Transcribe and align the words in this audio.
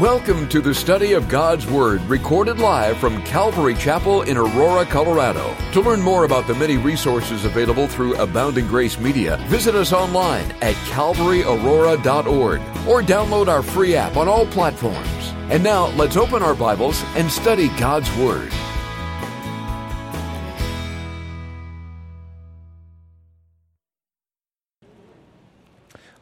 Welcome 0.00 0.46
to 0.50 0.60
the 0.60 0.74
study 0.74 1.14
of 1.14 1.26
God's 1.26 1.66
Word, 1.66 2.02
recorded 2.02 2.58
live 2.58 2.98
from 2.98 3.22
Calvary 3.22 3.74
Chapel 3.74 4.20
in 4.20 4.36
Aurora, 4.36 4.84
Colorado. 4.84 5.56
To 5.72 5.80
learn 5.80 6.02
more 6.02 6.24
about 6.26 6.46
the 6.46 6.54
many 6.54 6.76
resources 6.76 7.46
available 7.46 7.86
through 7.86 8.14
Abounding 8.16 8.66
Grace 8.66 8.98
Media, 8.98 9.38
visit 9.46 9.74
us 9.74 9.94
online 9.94 10.52
at 10.60 10.74
calvaryaurora.org 10.90 12.60
or 12.86 13.02
download 13.02 13.48
our 13.48 13.62
free 13.62 13.96
app 13.96 14.18
on 14.18 14.28
all 14.28 14.44
platforms. 14.44 15.32
And 15.48 15.64
now, 15.64 15.86
let's 15.96 16.18
open 16.18 16.42
our 16.42 16.54
Bibles 16.54 17.02
and 17.14 17.32
study 17.32 17.68
God's 17.78 18.14
Word. 18.18 18.52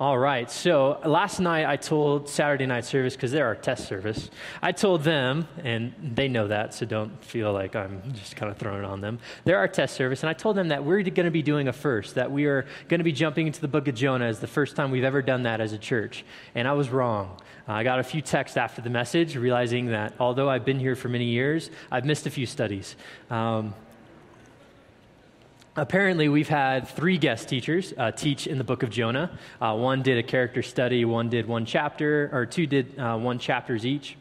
All 0.04 0.18
right. 0.18 0.50
So 0.50 1.00
last 1.06 1.40
night 1.40 1.64
I 1.64 1.76
told 1.76 2.28
Saturday 2.28 2.66
night 2.66 2.84
service 2.84 3.16
because 3.16 3.32
they're 3.32 3.46
our 3.46 3.54
test 3.54 3.88
service. 3.88 4.28
I 4.60 4.70
told 4.70 5.02
them, 5.02 5.48
and 5.62 5.94
they 6.14 6.28
know 6.28 6.46
that, 6.48 6.74
so 6.74 6.84
don't 6.84 7.24
feel 7.24 7.54
like 7.54 7.74
I'm 7.74 8.12
just 8.12 8.36
kind 8.36 8.52
of 8.52 8.58
throwing 8.58 8.80
it 8.80 8.84
on 8.84 9.00
them. 9.00 9.18
They're 9.44 9.56
our 9.56 9.66
test 9.66 9.94
service, 9.94 10.22
and 10.22 10.28
I 10.28 10.34
told 10.34 10.56
them 10.56 10.68
that 10.68 10.84
we're 10.84 11.02
going 11.04 11.24
to 11.24 11.30
be 11.30 11.40
doing 11.40 11.68
a 11.68 11.72
first, 11.72 12.16
that 12.16 12.30
we 12.30 12.44
are 12.44 12.66
going 12.88 12.98
to 12.98 13.04
be 13.04 13.12
jumping 13.12 13.46
into 13.46 13.62
the 13.62 13.66
book 13.66 13.88
of 13.88 13.94
Jonah 13.94 14.26
as 14.26 14.40
the 14.40 14.46
first 14.46 14.76
time 14.76 14.90
we've 14.90 15.04
ever 15.04 15.22
done 15.22 15.44
that 15.44 15.62
as 15.62 15.72
a 15.72 15.78
church. 15.78 16.22
And 16.54 16.68
I 16.68 16.74
was 16.74 16.90
wrong. 16.90 17.40
I 17.66 17.82
got 17.82 17.98
a 17.98 18.04
few 18.04 18.20
texts 18.20 18.58
after 18.58 18.82
the 18.82 18.90
message, 18.90 19.38
realizing 19.38 19.86
that 19.86 20.12
although 20.20 20.50
I've 20.50 20.66
been 20.66 20.80
here 20.80 20.96
for 20.96 21.08
many 21.08 21.24
years, 21.24 21.70
I've 21.90 22.04
missed 22.04 22.26
a 22.26 22.30
few 22.30 22.44
studies. 22.44 22.94
Um, 23.30 23.72
Apparently, 25.76 26.28
we've 26.28 26.48
had 26.48 26.86
three 26.86 27.18
guest 27.18 27.48
teachers 27.48 27.92
uh, 27.98 28.12
teach 28.12 28.46
in 28.46 28.58
the 28.58 28.64
book 28.64 28.84
of 28.84 28.90
Jonah. 28.90 29.36
Uh, 29.60 29.74
one 29.74 30.02
did 30.02 30.18
a 30.18 30.22
character 30.22 30.62
study, 30.62 31.04
one 31.04 31.28
did 31.28 31.46
one 31.46 31.66
chapter, 31.66 32.30
or 32.32 32.46
two 32.46 32.64
did 32.64 32.96
uh, 32.96 33.18
one 33.18 33.40
chapters 33.40 33.84
each. 33.84 34.16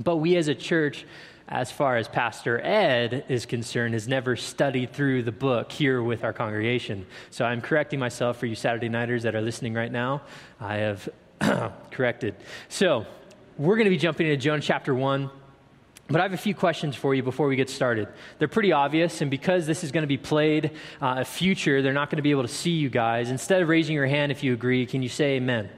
But 0.00 0.16
we 0.16 0.36
as 0.36 0.48
a 0.48 0.56
church, 0.56 1.06
as 1.48 1.70
far 1.70 1.96
as 1.98 2.08
Pastor 2.08 2.60
Ed 2.60 3.24
is 3.28 3.46
concerned, 3.46 3.94
has 3.94 4.08
never 4.08 4.34
studied 4.34 4.92
through 4.92 5.22
the 5.22 5.32
book 5.32 5.70
here 5.70 6.02
with 6.02 6.24
our 6.24 6.32
congregation. 6.32 7.06
So 7.30 7.44
I'm 7.44 7.60
correcting 7.60 8.00
myself 8.00 8.38
for 8.38 8.46
you 8.46 8.56
Saturday 8.56 8.88
nighters 8.88 9.22
that 9.22 9.36
are 9.36 9.40
listening 9.40 9.74
right 9.74 9.92
now. 9.92 10.22
I 10.60 10.78
have 10.78 11.08
corrected. 11.92 12.34
So 12.68 13.06
we're 13.56 13.76
going 13.76 13.86
to 13.86 13.90
be 13.90 13.98
jumping 13.98 14.26
into 14.26 14.42
Jonah 14.42 14.62
chapter 14.62 14.96
1. 14.96 15.30
But 16.10 16.20
I 16.20 16.24
have 16.24 16.32
a 16.32 16.38
few 16.38 16.54
questions 16.54 16.96
for 16.96 17.14
you 17.14 17.22
before 17.22 17.48
we 17.48 17.56
get 17.56 17.68
started. 17.68 18.08
They're 18.38 18.48
pretty 18.48 18.72
obvious, 18.72 19.20
and 19.20 19.30
because 19.30 19.66
this 19.66 19.84
is 19.84 19.92
going 19.92 20.04
to 20.04 20.08
be 20.08 20.16
played 20.16 20.70
uh, 21.02 21.16
a 21.18 21.24
future, 21.24 21.82
they're 21.82 21.92
not 21.92 22.08
going 22.08 22.16
to 22.16 22.22
be 22.22 22.30
able 22.30 22.42
to 22.42 22.48
see 22.48 22.70
you 22.70 22.88
guys. 22.88 23.30
Instead 23.30 23.60
of 23.60 23.68
raising 23.68 23.94
your 23.94 24.06
hand 24.06 24.32
if 24.32 24.42
you 24.42 24.54
agree, 24.54 24.86
can 24.86 25.02
you 25.02 25.10
say 25.10 25.36
amen? 25.36 25.68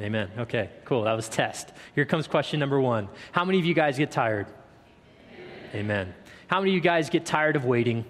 Amen. 0.00 0.28
Okay, 0.36 0.70
cool. 0.84 1.04
That 1.04 1.12
was 1.12 1.28
test. 1.28 1.72
Here 1.94 2.04
comes 2.04 2.26
question 2.26 2.58
number 2.58 2.80
one 2.80 3.08
How 3.30 3.44
many 3.44 3.60
of 3.60 3.64
you 3.64 3.74
guys 3.74 3.96
get 3.96 4.10
tired? 4.10 4.48
Amen. 5.72 6.06
amen. 6.06 6.14
How 6.48 6.58
many 6.60 6.72
of 6.72 6.74
you 6.74 6.80
guys 6.80 7.08
get 7.08 7.24
tired 7.24 7.54
of 7.54 7.64
waiting? 7.64 8.04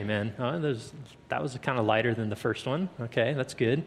Amen. 0.00 0.32
amen. 0.32 0.34
Oh, 0.40 0.74
that 1.28 1.42
was 1.42 1.56
kind 1.62 1.78
of 1.78 1.86
lighter 1.86 2.12
than 2.12 2.28
the 2.28 2.36
first 2.36 2.66
one. 2.66 2.88
Okay, 3.00 3.34
that's 3.34 3.54
good. 3.54 3.84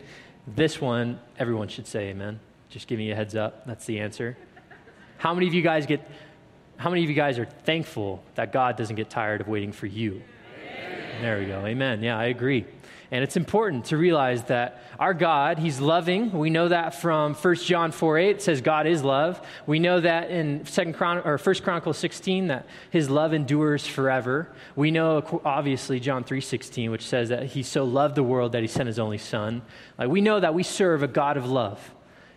This 0.48 0.80
one, 0.80 1.20
everyone 1.38 1.68
should 1.68 1.88
say 1.88 2.10
amen. 2.10 2.40
Just 2.70 2.88
giving 2.88 3.06
you 3.06 3.14
a 3.14 3.16
heads 3.16 3.36
up. 3.36 3.66
That's 3.66 3.86
the 3.86 4.00
answer. 4.00 4.38
How 5.20 5.34
many 5.34 5.48
of 5.48 5.54
you 5.54 5.62
guys 5.62 5.86
get 5.86 6.02
how 6.78 6.90
many 6.90 7.04
of 7.04 7.10
you 7.10 7.16
guys 7.16 7.38
are 7.38 7.46
thankful 7.46 8.24
that 8.36 8.54
God 8.54 8.78
doesn't 8.78 8.96
get 8.96 9.10
tired 9.10 9.42
of 9.42 9.50
waiting 9.50 9.74
for 9.74 9.86
you? 9.86 10.22
Amen. 10.58 11.22
There 11.22 11.40
we 11.40 11.46
go. 11.46 11.66
Amen. 11.66 12.02
Yeah, 12.02 12.18
I 12.18 12.28
agree. 12.28 12.66
And 13.12 13.22
it's 13.22 13.36
important 13.36 13.86
to 13.86 13.98
realize 13.98 14.44
that 14.44 14.82
our 14.98 15.14
God, 15.14 15.60
He's 15.60 15.82
loving. 15.82 16.32
We 16.32 16.50
know 16.50 16.70
that 16.70 16.96
from 17.02 17.34
1 17.34 17.56
John 17.56 17.92
4 17.92 18.18
8. 18.18 18.30
It 18.30 18.42
says 18.42 18.62
God 18.62 18.88
is 18.88 19.04
love. 19.04 19.46
We 19.66 19.80
know 19.80 20.00
that 20.00 20.32
in 20.32 20.62
2nd 20.62 20.96
Chron- 20.96 21.24
or 21.26 21.38
1 21.38 21.56
Chronicles 21.64 21.98
16 21.98 22.48
that 22.48 22.66
His 22.90 23.10
love 23.10 23.34
endures 23.34 23.86
forever. 23.86 24.48
We 24.78 24.90
know, 24.90 25.42
obviously, 25.44 26.00
John 26.00 26.24
3 26.24 26.40
16, 26.40 26.92
which 26.92 27.06
says 27.06 27.28
that 27.28 27.48
He 27.48 27.62
so 27.62 27.84
loved 27.84 28.16
the 28.16 28.24
world 28.24 28.54
that 28.54 28.62
He 28.62 28.68
sent 28.68 28.88
His 28.88 29.00
only 29.00 29.18
Son. 29.18 29.64
Like, 29.98 30.08
we 30.08 30.22
know 30.22 30.40
that 30.40 30.54
we 30.54 30.64
serve 30.64 31.04
a 31.04 31.10
God 31.10 31.36
of 31.36 31.46
love. 31.46 31.94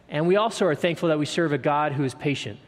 And 0.09 0.27
we 0.27 0.35
also 0.35 0.67
are 0.67 0.75
thankful 0.75 1.11
that 1.11 1.19
we 1.21 1.27
serve 1.27 1.53
a 1.53 1.59
God 1.59 1.93
who 1.93 2.03
is 2.03 2.13
patient. 2.13 2.59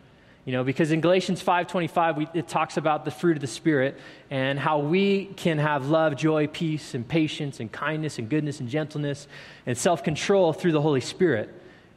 You 0.45 0.53
know, 0.53 0.63
because 0.63 0.93
in 0.93 1.01
Galatians 1.01 1.43
5:25 1.43 2.29
it 2.35 2.49
talks 2.49 2.77
about 2.77 3.05
the 3.05 3.11
fruit 3.11 3.37
of 3.37 3.41
the 3.41 3.47
spirit 3.47 3.99
and 4.31 4.59
how 4.59 4.79
we 4.79 5.27
can 5.37 5.59
have 5.59 5.89
love, 5.89 6.17
joy, 6.17 6.47
peace 6.47 6.95
and 6.95 7.07
patience 7.07 7.61
and 7.61 7.73
kindness 7.73 8.19
and 8.19 8.29
goodness 8.29 8.61
and 8.61 8.69
gentleness 8.69 9.27
and 9.65 9.77
self-control 9.77 10.53
through 10.53 10.73
the 10.73 10.83
Holy 10.83 11.01
Spirit. 11.01 11.49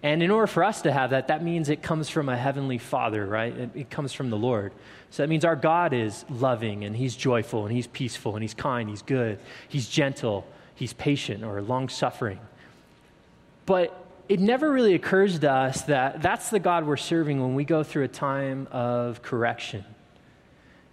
And 0.02 0.24
in 0.24 0.31
order 0.31 0.47
for 0.47 0.63
us 0.63 0.84
to 0.84 0.94
have 0.94 1.09
that, 1.09 1.28
that 1.28 1.44
means 1.44 1.69
it 1.69 1.81
comes 1.81 2.07
from 2.07 2.30
a 2.30 2.38
heavenly 2.38 2.78
Father, 2.78 3.25
right? 3.25 3.53
It, 3.53 3.69
it 3.74 3.90
comes 3.90 4.13
from 4.13 4.30
the 4.30 4.38
Lord. 4.38 4.72
So 5.09 5.24
that 5.24 5.28
means 5.28 5.44
our 5.44 5.56
God 5.56 5.91
is 5.91 6.24
loving 6.30 6.86
and 6.86 6.96
he's 6.96 7.16
joyful 7.16 7.66
and 7.66 7.75
he's 7.75 7.88
peaceful 7.88 8.36
and 8.36 8.44
he's 8.44 8.53
kind, 8.53 8.90
he's 8.90 9.02
good, 9.02 9.40
he's 9.68 9.90
gentle, 9.90 10.46
he's 10.75 10.94
patient 10.94 11.44
or 11.44 11.62
long-suffering. 11.62 12.40
But 13.66 14.06
it 14.29 14.39
never 14.39 14.71
really 14.71 14.93
occurs 14.93 15.39
to 15.39 15.51
us 15.51 15.83
that 15.83 16.21
that's 16.21 16.49
the 16.49 16.59
God 16.59 16.85
we're 16.85 16.97
serving 16.97 17.41
when 17.41 17.55
we 17.55 17.63
go 17.63 17.83
through 17.83 18.03
a 18.03 18.09
time 18.09 18.67
of 18.71 19.21
correction. 19.21 19.85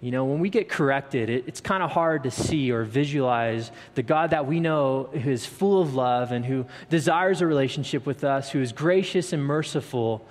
You 0.01 0.11
know, 0.11 0.27
when 0.27 0.41
we 0.41 0.51
get 0.51 0.69
corrected, 0.69 1.31
it, 1.31 1.45
it's 1.47 1.61
kind 1.61 1.83
of 1.83 1.91
hard 1.91 2.25
to 2.25 2.31
see 2.31 2.71
or 2.71 2.85
visualize 2.85 3.71
the 3.95 4.03
God 4.03 4.31
that 4.31 4.47
we 4.47 4.61
know 4.61 5.05
who 5.05 5.31
is 5.31 5.47
full 5.47 5.81
of 5.81 5.95
love 5.95 6.31
and 6.31 6.45
who 6.45 6.67
desires 6.91 7.41
a 7.41 7.47
relationship 7.47 8.05
with 8.05 8.23
us, 8.23 8.51
who 8.51 8.61
is 8.61 8.73
gracious 8.73 9.33
and 9.33 9.43
merciful, 9.43 10.27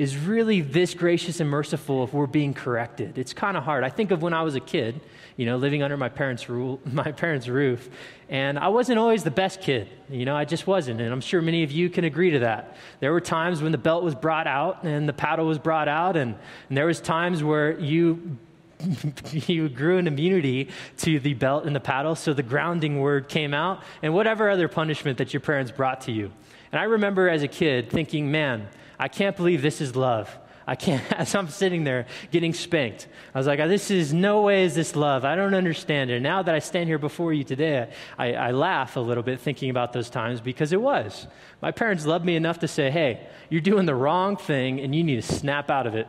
is 0.00 0.16
really 0.16 0.60
this 0.60 0.94
gracious 0.94 1.40
and 1.40 1.50
merciful 1.50 2.04
if 2.04 2.12
we're 2.12 2.26
being 2.26 2.54
corrected. 2.54 3.18
It's 3.18 3.32
kind 3.32 3.56
of 3.56 3.64
hard. 3.64 3.84
I 3.84 3.90
think 3.90 4.10
of 4.10 4.22
when 4.22 4.32
I 4.32 4.42
was 4.42 4.54
a 4.54 4.60
kid 4.60 5.00
you 5.40 5.46
know, 5.46 5.56
living 5.56 5.82
under 5.82 5.96
my 5.96 6.10
parents' 6.10 6.50
rule, 6.50 6.80
my 6.92 7.12
parents' 7.12 7.48
roof. 7.48 7.88
And 8.28 8.58
I 8.58 8.68
wasn't 8.68 8.98
always 8.98 9.24
the 9.24 9.30
best 9.30 9.62
kid. 9.62 9.88
You 10.10 10.26
know, 10.26 10.36
I 10.36 10.44
just 10.44 10.66
wasn't. 10.66 11.00
And 11.00 11.10
I'm 11.10 11.22
sure 11.22 11.40
many 11.40 11.62
of 11.62 11.72
you 11.72 11.88
can 11.88 12.04
agree 12.04 12.32
to 12.32 12.40
that. 12.40 12.76
There 13.00 13.10
were 13.10 13.22
times 13.22 13.62
when 13.62 13.72
the 13.72 13.78
belt 13.78 14.04
was 14.04 14.14
brought 14.14 14.46
out 14.46 14.84
and 14.84 15.08
the 15.08 15.14
paddle 15.14 15.46
was 15.46 15.58
brought 15.58 15.88
out, 15.88 16.18
and, 16.18 16.34
and 16.68 16.76
there 16.76 16.84
was 16.84 17.00
times 17.00 17.42
where 17.42 17.80
you 17.80 18.36
you 19.32 19.70
grew 19.70 19.96
an 19.96 20.06
immunity 20.06 20.68
to 20.98 21.18
the 21.20 21.32
belt 21.32 21.64
and 21.64 21.74
the 21.74 21.80
paddle, 21.80 22.14
so 22.14 22.34
the 22.34 22.42
grounding 22.42 23.00
word 23.00 23.28
came 23.28 23.54
out, 23.54 23.82
and 24.02 24.12
whatever 24.12 24.50
other 24.50 24.68
punishment 24.68 25.16
that 25.18 25.32
your 25.32 25.40
parents 25.40 25.70
brought 25.70 26.02
to 26.02 26.12
you. 26.12 26.30
And 26.72 26.80
I 26.80 26.84
remember 26.84 27.28
as 27.28 27.42
a 27.42 27.48
kid 27.48 27.90
thinking, 27.90 28.30
man, 28.30 28.68
I 28.98 29.08
can't 29.08 29.36
believe 29.36 29.62
this 29.62 29.80
is 29.80 29.96
love. 29.96 30.36
I 30.66 30.76
can't, 30.76 31.02
as 31.18 31.34
I'm 31.34 31.48
sitting 31.48 31.84
there 31.84 32.06
getting 32.30 32.54
spanked, 32.54 33.08
I 33.34 33.38
was 33.38 33.46
like, 33.46 33.58
this 33.58 33.90
is 33.90 34.14
no 34.14 34.42
way 34.42 34.64
is 34.64 34.74
this 34.74 34.94
love. 34.94 35.24
I 35.24 35.34
don't 35.34 35.54
understand 35.54 36.10
it. 36.10 36.14
And 36.14 36.22
Now 36.22 36.42
that 36.42 36.54
I 36.54 36.60
stand 36.60 36.88
here 36.88 36.98
before 36.98 37.32
you 37.32 37.42
today, 37.42 37.90
I, 38.16 38.34
I 38.34 38.50
laugh 38.52 38.96
a 38.96 39.00
little 39.00 39.24
bit 39.24 39.40
thinking 39.40 39.70
about 39.70 39.92
those 39.92 40.08
times 40.10 40.40
because 40.40 40.72
it 40.72 40.80
was. 40.80 41.26
My 41.60 41.72
parents 41.72 42.06
loved 42.06 42.24
me 42.24 42.36
enough 42.36 42.60
to 42.60 42.68
say, 42.68 42.90
hey, 42.90 43.26
you're 43.48 43.60
doing 43.60 43.84
the 43.84 43.94
wrong 43.94 44.36
thing 44.36 44.80
and 44.80 44.94
you 44.94 45.02
need 45.02 45.16
to 45.16 45.22
snap 45.22 45.70
out 45.70 45.88
of 45.88 45.96
it. 45.96 46.06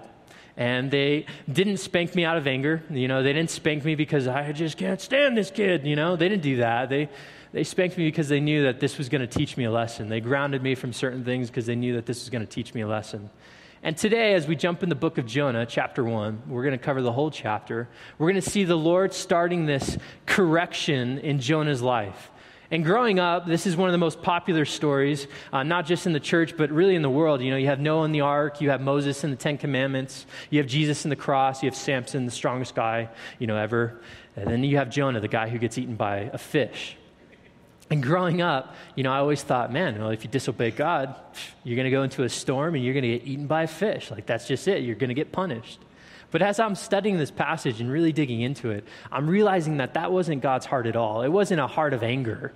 And 0.58 0.92
they 0.92 1.26
didn't 1.52 1.78
spank 1.78 2.14
me 2.14 2.24
out 2.26 2.38
of 2.38 2.46
anger. 2.46 2.84
You 2.92 3.08
know, 3.08 3.24
they 3.24 3.34
didn't 3.34 3.50
spank 3.50 3.84
me 3.84 3.96
because 3.96 4.28
I 4.28 4.52
just 4.52 4.78
can't 4.78 5.02
stand 5.02 5.36
this 5.36 5.50
kid. 5.50 5.88
You 5.88 5.96
know, 5.96 6.18
they 6.18 6.30
didn't 6.30 6.44
do 6.44 6.58
that. 6.58 6.90
They, 6.90 7.10
they 7.54 7.64
spanked 7.64 7.98
me 7.98 8.08
because 8.08 8.30
they 8.30 8.40
knew 8.40 8.64
that 8.64 8.80
this 8.80 8.98
was 8.98 9.10
going 9.10 9.22
to 9.22 9.28
teach 9.28 9.58
me 9.58 9.66
a 9.66 9.72
lesson. 9.72 10.10
They 10.10 10.22
grounded 10.22 10.64
me 10.64 10.76
from 10.76 10.94
certain 10.94 11.26
things 11.26 11.50
because 11.50 11.66
they 11.66 11.76
knew 11.76 11.96
that 11.96 12.06
this 12.06 12.22
was 12.22 12.30
going 12.30 12.46
to 12.46 12.52
teach 12.52 12.74
me 12.74 12.82
a 12.82 12.88
lesson. 12.88 13.30
And 13.84 13.98
today, 13.98 14.36
as 14.36 14.48
we 14.48 14.56
jump 14.56 14.84
in 14.84 14.90
the 14.90 14.96
book 14.96 15.18
of 15.18 15.26
Jonah, 15.26 15.66
chapter 15.66 16.04
1, 16.04 16.44
we're 16.48 16.62
going 16.64 16.78
to 16.78 16.84
cover 16.84 17.02
the 17.02 17.12
whole 17.12 17.32
chapter. 17.32 17.90
We're 18.20 18.32
going 18.32 18.42
to 18.42 18.50
see 18.50 18.64
the 18.64 18.78
Lord 18.78 19.12
starting 19.12 19.66
this 19.66 19.98
correction 20.28 21.18
in 21.20 21.40
Jonah's 21.40 21.82
life. 21.82 22.30
And 22.70 22.86
growing 22.86 23.20
up, 23.20 23.48
this 23.48 23.66
is 23.66 23.76
one 23.76 23.90
of 23.90 23.92
the 23.92 23.98
most 23.98 24.22
popular 24.22 24.64
stories, 24.64 25.28
uh, 25.52 25.64
not 25.64 25.86
just 25.88 26.06
in 26.06 26.14
the 26.14 26.22
church, 26.22 26.56
but 26.56 26.72
really 26.72 26.96
in 26.96 27.02
the 27.02 27.10
world. 27.10 27.42
You 27.42 27.52
know, 27.52 27.58
you 27.58 27.68
have 27.68 27.82
Noah 27.82 28.06
in 28.06 28.14
the 28.14 28.22
ark, 28.22 28.62
you 28.62 28.70
have 28.70 28.80
Moses 28.80 29.26
in 29.26 29.32
the 29.32 29.36
Ten 29.36 29.58
Commandments, 29.58 30.26
you 30.52 30.60
have 30.60 30.68
Jesus 30.68 31.04
in 31.04 31.10
the 31.10 31.18
cross, 31.18 31.64
you 31.64 31.68
have 31.68 31.76
Samson, 31.76 32.26
the 32.26 32.32
strongest 32.32 32.76
guy, 32.76 33.10
you 33.40 33.48
know, 33.48 33.58
ever. 33.58 34.00
And 34.38 34.48
then 34.48 34.64
you 34.64 34.78
have 34.78 34.90
Jonah, 34.90 35.20
the 35.20 35.28
guy 35.28 35.50
who 35.50 35.58
gets 35.58 35.78
eaten 35.78 35.96
by 35.96 36.30
a 36.32 36.38
fish. 36.38 36.96
And 37.92 38.02
growing 38.02 38.42
up, 38.42 38.74
you 38.96 39.04
know, 39.04 39.12
I 39.12 39.18
always 39.18 39.44
thought, 39.44 39.72
man, 39.72 40.00
well, 40.00 40.12
if 40.12 40.24
you 40.24 40.30
disobey 40.30 40.72
God, 40.72 41.14
you're 41.66 41.76
going 41.76 41.84
to 41.84 41.92
go 41.92 42.04
into 42.04 42.24
a 42.24 42.30
storm 42.30 42.74
and 42.74 42.84
you're 42.84 42.94
going 42.94 43.04
to 43.04 43.20
get 43.20 43.28
eaten 43.28 43.48
by 43.48 43.64
a 43.64 43.68
fish. 43.68 44.10
Like, 44.10 44.26
that's 44.26 44.48
just 44.48 44.66
it. 44.70 44.84
You're 44.84 44.96
going 44.96 45.10
to 45.10 45.14
get 45.14 45.34
punished. 45.34 45.78
But 46.32 46.42
as 46.42 46.58
I'm 46.62 46.76
studying 46.76 47.18
this 47.18 47.32
passage 47.32 47.82
and 47.82 47.92
really 47.92 48.14
digging 48.14 48.40
into 48.40 48.72
it, 48.72 48.86
I'm 49.12 49.30
realizing 49.30 49.78
that 49.78 49.96
that 49.96 50.10
wasn't 50.10 50.42
God's 50.42 50.66
heart 50.66 50.88
at 50.88 50.96
all. 50.96 51.22
It 51.22 51.28
wasn't 51.28 51.60
a 51.60 51.68
heart 51.68 51.94
of 51.94 52.02
anger. 52.02 52.54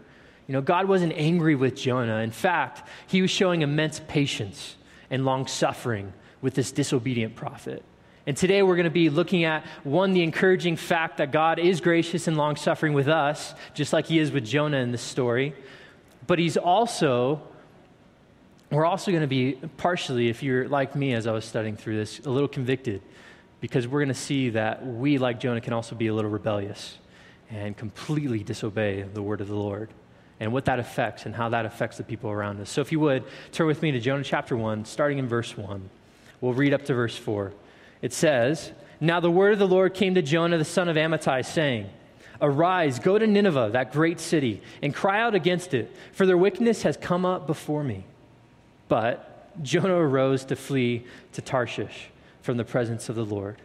You 0.48 0.54
know, 0.54 0.62
God 0.62 0.88
wasn't 0.88 1.12
angry 1.18 1.56
with 1.56 1.76
Jonah. 1.76 2.20
In 2.20 2.32
fact, 2.32 2.88
he 3.08 3.22
was 3.22 3.30
showing 3.30 3.62
immense 3.62 4.00
patience 4.08 4.78
and 5.10 5.26
long 5.26 5.48
suffering 5.48 6.14
with 6.42 6.54
this 6.54 6.72
disobedient 6.72 7.36
prophet. 7.36 7.84
And 8.28 8.36
today 8.36 8.64
we're 8.64 8.76
going 8.76 8.86
to 8.86 8.90
be 8.90 9.10
looking 9.10 9.44
at 9.44 9.66
one, 9.84 10.14
the 10.14 10.24
encouraging 10.24 10.78
fact 10.78 11.18
that 11.18 11.32
God 11.32 11.60
is 11.60 11.80
gracious 11.80 12.28
and 12.28 12.38
long 12.38 12.56
suffering 12.56 12.94
with 12.94 13.08
us, 13.08 13.54
just 13.74 13.94
like 13.94 14.08
he 14.08 14.20
is 14.20 14.32
with 14.32 14.46
Jonah 14.46 14.78
in 14.78 14.92
this 14.92 15.02
story. 15.02 15.54
But 16.26 16.40
he's 16.40 16.58
also 16.58 17.42
we're 18.72 18.86
also 18.86 19.12
going 19.12 19.22
to 19.22 19.28
be 19.28 19.54
partially, 19.78 20.28
if 20.28 20.42
you're 20.42 20.68
like 20.68 20.96
me 20.96 21.14
as 21.14 21.28
I 21.28 21.32
was 21.32 21.46
studying 21.46 21.78
through 21.78 21.98
this, 21.98 22.20
a 22.20 22.30
little 22.30 22.48
convicted 22.48 23.02
because 23.62 23.88
we're 23.88 24.00
going 24.00 24.10
to 24.10 24.14
see 24.14 24.50
that 24.50 24.86
we, 24.86 25.18
like 25.18 25.40
Jonah, 25.40 25.62
can 25.62 25.74
also 25.74 25.96
be 25.96 26.08
a 26.08 26.14
little 26.14 26.32
rebellious 26.32 26.98
and 27.50 27.78
completely 27.78 28.44
disobey 28.44 29.04
the 29.04 29.22
word 29.22 29.40
of 29.40 29.48
the 29.48 29.56
Lord 29.56 29.90
and 30.40 30.52
what 30.52 30.66
that 30.66 30.80
affects 30.80 31.26
and 31.26 31.36
how 31.36 31.50
that 31.50 31.66
affects 31.66 31.98
the 31.98 32.04
people 32.04 32.30
around 32.30 32.60
us. 32.60 32.70
So, 32.70 32.82
if 32.82 32.92
you 32.92 33.00
would, 33.00 33.24
turn 33.52 33.68
with 33.68 33.82
me 33.82 33.92
to 33.92 34.00
Jonah 34.00 34.24
chapter 34.24 34.58
1, 34.58 34.86
starting 34.86 35.20
in 35.20 35.28
verse 35.28 35.56
1. 35.56 35.90
We'll 36.42 36.54
read 36.54 36.74
up 36.74 36.84
to 36.86 36.94
verse 36.94 37.16
4. 37.16 37.54
It 38.06 38.14
says, 38.14 38.72
Now 39.00 39.20
the 39.20 39.32
word 39.32 39.54
of 39.54 39.58
the 39.58 39.68
Lord 39.68 39.96
came 39.96 40.14
to 40.14 40.22
Jonah 40.22 40.60
the 40.60 40.64
son 40.64 40.90
of 40.90 40.96
Amittai, 40.96 41.44
saying, 41.44 41.90
Arise, 42.40 43.00
go 43.00 43.18
to 43.18 43.26
Nineveh, 43.26 43.72
that 43.74 43.92
great 43.92 44.20
city, 44.20 44.62
and 44.84 44.94
cry 44.94 45.20
out 45.20 45.34
against 45.34 45.74
it, 45.74 45.92
for 46.14 46.28
their 46.28 46.38
wickedness 46.38 46.84
has 46.84 46.98
come 46.98 47.26
up 47.26 47.48
before 47.48 47.84
me. 47.84 48.06
But 48.90 49.60
Jonah 49.64 49.96
arose 49.96 50.46
to 50.46 50.56
flee 50.56 51.04
to 51.32 51.42
Tarshish 51.42 52.10
from 52.44 52.58
the 52.58 52.64
presence 52.64 53.10
of 53.10 53.16
the 53.16 53.26
Lord. 53.26 53.60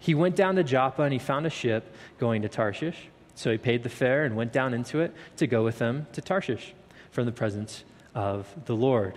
He 0.00 0.12
went 0.12 0.34
down 0.34 0.56
to 0.56 0.64
Joppa 0.64 1.02
and 1.02 1.12
he 1.12 1.20
found 1.20 1.46
a 1.46 1.50
ship 1.50 1.94
going 2.18 2.42
to 2.42 2.48
Tarshish. 2.48 2.98
So 3.36 3.52
he 3.52 3.58
paid 3.58 3.84
the 3.84 3.88
fare 3.88 4.24
and 4.24 4.34
went 4.34 4.52
down 4.52 4.74
into 4.74 4.98
it 4.98 5.14
to 5.36 5.46
go 5.46 5.62
with 5.62 5.78
them 5.78 6.08
to 6.14 6.20
Tarshish 6.20 6.74
from 7.12 7.26
the 7.26 7.32
presence 7.32 7.84
of 8.12 8.52
the 8.64 8.74
Lord. 8.74 9.16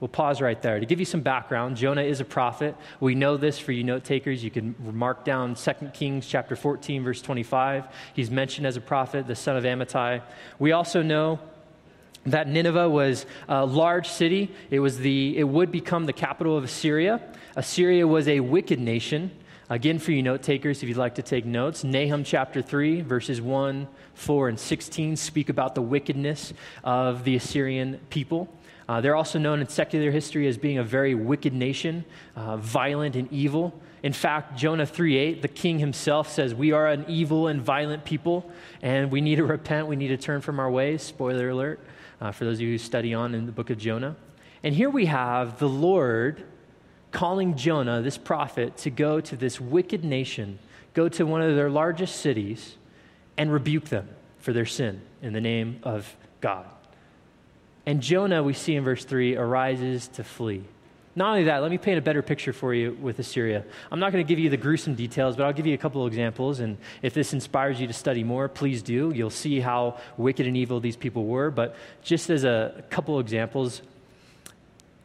We'll 0.00 0.08
pause 0.08 0.40
right 0.40 0.60
there. 0.62 0.78
To 0.78 0.86
give 0.86 1.00
you 1.00 1.04
some 1.04 1.22
background, 1.22 1.76
Jonah 1.76 2.02
is 2.02 2.20
a 2.20 2.24
prophet. 2.24 2.76
We 3.00 3.16
know 3.16 3.36
this 3.36 3.58
for 3.58 3.72
you 3.72 3.82
note 3.82 4.04
takers. 4.04 4.44
You 4.44 4.50
can 4.50 4.76
mark 4.80 5.24
down 5.24 5.56
2 5.56 5.72
Kings 5.92 6.26
chapter 6.26 6.54
14, 6.54 7.02
verse 7.02 7.20
25. 7.20 7.86
He's 8.14 8.30
mentioned 8.30 8.66
as 8.66 8.76
a 8.76 8.80
prophet, 8.80 9.26
the 9.26 9.34
son 9.34 9.56
of 9.56 9.64
Amittai. 9.64 10.22
We 10.60 10.70
also 10.70 11.02
know 11.02 11.40
that 12.26 12.46
Nineveh 12.46 12.88
was 12.88 13.26
a 13.48 13.66
large 13.66 14.08
city. 14.08 14.52
It, 14.70 14.78
was 14.78 14.98
the, 14.98 15.36
it 15.36 15.44
would 15.44 15.72
become 15.72 16.06
the 16.06 16.12
capital 16.12 16.56
of 16.56 16.62
Assyria. 16.62 17.20
Assyria 17.56 18.06
was 18.06 18.28
a 18.28 18.38
wicked 18.38 18.78
nation. 18.78 19.32
Again, 19.70 19.98
for 19.98 20.12
you 20.12 20.22
note 20.22 20.42
takers, 20.42 20.82
if 20.82 20.88
you'd 20.88 20.96
like 20.96 21.16
to 21.16 21.22
take 21.22 21.44
notes, 21.44 21.84
Nahum 21.84 22.24
chapter 22.24 22.62
3, 22.62 23.02
verses 23.02 23.40
1, 23.40 23.86
4, 24.14 24.48
and 24.48 24.58
16 24.58 25.16
speak 25.16 25.48
about 25.48 25.74
the 25.74 25.82
wickedness 25.82 26.54
of 26.84 27.24
the 27.24 27.36
Assyrian 27.36 28.00
people. 28.10 28.48
Uh, 28.88 29.00
they're 29.00 29.16
also 29.16 29.38
known 29.38 29.60
in 29.60 29.68
secular 29.68 30.10
history 30.10 30.46
as 30.46 30.56
being 30.56 30.78
a 30.78 30.84
very 30.84 31.14
wicked 31.14 31.52
nation, 31.52 32.04
uh, 32.36 32.56
violent 32.56 33.16
and 33.16 33.30
evil. 33.30 33.78
In 34.02 34.12
fact, 34.12 34.56
Jonah 34.56 34.86
3:8, 34.86 35.42
the 35.42 35.48
king 35.48 35.78
himself 35.78 36.30
says, 36.30 36.54
"We 36.54 36.72
are 36.72 36.86
an 36.86 37.04
evil 37.06 37.48
and 37.48 37.60
violent 37.60 38.04
people, 38.04 38.50
and 38.80 39.10
we 39.10 39.20
need 39.20 39.36
to 39.36 39.44
repent. 39.44 39.88
We 39.88 39.96
need 39.96 40.08
to 40.08 40.16
turn 40.16 40.40
from 40.40 40.58
our 40.58 40.70
ways." 40.70 41.02
Spoiler 41.02 41.50
alert 41.50 41.80
uh, 42.20 42.32
for 42.32 42.44
those 42.44 42.58
of 42.58 42.62
you 42.62 42.72
who 42.72 42.78
study 42.78 43.12
on 43.12 43.34
in 43.34 43.44
the 43.46 43.52
book 43.52 43.68
of 43.70 43.78
Jonah. 43.78 44.16
And 44.62 44.74
here 44.74 44.90
we 44.90 45.06
have 45.06 45.58
the 45.58 45.68
Lord 45.68 46.44
calling 47.12 47.56
Jonah, 47.56 48.02
this 48.02 48.18
prophet, 48.18 48.76
to 48.78 48.90
go 48.90 49.20
to 49.20 49.36
this 49.36 49.60
wicked 49.60 50.04
nation, 50.04 50.58
go 50.94 51.08
to 51.08 51.24
one 51.24 51.42
of 51.42 51.54
their 51.56 51.70
largest 51.70 52.16
cities, 52.16 52.76
and 53.36 53.52
rebuke 53.52 53.86
them 53.86 54.08
for 54.38 54.52
their 54.52 54.66
sin 54.66 55.00
in 55.22 55.32
the 55.32 55.40
name 55.40 55.80
of 55.82 56.16
God. 56.40 56.66
And 57.88 58.02
Jonah, 58.02 58.42
we 58.42 58.52
see 58.52 58.76
in 58.76 58.84
verse 58.84 59.02
3, 59.02 59.36
arises 59.36 60.08
to 60.08 60.22
flee. 60.22 60.62
Not 61.16 61.30
only 61.30 61.44
that, 61.44 61.62
let 61.62 61.70
me 61.70 61.78
paint 61.78 61.98
a 61.98 62.02
better 62.02 62.20
picture 62.20 62.52
for 62.52 62.74
you 62.74 62.94
with 63.00 63.18
Assyria. 63.18 63.64
I'm 63.90 63.98
not 63.98 64.12
going 64.12 64.22
to 64.22 64.28
give 64.28 64.38
you 64.38 64.50
the 64.50 64.58
gruesome 64.58 64.94
details, 64.94 65.36
but 65.36 65.46
I'll 65.46 65.54
give 65.54 65.66
you 65.66 65.72
a 65.72 65.78
couple 65.78 66.04
of 66.04 66.12
examples. 66.12 66.60
And 66.60 66.76
if 67.00 67.14
this 67.14 67.32
inspires 67.32 67.80
you 67.80 67.86
to 67.86 67.94
study 67.94 68.24
more, 68.24 68.46
please 68.46 68.82
do. 68.82 69.10
You'll 69.14 69.30
see 69.30 69.58
how 69.58 69.98
wicked 70.18 70.46
and 70.46 70.54
evil 70.54 70.80
these 70.80 70.96
people 70.96 71.24
were. 71.24 71.50
But 71.50 71.76
just 72.02 72.28
as 72.28 72.44
a 72.44 72.84
couple 72.90 73.18
of 73.18 73.24
examples, 73.24 73.80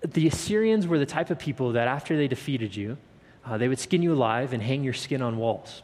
the 0.02 0.28
Assyrians 0.28 0.86
were 0.86 1.00
the 1.00 1.06
type 1.06 1.30
of 1.30 1.40
people 1.40 1.72
that 1.72 1.88
after 1.88 2.18
they 2.18 2.28
defeated 2.28 2.76
you, 2.76 2.98
uh, 3.46 3.58
they 3.58 3.70
would 3.70 3.80
skin 3.80 4.04
you 4.04 4.12
alive 4.12 4.52
and 4.52 4.62
hang 4.62 4.84
your 4.84 4.92
skin 4.92 5.22
on 5.22 5.38
walls. 5.38 5.84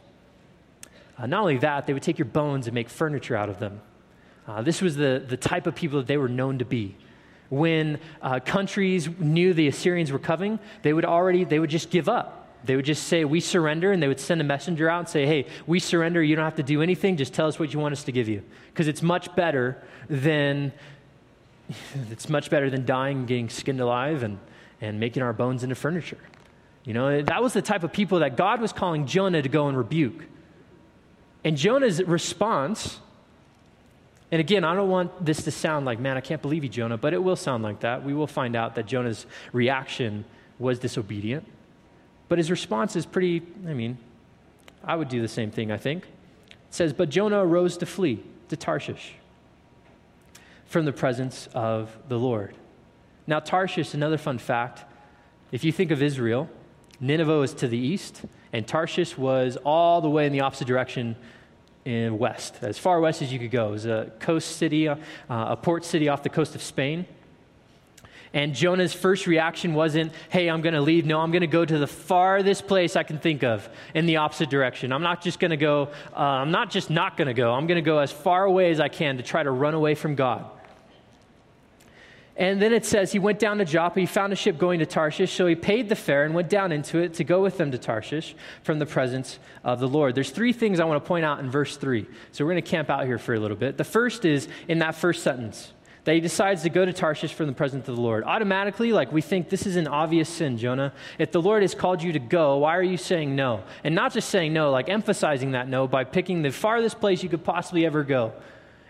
Uh, 1.16 1.24
not 1.24 1.40
only 1.40 1.56
that, 1.56 1.86
they 1.86 1.94
would 1.94 2.02
take 2.02 2.18
your 2.18 2.26
bones 2.26 2.66
and 2.66 2.74
make 2.74 2.90
furniture 2.90 3.36
out 3.36 3.48
of 3.48 3.58
them. 3.58 3.80
Uh, 4.50 4.62
this 4.62 4.82
was 4.82 4.96
the, 4.96 5.24
the 5.24 5.36
type 5.36 5.68
of 5.68 5.76
people 5.76 5.98
that 5.98 6.08
they 6.08 6.16
were 6.16 6.28
known 6.28 6.58
to 6.58 6.64
be. 6.64 6.96
When 7.50 8.00
uh, 8.20 8.40
countries 8.40 9.08
knew 9.20 9.54
the 9.54 9.68
Assyrians 9.68 10.10
were 10.10 10.18
coming, 10.18 10.58
they 10.82 10.92
would 10.92 11.04
already, 11.04 11.44
they 11.44 11.60
would 11.60 11.70
just 11.70 11.90
give 11.90 12.08
up. 12.08 12.48
They 12.64 12.74
would 12.74 12.84
just 12.84 13.04
say, 13.04 13.24
We 13.24 13.38
surrender, 13.38 13.92
and 13.92 14.02
they 14.02 14.08
would 14.08 14.18
send 14.18 14.40
a 14.40 14.44
messenger 14.44 14.90
out 14.90 14.98
and 14.98 15.08
say, 15.08 15.24
Hey, 15.24 15.46
we 15.68 15.78
surrender. 15.78 16.20
You 16.20 16.34
don't 16.34 16.44
have 16.44 16.56
to 16.56 16.64
do 16.64 16.82
anything. 16.82 17.16
Just 17.16 17.32
tell 17.32 17.46
us 17.46 17.60
what 17.60 17.72
you 17.72 17.78
want 17.78 17.92
us 17.92 18.02
to 18.04 18.12
give 18.12 18.28
you. 18.28 18.42
Because 18.72 18.88
it's 18.88 19.02
much 19.02 19.34
better 19.36 19.80
than 20.08 20.72
it's 22.10 22.28
much 22.28 22.50
better 22.50 22.70
than 22.70 22.84
dying 22.84 23.18
and 23.18 23.28
getting 23.28 23.48
skinned 23.48 23.80
alive 23.80 24.24
and, 24.24 24.38
and 24.80 24.98
making 24.98 25.22
our 25.22 25.32
bones 25.32 25.62
into 25.62 25.76
furniture. 25.76 26.18
You 26.84 26.94
know, 26.94 27.22
that 27.22 27.40
was 27.40 27.52
the 27.52 27.62
type 27.62 27.84
of 27.84 27.92
people 27.92 28.18
that 28.18 28.36
God 28.36 28.60
was 28.60 28.72
calling 28.72 29.06
Jonah 29.06 29.42
to 29.42 29.48
go 29.48 29.68
and 29.68 29.78
rebuke. 29.78 30.24
And 31.44 31.56
Jonah's 31.56 32.02
response, 32.02 32.98
and 34.32 34.40
again, 34.40 34.64
I 34.64 34.74
don't 34.74 34.88
want 34.88 35.24
this 35.24 35.42
to 35.44 35.50
sound 35.50 35.86
like, 35.86 35.98
man, 35.98 36.16
I 36.16 36.20
can't 36.20 36.40
believe 36.40 36.62
you, 36.62 36.70
Jonah, 36.70 36.96
but 36.96 37.12
it 37.12 37.22
will 37.22 37.36
sound 37.36 37.62
like 37.62 37.80
that. 37.80 38.04
We 38.04 38.14
will 38.14 38.28
find 38.28 38.54
out 38.54 38.76
that 38.76 38.86
Jonah's 38.86 39.26
reaction 39.52 40.24
was 40.58 40.78
disobedient. 40.78 41.46
But 42.28 42.38
his 42.38 42.50
response 42.50 42.94
is 42.94 43.06
pretty, 43.06 43.42
I 43.66 43.74
mean, 43.74 43.98
I 44.84 44.94
would 44.94 45.08
do 45.08 45.20
the 45.20 45.28
same 45.28 45.50
thing, 45.50 45.72
I 45.72 45.76
think. 45.78 46.04
It 46.04 46.74
says, 46.74 46.92
But 46.92 47.08
Jonah 47.10 47.44
arose 47.44 47.76
to 47.78 47.86
flee 47.86 48.22
to 48.48 48.56
Tarshish 48.56 49.14
from 50.66 50.84
the 50.84 50.92
presence 50.92 51.48
of 51.52 51.96
the 52.08 52.18
Lord. 52.18 52.54
Now, 53.26 53.40
Tarshish, 53.40 53.94
another 53.94 54.18
fun 54.18 54.38
fact 54.38 54.84
if 55.50 55.64
you 55.64 55.72
think 55.72 55.90
of 55.90 56.00
Israel, 56.00 56.48
Nineveh 57.00 57.40
is 57.40 57.54
to 57.54 57.66
the 57.66 57.76
east, 57.76 58.22
and 58.52 58.66
Tarshish 58.66 59.18
was 59.18 59.56
all 59.64 60.00
the 60.00 60.08
way 60.08 60.26
in 60.26 60.32
the 60.32 60.40
opposite 60.42 60.68
direction 60.68 61.16
in 61.84 62.18
west, 62.18 62.56
as 62.62 62.78
far 62.78 63.00
west 63.00 63.22
as 63.22 63.32
you 63.32 63.38
could 63.38 63.50
go. 63.50 63.68
It 63.68 63.72
was 63.72 63.86
a 63.86 64.12
coast 64.20 64.56
city, 64.56 64.88
uh, 64.88 64.96
a 65.28 65.56
port 65.56 65.84
city 65.84 66.08
off 66.08 66.22
the 66.22 66.28
coast 66.28 66.54
of 66.54 66.62
Spain. 66.62 67.06
And 68.32 68.54
Jonah's 68.54 68.92
first 68.92 69.26
reaction 69.26 69.74
wasn't, 69.74 70.12
hey, 70.28 70.48
I'm 70.48 70.60
going 70.60 70.74
to 70.74 70.80
leave. 70.80 71.04
No, 71.04 71.20
I'm 71.20 71.32
going 71.32 71.40
to 71.40 71.48
go 71.48 71.64
to 71.64 71.78
the 71.78 71.88
farthest 71.88 72.68
place 72.68 72.94
I 72.94 73.02
can 73.02 73.18
think 73.18 73.42
of 73.42 73.68
in 73.92 74.06
the 74.06 74.18
opposite 74.18 74.50
direction. 74.50 74.92
I'm 74.92 75.02
not 75.02 75.20
just 75.20 75.40
going 75.40 75.50
to 75.50 75.56
go, 75.56 75.88
uh, 76.14 76.20
I'm 76.20 76.52
not 76.52 76.70
just 76.70 76.90
not 76.90 77.16
going 77.16 77.26
to 77.26 77.34
go. 77.34 77.52
I'm 77.52 77.66
going 77.66 77.76
to 77.76 77.82
go 77.82 77.98
as 77.98 78.12
far 78.12 78.44
away 78.44 78.70
as 78.70 78.78
I 78.78 78.88
can 78.88 79.16
to 79.16 79.24
try 79.24 79.42
to 79.42 79.50
run 79.50 79.74
away 79.74 79.96
from 79.96 80.14
God. 80.14 80.48
And 82.36 82.60
then 82.62 82.72
it 82.72 82.86
says 82.86 83.12
he 83.12 83.18
went 83.18 83.38
down 83.38 83.58
to 83.58 83.64
Joppa. 83.64 84.00
He 84.00 84.06
found 84.06 84.32
a 84.32 84.36
ship 84.36 84.56
going 84.56 84.78
to 84.78 84.86
Tarshish. 84.86 85.32
So 85.32 85.46
he 85.46 85.54
paid 85.54 85.88
the 85.88 85.96
fare 85.96 86.24
and 86.24 86.34
went 86.34 86.48
down 86.48 86.72
into 86.72 86.98
it 86.98 87.14
to 87.14 87.24
go 87.24 87.42
with 87.42 87.58
them 87.58 87.70
to 87.72 87.78
Tarshish 87.78 88.34
from 88.62 88.78
the 88.78 88.86
presence 88.86 89.38
of 89.62 89.78
the 89.80 89.88
Lord. 89.88 90.14
There's 90.14 90.30
three 90.30 90.52
things 90.52 90.80
I 90.80 90.84
want 90.84 91.02
to 91.02 91.06
point 91.06 91.24
out 91.24 91.40
in 91.40 91.50
verse 91.50 91.76
3. 91.76 92.06
So 92.32 92.44
we're 92.44 92.52
going 92.52 92.62
to 92.62 92.70
camp 92.70 92.88
out 92.88 93.04
here 93.04 93.18
for 93.18 93.34
a 93.34 93.40
little 93.40 93.56
bit. 93.56 93.76
The 93.76 93.84
first 93.84 94.24
is 94.24 94.48
in 94.68 94.78
that 94.78 94.94
first 94.94 95.22
sentence 95.22 95.72
that 96.04 96.14
he 96.14 96.20
decides 96.20 96.62
to 96.62 96.70
go 96.70 96.84
to 96.84 96.92
Tarshish 96.92 97.34
from 97.34 97.46
the 97.46 97.52
presence 97.52 97.86
of 97.88 97.96
the 97.96 98.00
Lord. 98.00 98.24
Automatically, 98.24 98.92
like 98.92 99.12
we 99.12 99.20
think 99.20 99.50
this 99.50 99.66
is 99.66 99.76
an 99.76 99.86
obvious 99.86 100.28
sin, 100.28 100.56
Jonah. 100.56 100.94
If 101.18 101.32
the 101.32 101.42
Lord 101.42 101.62
has 101.62 101.74
called 101.74 102.02
you 102.02 102.12
to 102.12 102.18
go, 102.18 102.58
why 102.58 102.76
are 102.76 102.82
you 102.82 102.96
saying 102.96 103.36
no? 103.36 103.64
And 103.84 103.94
not 103.94 104.14
just 104.14 104.30
saying 104.30 104.54
no, 104.54 104.70
like 104.70 104.88
emphasizing 104.88 105.52
that 105.52 105.68
no 105.68 105.86
by 105.86 106.04
picking 106.04 106.40
the 106.40 106.52
farthest 106.52 107.00
place 107.00 107.22
you 107.22 107.28
could 107.28 107.44
possibly 107.44 107.84
ever 107.84 108.02
go. 108.02 108.32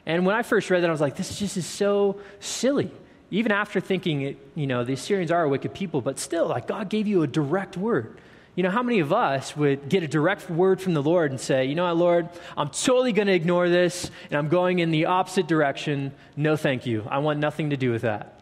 And 0.06 0.24
when 0.24 0.36
I 0.36 0.42
first 0.42 0.70
read 0.70 0.82
that, 0.82 0.88
I 0.88 0.92
was 0.92 1.00
like, 1.00 1.16
this 1.16 1.36
just 1.38 1.56
is 1.56 1.66
so 1.66 2.20
silly 2.38 2.92
even 3.30 3.52
after 3.52 3.80
thinking, 3.80 4.36
you 4.54 4.66
know, 4.66 4.82
the 4.82 4.94
Assyrians 4.94 5.30
are 5.30 5.44
a 5.44 5.48
wicked 5.48 5.72
people, 5.72 6.00
but 6.00 6.18
still, 6.18 6.46
like, 6.46 6.66
God 6.66 6.88
gave 6.88 7.06
you 7.06 7.22
a 7.22 7.26
direct 7.26 7.76
word. 7.76 8.20
You 8.56 8.64
know, 8.64 8.70
how 8.70 8.82
many 8.82 8.98
of 8.98 9.12
us 9.12 9.56
would 9.56 9.88
get 9.88 10.02
a 10.02 10.08
direct 10.08 10.50
word 10.50 10.80
from 10.80 10.94
the 10.94 11.02
Lord 11.02 11.30
and 11.30 11.40
say, 11.40 11.66
you 11.66 11.76
know 11.76 11.84
what, 11.84 11.96
Lord, 11.96 12.28
I'm 12.56 12.68
totally 12.68 13.12
going 13.12 13.28
to 13.28 13.32
ignore 13.32 13.68
this 13.68 14.10
and 14.28 14.36
I'm 14.36 14.48
going 14.48 14.80
in 14.80 14.90
the 14.90 15.06
opposite 15.06 15.46
direction. 15.46 16.12
No, 16.36 16.56
thank 16.56 16.84
you. 16.84 17.06
I 17.08 17.18
want 17.18 17.38
nothing 17.38 17.70
to 17.70 17.76
do 17.76 17.92
with 17.92 18.02
that. 18.02 18.40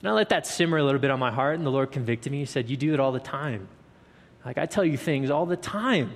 And 0.00 0.08
I 0.08 0.12
let 0.12 0.28
that 0.28 0.46
simmer 0.46 0.76
a 0.76 0.84
little 0.84 1.00
bit 1.00 1.10
on 1.10 1.18
my 1.18 1.32
heart, 1.32 1.56
and 1.56 1.66
the 1.66 1.70
Lord 1.70 1.90
convicted 1.90 2.30
me. 2.30 2.38
He 2.38 2.44
said, 2.44 2.68
You 2.70 2.76
do 2.76 2.94
it 2.94 3.00
all 3.00 3.10
the 3.10 3.18
time. 3.18 3.66
Like, 4.44 4.58
I 4.58 4.66
tell 4.66 4.84
you 4.84 4.96
things 4.96 5.28
all 5.28 5.44
the 5.44 5.56
time 5.56 6.12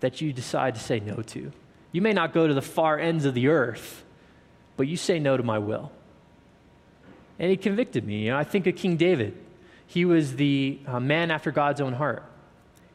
that 0.00 0.20
you 0.20 0.32
decide 0.32 0.74
to 0.74 0.80
say 0.80 0.98
no 0.98 1.16
to. 1.16 1.52
You 1.92 2.02
may 2.02 2.12
not 2.12 2.32
go 2.32 2.48
to 2.48 2.54
the 2.54 2.62
far 2.62 2.98
ends 2.98 3.24
of 3.24 3.34
the 3.34 3.48
earth, 3.48 4.04
but 4.76 4.88
you 4.88 4.96
say 4.96 5.20
no 5.20 5.36
to 5.36 5.42
my 5.42 5.58
will 5.58 5.92
and 7.38 7.50
he 7.50 7.56
convicted 7.56 8.06
me. 8.06 8.24
You 8.24 8.30
know, 8.30 8.36
I 8.36 8.44
think 8.44 8.66
of 8.66 8.76
King 8.76 8.96
David. 8.96 9.36
He 9.86 10.04
was 10.04 10.36
the 10.36 10.78
uh, 10.86 11.00
man 11.00 11.30
after 11.30 11.50
God's 11.50 11.80
own 11.80 11.94
heart. 11.94 12.24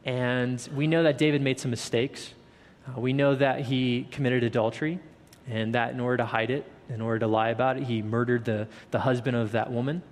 And 0.06 0.68
we 0.76 0.86
know 0.88 1.04
that 1.04 1.18
David 1.18 1.42
made 1.42 1.60
some 1.60 1.72
mistakes. 1.72 2.34
Uh, 2.88 3.00
we 3.00 3.14
know 3.14 3.36
that 3.36 3.62
he 3.62 4.08
committed 4.12 4.44
adultery, 4.44 5.00
and 5.48 5.74
that 5.74 5.94
in 5.94 6.00
order 6.00 6.18
to 6.18 6.26
hide 6.26 6.52
it, 6.52 6.70
in 6.90 7.02
order 7.02 7.20
to 7.20 7.28
lie 7.28 7.50
about 7.50 7.78
it, 7.78 7.84
he 7.84 8.02
murdered 8.02 8.46
the, 8.46 8.68
the 8.92 9.00
husband 9.00 9.38
of 9.38 9.54
that 9.54 9.72
woman. 9.72 10.04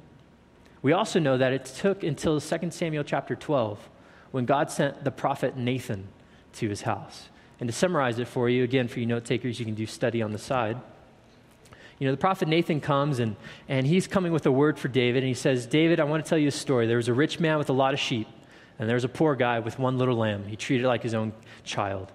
We 0.81 0.93
also 0.93 1.19
know 1.19 1.37
that 1.37 1.53
it 1.53 1.65
took 1.65 2.03
until 2.03 2.39
2 2.39 2.71
Samuel 2.71 3.03
chapter 3.03 3.35
12 3.35 3.89
when 4.31 4.45
God 4.45 4.71
sent 4.71 5.03
the 5.03 5.11
prophet 5.11 5.57
Nathan 5.57 6.07
to 6.53 6.69
his 6.69 6.83
house. 6.83 7.29
And 7.59 7.67
to 7.67 7.73
summarize 7.73 8.17
it 8.17 8.27
for 8.27 8.49
you, 8.49 8.63
again, 8.63 8.87
for 8.87 8.99
you 8.99 9.05
note 9.05 9.25
takers, 9.25 9.59
you 9.59 9.65
can 9.65 9.75
do 9.75 9.85
study 9.85 10.21
on 10.21 10.31
the 10.31 10.39
side. 10.39 10.77
You 12.01 12.07
know, 12.07 12.13
the 12.13 12.17
prophet 12.17 12.47
Nathan 12.47 12.81
comes 12.81 13.19
and, 13.19 13.35
and 13.69 13.85
he's 13.85 14.07
coming 14.07 14.31
with 14.31 14.47
a 14.47 14.51
word 14.51 14.79
for 14.79 14.87
David, 14.87 15.21
and 15.21 15.27
he 15.27 15.35
says, 15.35 15.67
David, 15.67 15.99
I 15.99 16.03
want 16.03 16.25
to 16.25 16.27
tell 16.27 16.39
you 16.39 16.47
a 16.47 16.51
story. 16.51 16.87
There 16.87 16.97
was 16.97 17.09
a 17.09 17.13
rich 17.13 17.39
man 17.39 17.59
with 17.59 17.69
a 17.69 17.73
lot 17.73 17.93
of 17.93 17.99
sheep, 17.99 18.27
and 18.79 18.89
there 18.89 18.95
was 18.95 19.03
a 19.03 19.07
poor 19.07 19.35
guy 19.35 19.59
with 19.59 19.77
one 19.77 19.99
little 19.99 20.15
lamb. 20.15 20.45
He 20.47 20.55
treated 20.55 20.85
it 20.85 20.87
like 20.87 21.03
his 21.03 21.13
own 21.13 21.31
child. 21.63 22.11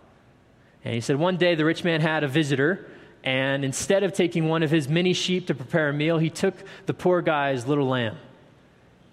And 0.84 0.92
he 0.92 1.00
said, 1.00 1.20
One 1.20 1.36
day 1.36 1.54
the 1.54 1.64
rich 1.64 1.84
man 1.84 2.00
had 2.00 2.24
a 2.24 2.28
visitor, 2.28 2.90
and 3.22 3.64
instead 3.64 4.02
of 4.02 4.12
taking 4.12 4.48
one 4.48 4.64
of 4.64 4.72
his 4.72 4.88
many 4.88 5.12
sheep 5.12 5.46
to 5.46 5.54
prepare 5.54 5.90
a 5.90 5.92
meal, 5.92 6.18
he 6.18 6.30
took 6.30 6.56
the 6.86 6.94
poor 6.94 7.22
guy's 7.22 7.68
little 7.68 7.86
lamb 7.86 8.16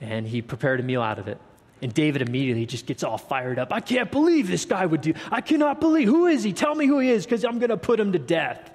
and 0.01 0.27
he 0.27 0.42
prepared 0.42 0.80
a 0.80 0.84
meal 0.84 1.03
out 1.03 1.20
of 1.20 1.27
it. 1.27 1.38
And 1.84 1.94
David 1.94 2.24
immediately 2.24 2.65
just 2.65 2.88
gets 2.88 3.03
all 3.03 3.18
fired 3.20 3.60
up. 3.60 3.72
I 3.72 3.80
can't 3.80 4.12
believe 4.12 4.48
this 4.48 4.65
guy 4.65 4.86
would 4.86 5.01
do. 5.01 5.13
I 5.32 5.42
cannot 5.42 5.80
believe. 5.80 6.08
Who 6.08 6.25
is 6.25 6.44
he? 6.44 6.51
Tell 6.51 6.74
me 6.74 6.88
who 6.88 7.00
he 7.00 7.10
is, 7.10 7.25
because 7.25 7.46
I'm 7.46 7.60
going 7.60 7.70
to 7.70 7.77
put 7.77 8.00
him 8.00 8.12
to 8.13 8.20
death. 8.20 8.72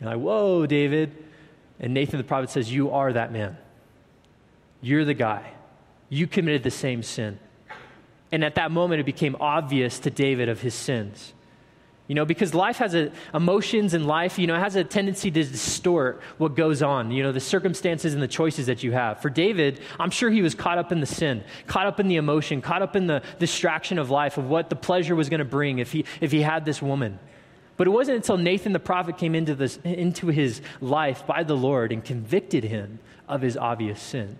You're 0.00 0.10
like, 0.10 0.20
whoa, 0.20 0.66
David. 0.66 1.24
And 1.80 1.94
Nathan 1.94 2.18
the 2.18 2.24
prophet 2.24 2.50
says, 2.50 2.72
You 2.72 2.90
are 2.90 3.12
that 3.12 3.32
man. 3.32 3.56
You're 4.80 5.04
the 5.04 5.14
guy. 5.14 5.52
You 6.08 6.26
committed 6.26 6.62
the 6.62 6.70
same 6.70 7.02
sin. 7.02 7.38
And 8.30 8.44
at 8.44 8.56
that 8.56 8.70
moment, 8.70 9.00
it 9.00 9.04
became 9.04 9.36
obvious 9.40 9.98
to 10.00 10.10
David 10.10 10.48
of 10.48 10.60
his 10.60 10.74
sins. 10.74 11.32
You 12.08 12.14
know, 12.14 12.24
because 12.24 12.54
life 12.54 12.78
has 12.78 12.94
a, 12.94 13.12
emotions 13.34 13.92
in 13.92 14.06
life, 14.06 14.38
you 14.38 14.46
know, 14.46 14.54
it 14.54 14.60
has 14.60 14.76
a 14.76 14.84
tendency 14.84 15.30
to 15.30 15.44
distort 15.44 16.22
what 16.38 16.56
goes 16.56 16.82
on, 16.82 17.10
you 17.10 17.22
know, 17.22 17.32
the 17.32 17.40
circumstances 17.40 18.14
and 18.14 18.22
the 18.22 18.28
choices 18.28 18.66
that 18.66 18.82
you 18.82 18.92
have. 18.92 19.20
For 19.20 19.28
David, 19.28 19.80
I'm 20.00 20.10
sure 20.10 20.30
he 20.30 20.40
was 20.40 20.54
caught 20.54 20.78
up 20.78 20.90
in 20.90 21.00
the 21.00 21.06
sin, 21.06 21.44
caught 21.66 21.86
up 21.86 22.00
in 22.00 22.08
the 22.08 22.16
emotion, 22.16 22.62
caught 22.62 22.80
up 22.80 22.96
in 22.96 23.06
the 23.06 23.22
distraction 23.38 23.98
of 23.98 24.08
life, 24.08 24.38
of 24.38 24.48
what 24.48 24.70
the 24.70 24.76
pleasure 24.76 25.14
was 25.14 25.28
going 25.28 25.40
to 25.40 25.44
bring 25.44 25.80
if 25.80 25.92
he, 25.92 26.06
if 26.22 26.32
he 26.32 26.40
had 26.40 26.64
this 26.64 26.80
woman. 26.80 27.18
But 27.78 27.86
it 27.86 27.90
wasn't 27.90 28.16
until 28.16 28.36
Nathan 28.36 28.72
the 28.72 28.80
prophet 28.80 29.16
came 29.16 29.36
into, 29.36 29.54
this, 29.54 29.78
into 29.84 30.26
his 30.26 30.60
life 30.80 31.26
by 31.26 31.44
the 31.44 31.56
Lord 31.56 31.92
and 31.92 32.04
convicted 32.04 32.64
him 32.64 32.98
of 33.28 33.40
his 33.40 33.56
obvious 33.56 34.02
sin. 34.02 34.36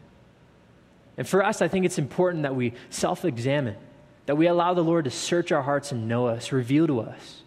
And 1.16 1.26
for 1.26 1.44
us, 1.44 1.62
I 1.62 1.68
think 1.68 1.86
it's 1.86 1.98
important 1.98 2.42
that 2.42 2.56
we 2.56 2.74
self 2.90 3.24
examine, 3.24 3.76
that 4.26 4.36
we 4.36 4.48
allow 4.48 4.74
the 4.74 4.84
Lord 4.84 5.04
to 5.04 5.10
search 5.10 5.52
our 5.52 5.62
hearts 5.62 5.92
and 5.92 6.08
know 6.08 6.26
us, 6.26 6.52
reveal 6.52 6.88
to 6.88 7.00
us 7.00 7.42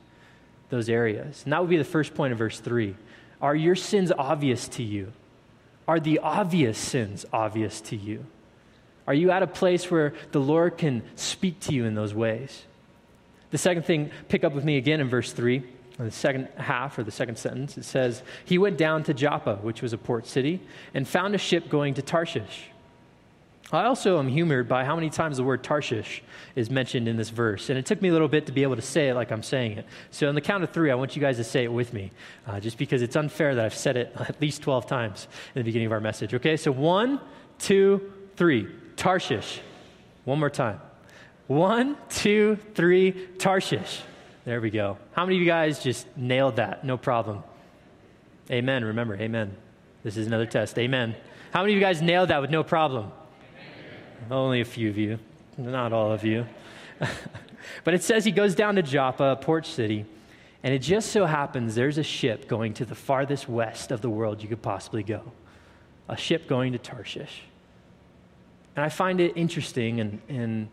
those 0.69 0.89
areas. 0.89 1.43
And 1.43 1.51
that 1.51 1.59
would 1.59 1.69
be 1.69 1.77
the 1.77 1.83
first 1.83 2.15
point 2.15 2.31
of 2.31 2.39
verse 2.39 2.59
3. 2.59 2.95
Are 3.41 3.55
your 3.55 3.75
sins 3.75 4.13
obvious 4.17 4.69
to 4.69 4.83
you? 4.83 5.11
Are 5.89 5.99
the 5.99 6.19
obvious 6.19 6.77
sins 6.77 7.25
obvious 7.33 7.81
to 7.81 7.97
you? 7.97 8.25
Are 9.07 9.13
you 9.13 9.29
at 9.31 9.43
a 9.43 9.47
place 9.47 9.91
where 9.91 10.13
the 10.31 10.39
Lord 10.39 10.77
can 10.77 11.03
speak 11.15 11.59
to 11.61 11.73
you 11.73 11.83
in 11.83 11.95
those 11.95 12.13
ways? 12.13 12.63
The 13.49 13.57
second 13.57 13.83
thing, 13.83 14.11
pick 14.29 14.45
up 14.45 14.53
with 14.53 14.63
me 14.63 14.77
again 14.77 15.01
in 15.01 15.09
verse 15.09 15.33
3, 15.33 15.63
the 16.05 16.11
second 16.11 16.47
half 16.57 16.97
or 16.97 17.03
the 17.03 17.11
second 17.11 17.37
sentence. 17.37 17.77
It 17.77 17.85
says, 17.85 18.23
He 18.45 18.57
went 18.57 18.77
down 18.77 19.03
to 19.03 19.13
Joppa, 19.13 19.57
which 19.61 19.81
was 19.81 19.93
a 19.93 19.97
port 19.97 20.27
city, 20.27 20.61
and 20.93 21.07
found 21.07 21.35
a 21.35 21.37
ship 21.37 21.69
going 21.69 21.93
to 21.95 22.01
Tarshish. 22.01 22.71
I 23.73 23.85
also 23.85 24.19
am 24.19 24.27
humored 24.27 24.67
by 24.67 24.83
how 24.83 24.95
many 24.95 25.09
times 25.09 25.37
the 25.37 25.43
word 25.43 25.63
Tarshish 25.63 26.21
is 26.55 26.69
mentioned 26.69 27.07
in 27.07 27.15
this 27.15 27.29
verse. 27.29 27.69
And 27.69 27.79
it 27.79 27.85
took 27.85 28.01
me 28.01 28.09
a 28.09 28.11
little 28.11 28.27
bit 28.27 28.45
to 28.47 28.51
be 28.51 28.63
able 28.63 28.75
to 28.75 28.81
say 28.81 29.07
it 29.07 29.13
like 29.13 29.31
I'm 29.31 29.43
saying 29.43 29.77
it. 29.77 29.85
So, 30.11 30.27
on 30.27 30.35
the 30.35 30.41
count 30.41 30.63
of 30.63 30.71
three, 30.71 30.91
I 30.91 30.95
want 30.95 31.15
you 31.15 31.21
guys 31.21 31.37
to 31.37 31.43
say 31.43 31.63
it 31.63 31.71
with 31.71 31.93
me, 31.93 32.11
uh, 32.47 32.59
just 32.59 32.77
because 32.77 33.01
it's 33.01 33.15
unfair 33.15 33.55
that 33.55 33.63
I've 33.63 33.73
said 33.73 33.95
it 33.95 34.13
at 34.19 34.41
least 34.41 34.61
12 34.61 34.87
times 34.87 35.27
in 35.55 35.59
the 35.59 35.63
beginning 35.63 35.85
of 35.85 35.93
our 35.93 36.01
message. 36.01 36.33
Okay, 36.33 36.57
so 36.57 36.71
one, 36.71 37.21
two, 37.59 38.11
three. 38.35 38.67
Tarshish. 38.97 39.61
One 40.25 40.39
more 40.39 40.49
time. 40.49 40.79
One, 41.47 41.97
two, 42.09 42.57
three, 42.75 43.13
Tarshish. 43.37 44.01
There 44.45 44.59
we 44.59 44.69
go. 44.69 44.97
How 45.13 45.25
many 45.25 45.37
of 45.37 45.41
you 45.41 45.47
guys 45.47 45.83
just 45.83 46.07
nailed 46.17 46.55
that? 46.55 46.83
No 46.83 46.97
problem. 46.97 47.43
Amen. 48.49 48.83
Remember, 48.83 49.15
amen. 49.15 49.55
This 50.03 50.17
is 50.17 50.27
another 50.27 50.45
test. 50.45 50.77
Amen. 50.79 51.15
How 51.53 51.61
many 51.61 51.73
of 51.73 51.79
you 51.79 51.85
guys 51.85 52.01
nailed 52.01 52.29
that 52.29 52.41
with 52.41 52.49
no 52.49 52.63
problem? 52.63 53.11
Only 54.29 54.61
a 54.61 54.65
few 54.65 54.89
of 54.89 54.97
you, 54.97 55.19
not 55.57 55.93
all 55.93 56.11
of 56.11 56.23
you. 56.23 56.45
but 57.83 57.93
it 57.93 58.03
says 58.03 58.25
he 58.25 58.31
goes 58.31 58.55
down 58.55 58.75
to 58.75 58.81
Joppa, 58.81 59.37
port 59.41 59.65
city, 59.65 60.05
and 60.63 60.73
it 60.73 60.79
just 60.79 61.11
so 61.11 61.25
happens 61.25 61.75
there's 61.75 61.97
a 61.97 62.03
ship 62.03 62.47
going 62.47 62.73
to 62.75 62.85
the 62.85 62.95
farthest 62.95 63.49
west 63.49 63.91
of 63.91 64.01
the 64.01 64.09
world 64.09 64.41
you 64.41 64.49
could 64.49 64.61
possibly 64.61 65.03
go 65.03 65.31
a 66.11 66.17
ship 66.17 66.47
going 66.47 66.73
to 66.73 66.77
Tarshish. 66.77 67.43
And 68.75 68.85
I 68.85 68.89
find 68.89 69.19
it 69.19 69.33
interesting 69.35 69.99
and, 70.01 70.21
and 70.27 70.67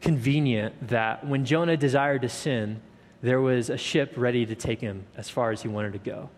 convenient 0.00 0.88
that 0.88 1.26
when 1.26 1.44
Jonah 1.44 1.76
desired 1.76 2.22
to 2.22 2.28
sin, 2.28 2.80
there 3.24 3.40
was 3.40 3.70
a 3.70 3.78
ship 3.78 4.12
ready 4.16 4.44
to 4.44 4.54
take 4.54 4.82
him 4.82 5.06
as 5.16 5.30
far 5.30 5.50
as 5.50 5.62
he 5.62 5.68
wanted 5.68 5.94
to 5.94 5.98
go. 5.98 6.28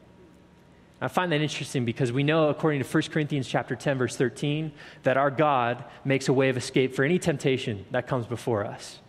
I 1.01 1.09
find 1.09 1.33
that 1.33 1.41
interesting 1.41 1.85
because 1.85 2.13
we 2.13 2.23
know, 2.23 2.49
according 2.49 2.81
to 2.81 2.89
1 2.89 3.03
Corinthians 3.11 3.49
chapter 3.49 3.75
10, 3.75 3.99
verse 3.99 4.15
13, 4.17 4.71
that 5.03 5.17
our 5.17 5.33
God 5.33 5.85
makes 6.05 6.29
a 6.29 6.33
way 6.33 6.49
of 6.49 6.57
escape 6.57 6.95
for 6.95 7.05
any 7.05 7.19
temptation 7.19 7.85
that 7.91 8.07
comes 8.07 8.25
before 8.25 8.65
us. 8.65 9.01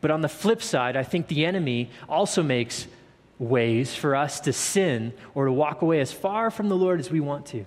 But 0.00 0.10
on 0.10 0.20
the 0.20 0.28
flip 0.28 0.60
side, 0.60 0.96
I 0.96 1.04
think 1.04 1.28
the 1.28 1.46
enemy 1.46 1.90
also 2.08 2.42
makes 2.42 2.88
ways 3.38 3.94
for 3.94 4.16
us 4.16 4.40
to 4.40 4.52
sin 4.52 5.12
or 5.32 5.44
to 5.44 5.52
walk 5.52 5.80
away 5.80 6.00
as 6.00 6.10
far 6.10 6.50
from 6.50 6.68
the 6.68 6.76
Lord 6.76 6.98
as 6.98 7.08
we 7.08 7.20
want 7.20 7.46
to. 7.46 7.64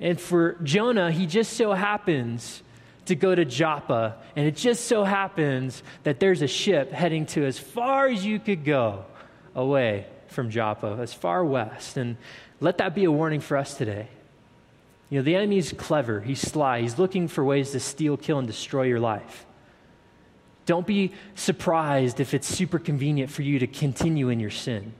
And 0.00 0.18
for 0.18 0.54
Jonah, 0.62 1.12
he 1.12 1.26
just 1.26 1.52
so 1.58 1.74
happens 1.74 2.62
to 3.06 3.14
go 3.14 3.34
to 3.34 3.44
Joppa, 3.44 4.16
and 4.36 4.46
it 4.46 4.56
just 4.56 4.86
so 4.86 5.04
happens 5.04 5.82
that 6.04 6.20
there's 6.20 6.42
a 6.42 6.46
ship 6.46 6.92
heading 6.92 7.26
to 7.26 7.44
as 7.44 7.58
far 7.58 8.08
as 8.08 8.24
you 8.24 8.38
could 8.38 8.64
go 8.64 9.04
away 9.54 10.06
from 10.28 10.50
Joppa, 10.50 10.98
as 11.00 11.12
far 11.12 11.44
west. 11.44 11.96
And 11.96 12.16
let 12.60 12.78
that 12.78 12.94
be 12.94 13.04
a 13.04 13.10
warning 13.10 13.40
for 13.40 13.56
us 13.56 13.76
today. 13.76 14.08
You 15.10 15.18
know, 15.18 15.24
the 15.24 15.36
enemy 15.36 15.58
is 15.58 15.72
clever, 15.72 16.20
he's 16.20 16.40
sly, 16.40 16.80
he's 16.80 16.98
looking 16.98 17.28
for 17.28 17.44
ways 17.44 17.72
to 17.72 17.80
steal, 17.80 18.16
kill, 18.16 18.38
and 18.38 18.46
destroy 18.46 18.84
your 18.84 19.00
life. 19.00 19.44
Don't 20.64 20.86
be 20.86 21.12
surprised 21.34 22.20
if 22.20 22.34
it's 22.34 22.46
super 22.46 22.78
convenient 22.78 23.30
for 23.30 23.42
you 23.42 23.58
to 23.58 23.66
continue 23.66 24.28
in 24.28 24.40
your 24.40 24.50
sin. 24.50 24.94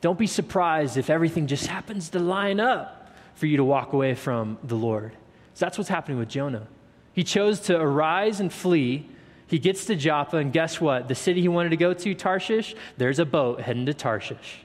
Don't 0.00 0.18
be 0.18 0.26
surprised 0.26 0.96
if 0.96 1.08
everything 1.08 1.46
just 1.46 1.66
happens 1.66 2.10
to 2.10 2.18
line 2.18 2.60
up 2.60 3.16
for 3.34 3.46
you 3.46 3.56
to 3.56 3.64
walk 3.64 3.92
away 3.92 4.14
from 4.14 4.58
the 4.62 4.74
Lord. 4.74 5.12
So 5.54 5.64
that's 5.64 5.78
what's 5.78 5.88
happening 5.88 6.18
with 6.18 6.28
Jonah. 6.28 6.66
He 7.16 7.24
chose 7.24 7.60
to 7.60 7.80
arise 7.80 8.40
and 8.40 8.52
flee. 8.52 9.08
He 9.46 9.58
gets 9.58 9.86
to 9.86 9.96
Joppa, 9.96 10.36
and 10.36 10.52
guess 10.52 10.82
what? 10.82 11.08
The 11.08 11.14
city 11.14 11.40
he 11.40 11.48
wanted 11.48 11.70
to 11.70 11.78
go 11.78 11.94
to, 11.94 12.14
Tarshish, 12.14 12.76
there's 12.98 13.18
a 13.18 13.24
boat 13.24 13.62
heading 13.62 13.86
to 13.86 13.94
Tarshish. 13.94 14.58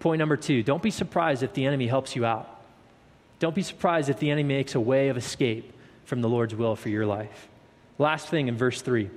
Point 0.00 0.18
number 0.18 0.36
two 0.36 0.64
don't 0.64 0.82
be 0.82 0.90
surprised 0.90 1.44
if 1.44 1.54
the 1.54 1.64
enemy 1.64 1.86
helps 1.86 2.16
you 2.16 2.26
out. 2.26 2.60
Don't 3.38 3.54
be 3.54 3.62
surprised 3.62 4.08
if 4.10 4.18
the 4.18 4.32
enemy 4.32 4.54
makes 4.54 4.74
a 4.74 4.80
way 4.80 5.10
of 5.10 5.16
escape 5.16 5.72
from 6.04 6.22
the 6.22 6.28
Lord's 6.28 6.56
will 6.56 6.74
for 6.74 6.88
your 6.88 7.06
life. 7.06 7.48
Last 7.98 8.28
thing 8.28 8.48
in 8.48 8.56
verse 8.56 8.82
3. 8.82 9.08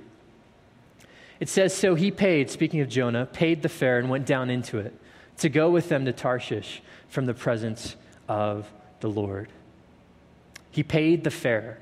It 1.40 1.48
says, 1.48 1.74
So 1.74 1.96
he 1.96 2.12
paid, 2.12 2.50
speaking 2.50 2.80
of 2.80 2.88
Jonah, 2.88 3.26
paid 3.26 3.62
the 3.62 3.68
fare 3.68 3.98
and 3.98 4.08
went 4.08 4.26
down 4.26 4.48
into 4.48 4.78
it 4.78 4.94
to 5.38 5.48
go 5.48 5.70
with 5.70 5.88
them 5.88 6.04
to 6.04 6.12
Tarshish 6.12 6.82
from 7.08 7.26
the 7.26 7.34
presence 7.34 7.96
of 8.28 8.70
the 9.00 9.10
Lord. 9.10 9.48
He 10.70 10.84
paid 10.84 11.24
the 11.24 11.30
fare. 11.30 11.78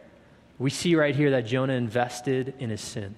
We 0.58 0.70
see 0.70 0.94
right 0.94 1.14
here 1.14 1.32
that 1.32 1.42
Jonah 1.42 1.74
invested 1.74 2.54
in 2.58 2.70
his 2.70 2.80
sin. 2.80 3.14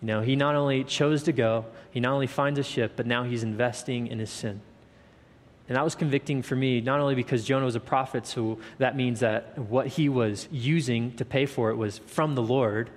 You 0.00 0.08
know, 0.08 0.20
he 0.20 0.36
not 0.36 0.54
only 0.54 0.84
chose 0.84 1.22
to 1.24 1.32
go, 1.32 1.66
he 1.90 2.00
not 2.00 2.12
only 2.12 2.26
finds 2.26 2.58
a 2.58 2.62
ship, 2.62 2.92
but 2.96 3.06
now 3.06 3.24
he's 3.24 3.42
investing 3.42 4.06
in 4.06 4.18
his 4.18 4.30
sin. 4.30 4.60
And 5.68 5.76
that 5.76 5.82
was 5.82 5.94
convicting 5.94 6.42
for 6.42 6.54
me, 6.54 6.80
not 6.80 7.00
only 7.00 7.14
because 7.14 7.44
Jonah 7.44 7.64
was 7.64 7.74
a 7.74 7.80
prophet, 7.80 8.26
so 8.26 8.58
that 8.78 8.94
means 8.96 9.20
that 9.20 9.58
what 9.58 9.88
he 9.88 10.08
was 10.08 10.48
using 10.52 11.12
to 11.16 11.24
pay 11.24 11.44
for 11.44 11.70
it 11.70 11.76
was 11.76 11.98
from 11.98 12.34
the 12.34 12.42
Lord. 12.42 12.90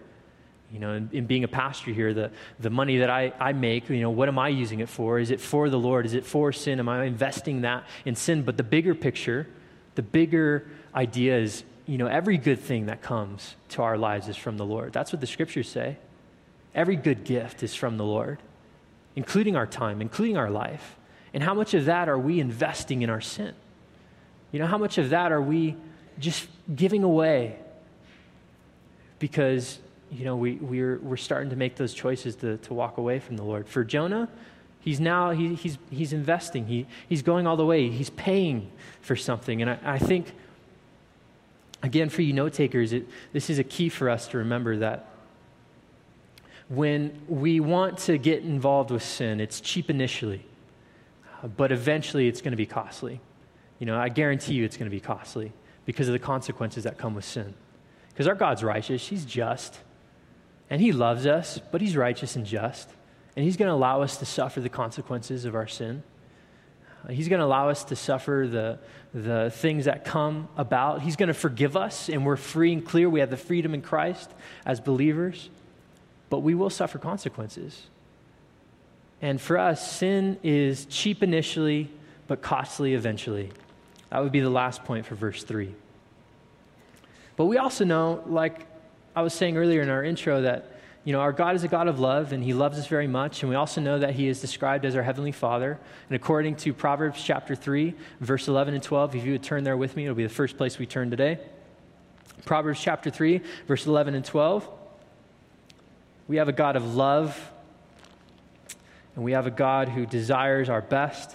You 0.71 0.79
know, 0.79 0.93
in, 0.93 1.09
in, 1.11 1.25
being 1.25 1.43
a 1.43 1.47
pastor 1.47 1.91
here, 1.91 2.13
the, 2.13 2.29
the 2.59 2.69
money 2.69 2.97
that 2.97 3.09
I, 3.09 3.33
I 3.39 3.53
make, 3.53 3.89
you 3.89 4.01
know, 4.01 4.11
what 4.11 4.27
am 4.27 4.37
I 4.37 4.49
using 4.49 4.81
it 4.81 4.89
for? 4.89 5.17
Is 5.17 5.31
it 5.31 5.41
for 5.41 5.67
the 5.67 5.79
Lord? 5.79 6.05
Is 6.05 6.13
it 6.13 6.25
for 6.25 6.51
sin? 6.51 6.79
Am 6.79 6.87
I 6.87 7.05
investing 7.05 7.61
that 7.61 7.85
in 8.05 8.15
sin? 8.15 8.43
But 8.43 8.55
the 8.55 8.63
bigger 8.63 8.93
picture, 8.93 9.47
the 9.95 10.03
bigger 10.03 10.67
idea 10.93 11.39
is, 11.39 11.63
you 11.89 11.97
know, 11.97 12.05
every 12.05 12.37
good 12.37 12.59
thing 12.59 12.85
that 12.85 13.01
comes 13.01 13.55
to 13.69 13.81
our 13.81 13.97
lives 13.97 14.27
is 14.27 14.37
from 14.37 14.57
the 14.57 14.65
Lord. 14.65 14.93
That's 14.93 15.11
what 15.11 15.21
the 15.21 15.25
scriptures 15.25 15.67
say. 15.67 15.97
Every 16.75 16.95
good 16.95 17.23
gift 17.23 17.63
is 17.63 17.73
from 17.73 17.97
the 17.97 18.03
Lord, 18.03 18.37
including 19.15 19.55
our 19.55 19.65
time, 19.65 19.99
including 19.99 20.37
our 20.37 20.51
life. 20.51 20.95
And 21.33 21.41
how 21.41 21.55
much 21.55 21.73
of 21.73 21.85
that 21.85 22.07
are 22.07 22.19
we 22.19 22.39
investing 22.39 23.01
in 23.01 23.09
our 23.09 23.21
sin? 23.21 23.55
You 24.51 24.59
know, 24.59 24.67
how 24.67 24.77
much 24.77 24.99
of 24.99 25.09
that 25.09 25.31
are 25.31 25.41
we 25.41 25.75
just 26.19 26.47
giving 26.75 27.01
away 27.01 27.57
because, 29.17 29.79
you 30.11 30.25
know, 30.25 30.35
we, 30.35 30.57
we're, 30.57 30.99
we're 30.99 31.17
starting 31.17 31.49
to 31.49 31.55
make 31.55 31.75
those 31.75 31.95
choices 31.95 32.35
to, 32.35 32.57
to 32.57 32.73
walk 32.75 32.99
away 32.99 33.17
from 33.17 33.35
the 33.35 33.43
Lord? 33.43 33.67
For 33.67 33.83
Jonah, 33.83 34.29
he's 34.79 34.99
now, 34.99 35.31
he, 35.31 35.55
he's, 35.55 35.79
he's 35.89 36.13
investing. 36.13 36.67
He, 36.67 36.85
he's 37.07 37.23
going 37.23 37.47
all 37.47 37.57
the 37.57 37.65
way. 37.65 37.89
He's 37.89 38.11
paying 38.11 38.71
for 39.01 39.15
something. 39.15 39.63
And 39.63 39.71
I, 39.71 39.79
I 39.83 39.97
think, 39.97 40.35
again, 41.81 42.09
for 42.09 42.21
you 42.21 42.33
note 42.33 42.53
takers, 42.53 42.93
this 43.33 43.49
is 43.49 43.59
a 43.59 43.63
key 43.63 43.89
for 43.89 44.09
us 44.09 44.27
to 44.29 44.39
remember 44.39 44.77
that 44.77 45.07
when 46.67 47.19
we 47.27 47.59
want 47.59 47.97
to 47.99 48.17
get 48.17 48.43
involved 48.43 48.91
with 48.91 49.03
sin, 49.03 49.39
it's 49.39 49.59
cheap 49.59 49.89
initially 49.89 50.45
but 51.43 51.71
eventually 51.71 52.27
it's 52.27 52.41
going 52.41 52.51
to 52.51 52.57
be 52.57 52.65
costly. 52.65 53.21
you 53.79 53.85
know, 53.85 53.97
I 53.97 54.09
guarantee 54.09 54.55
you 54.55 54.65
it's 54.65 54.75
going 54.75 54.89
to 54.89 54.95
be 54.95 54.99
costly 54.99 55.53
because 55.85 56.07
of 56.07 56.13
the 56.13 56.19
consequences 56.19 56.83
that 56.83 56.97
come 56.97 57.15
with 57.15 57.25
sin. 57.25 57.53
Because 58.09 58.27
our 58.27 58.35
God's 58.35 58.63
righteous, 58.63 59.07
He's 59.07 59.23
just, 59.23 59.79
and 60.69 60.81
He 60.81 60.91
loves 60.91 61.25
us, 61.25 61.59
but 61.71 61.79
He's 61.79 61.95
righteous 61.95 62.35
and 62.35 62.45
just, 62.45 62.89
and 63.35 63.45
He's 63.45 63.55
going 63.55 63.69
to 63.69 63.73
allow 63.73 64.01
us 64.01 64.17
to 64.17 64.25
suffer 64.25 64.59
the 64.59 64.69
consequences 64.69 65.45
of 65.45 65.55
our 65.55 65.67
sin. 65.67 66.03
He's 67.09 67.27
going 67.27 67.39
to 67.39 67.45
allow 67.45 67.69
us 67.69 67.85
to 67.85 67.95
suffer 67.95 68.47
the, 68.49 68.79
the 69.13 69.51
things 69.51 69.85
that 69.85 70.03
come 70.03 70.49
about. 70.57 71.01
He's 71.01 71.15
going 71.15 71.27
to 71.27 71.33
forgive 71.33 71.77
us, 71.77 72.09
and 72.09 72.25
we're 72.25 72.35
free 72.35 72.73
and 72.73 72.85
clear. 72.85 73.09
We 73.09 73.21
have 73.21 73.29
the 73.29 73.37
freedom 73.37 73.73
in 73.73 73.81
Christ 73.81 74.29
as 74.65 74.79
believers, 74.79 75.49
but 76.29 76.39
we 76.39 76.55
will 76.55 76.69
suffer 76.69 76.97
consequences. 76.97 77.83
And 79.21 79.39
for 79.39 79.57
us, 79.57 79.91
sin 79.91 80.37
is 80.43 80.85
cheap 80.85 81.23
initially, 81.23 81.89
but 82.27 82.41
costly 82.41 82.93
eventually. 82.93 83.51
That 84.09 84.23
would 84.23 84.31
be 84.31 84.39
the 84.39 84.49
last 84.49 84.83
point 84.83 85.05
for 85.05 85.15
verse 85.15 85.43
3. 85.43 85.73
But 87.35 87.45
we 87.45 87.57
also 87.57 87.85
know, 87.85 88.23
like 88.27 88.65
I 89.15 89.21
was 89.21 89.33
saying 89.33 89.57
earlier 89.57 89.81
in 89.81 89.89
our 89.89 90.03
intro, 90.03 90.41
that 90.41 90.78
you 91.05 91.13
know, 91.13 91.21
our 91.21 91.31
God 91.31 91.55
is 91.55 91.63
a 91.63 91.67
God 91.67 91.87
of 91.87 91.99
love, 91.99 92.33
and 92.33 92.43
He 92.43 92.53
loves 92.53 92.77
us 92.77 92.87
very 92.87 93.07
much. 93.07 93.41
And 93.41 93.49
we 93.49 93.55
also 93.55 93.79
know 93.79 93.99
that 93.99 94.15
He 94.15 94.27
is 94.27 94.41
described 94.41 94.85
as 94.85 94.95
our 94.95 95.03
Heavenly 95.03 95.31
Father. 95.31 95.79
And 96.09 96.15
according 96.15 96.57
to 96.57 96.73
Proverbs 96.73 97.23
chapter 97.23 97.55
3, 97.55 97.95
verse 98.19 98.47
11 98.47 98.73
and 98.73 98.83
12, 98.83 99.15
if 99.15 99.25
you 99.25 99.31
would 99.31 99.43
turn 99.43 99.63
there 99.63 99.77
with 99.77 99.95
me, 99.95 100.03
it'll 100.03 100.15
be 100.15 100.23
the 100.23 100.29
first 100.29 100.57
place 100.57 100.77
we 100.77 100.85
turn 100.85 101.09
today. 101.09 101.39
Proverbs 102.45 102.81
chapter 102.81 103.09
3, 103.09 103.41
verse 103.67 103.85
11 103.85 104.13
and 104.13 104.25
12. 104.25 104.67
We 106.27 106.37
have 106.37 106.49
a 106.49 106.53
God 106.53 106.75
of 106.75 106.95
love, 106.95 107.51
and 109.15 109.23
we 109.23 109.31
have 109.31 109.47
a 109.47 109.51
God 109.51 109.89
who 109.89 110.05
desires 110.05 110.69
our 110.69 110.81
best. 110.81 111.33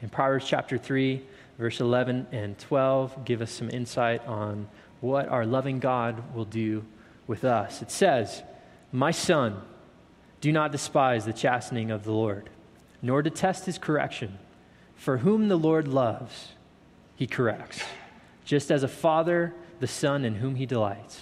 In 0.00 0.08
Proverbs 0.08 0.46
chapter 0.46 0.78
3, 0.78 1.22
verse 1.58 1.80
11 1.80 2.28
and 2.30 2.56
12, 2.58 3.24
give 3.24 3.42
us 3.42 3.50
some 3.50 3.68
insight 3.70 4.24
on 4.26 4.68
what 5.00 5.28
our 5.28 5.44
loving 5.44 5.80
God 5.80 6.34
will 6.34 6.44
do 6.44 6.84
with 7.26 7.44
us. 7.44 7.82
It 7.82 7.90
says, 7.90 8.42
My 8.92 9.10
son, 9.10 9.60
do 10.40 10.52
not 10.52 10.72
despise 10.72 11.24
the 11.24 11.32
chastening 11.32 11.90
of 11.90 12.04
the 12.04 12.12
Lord, 12.12 12.50
nor 13.00 13.22
detest 13.22 13.66
his 13.66 13.78
correction. 13.78 14.38
For 14.96 15.18
whom 15.18 15.48
the 15.48 15.56
Lord 15.56 15.88
loves, 15.88 16.52
he 17.16 17.26
corrects, 17.26 17.82
just 18.44 18.70
as 18.70 18.82
a 18.82 18.88
father 18.88 19.54
the 19.80 19.86
son 19.86 20.24
in 20.24 20.36
whom 20.36 20.54
he 20.54 20.66
delights. 20.66 21.20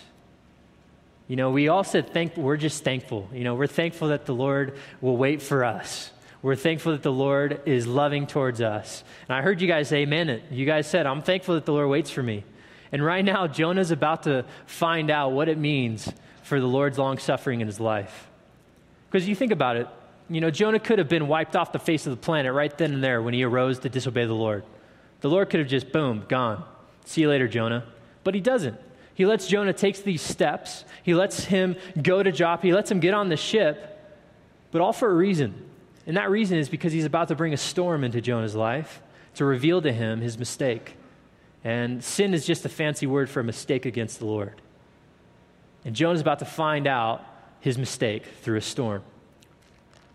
You 1.29 1.37
know, 1.37 1.51
we 1.51 1.69
all 1.69 1.85
said 1.85 2.13
thank, 2.13 2.37
we're 2.37 2.57
just 2.57 2.85
thankful. 2.85 3.29
You 3.33 3.45
know, 3.45 3.55
we're 3.55 3.67
thankful 3.67 4.09
that 4.09 4.27
the 4.27 4.35
Lord 4.35 4.77
will 5.01 5.17
wait 5.17 5.41
for 5.41 5.65
us. 5.65 6.11
We're 6.43 6.57
thankful 6.57 6.93
that 6.93 7.03
the 7.03 7.13
Lord 7.13 7.61
is 7.65 7.87
loving 7.87 8.27
towards 8.27 8.61
us. 8.61 9.05
And 9.29 9.37
I 9.37 9.43
heard 9.43 9.61
you 9.61 9.69
guys 9.69 9.89
say 9.89 9.99
amen. 9.99 10.29
It. 10.29 10.43
You 10.51 10.67
guys 10.67 10.89
said, 10.89 11.07
I'm 11.07 11.23
thankful 11.23 11.55
that 11.55 11.65
the 11.65 11.73
Lord 11.73 11.89
waits 11.89 12.11
for 12.11 12.23
me. 12.23 12.45
And 12.93 13.05
right 13.05 13.25
now, 13.25 13.47
Jonah's 13.47 13.91
about 13.91 14.25
to 14.25 14.45
find 14.67 15.11
out 15.11 15.33
what 15.33 15.49
it 15.49 15.59
means 15.59 16.13
for 16.43 16.61
the 16.61 16.67
Lord's 16.67 16.99
long 16.99 17.19
suffering 17.19 17.63
in 17.63 17.67
his 17.67 17.81
life. 17.81 18.29
Because 19.11 19.27
you 19.27 19.35
think 19.35 19.51
about 19.51 19.77
it, 19.77 19.89
you 20.29 20.41
know, 20.41 20.51
Jonah 20.51 20.79
could 20.79 20.99
have 20.99 21.09
been 21.09 21.27
wiped 21.27 21.57
off 21.57 21.73
the 21.73 21.79
face 21.79 22.07
of 22.07 22.11
the 22.11 22.17
planet 22.17 22.53
right 22.53 22.77
then 22.77 22.93
and 22.95 23.03
there 23.03 23.23
when 23.23 23.35
he 23.35 23.43
arose 23.43 23.79
to 23.81 23.89
disobey 23.89 24.27
the 24.27 24.35
Lord. 24.35 24.65
The 25.21 25.29
Lord 25.29 25.51
could 25.51 25.61
have 25.61 25.69
just, 25.69 25.93
boom, 25.93 26.25
gone. 26.29 26.65
See 27.05 27.23
you 27.23 27.29
later, 27.29 27.49
Jonah. 27.49 27.85
But 28.25 28.35
he 28.35 28.41
doesn't. 28.41 28.79
He 29.15 29.27
lets 29.27 29.47
Jonah 29.47 29.73
take 29.73 30.03
these 30.05 30.23
steps. 30.23 30.85
He 31.03 31.15
lets 31.15 31.45
him 31.45 31.77
go 32.01 32.23
to 32.23 32.33
Joppa. 32.33 32.67
He 32.67 32.73
lets 32.73 32.91
him 32.91 33.01
get 33.01 33.15
on 33.15 33.29
the 33.29 33.37
ship, 33.37 34.01
but 34.71 34.81
all 34.81 34.93
for 34.93 35.11
a 35.11 35.15
reason. 35.15 35.55
And 36.07 36.17
that 36.17 36.31
reason 36.31 36.59
is 36.59 36.69
because 36.69 36.93
he's 36.93 37.05
about 37.05 37.29
to 37.29 37.35
bring 37.35 37.53
a 37.53 37.59
storm 37.59 38.05
into 38.05 38.21
Jonah's 38.21 38.55
life 38.55 39.03
to 39.35 39.45
reveal 39.45 39.83
to 39.83 39.93
him 39.93 40.21
his 40.21 40.39
mistake. 40.39 40.97
And 41.65 42.03
sin 42.03 42.35
is 42.35 42.47
just 42.47 42.65
a 42.65 42.69
fancy 42.69 43.07
word 43.07 43.31
for 43.31 43.41
a 43.41 43.45
mistake 43.45 43.87
against 43.87 44.19
the 44.19 44.27
Lord. 44.27 44.61
And 45.85 45.95
Jonah's 45.95 46.21
about 46.21 46.41
to 46.41 46.45
find 46.45 46.87
out 46.87 47.25
his 47.61 47.79
mistake 47.79 48.27
through 48.43 48.59
a 48.59 48.63
storm. 48.63 49.03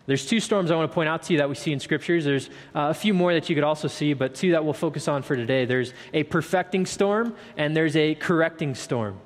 There's 0.06 0.24
two 0.24 0.40
storms 0.40 0.70
I 0.70 0.76
want 0.76 0.90
to 0.90 0.94
point 0.94 1.08
out 1.08 1.22
to 1.24 1.34
you 1.34 1.38
that 1.38 1.50
we 1.50 1.54
see 1.54 1.70
in 1.70 1.80
scriptures. 1.80 2.24
There's 2.24 2.48
uh, 2.74 2.88
a 2.88 2.94
few 2.94 3.12
more 3.12 3.34
that 3.34 3.48
you 3.50 3.54
could 3.54 3.64
also 3.64 3.88
see, 3.88 4.14
but 4.14 4.34
two 4.34 4.52
that 4.52 4.64
we'll 4.64 4.72
focus 4.72 5.06
on 5.06 5.22
for 5.22 5.36
today. 5.36 5.66
There's 5.66 5.92
a 6.14 6.22
perfecting 6.22 6.86
storm 6.86 7.34
and 7.58 7.76
there's 7.76 7.94
a 7.94 8.14
correcting 8.14 8.74
storm. 8.74 9.20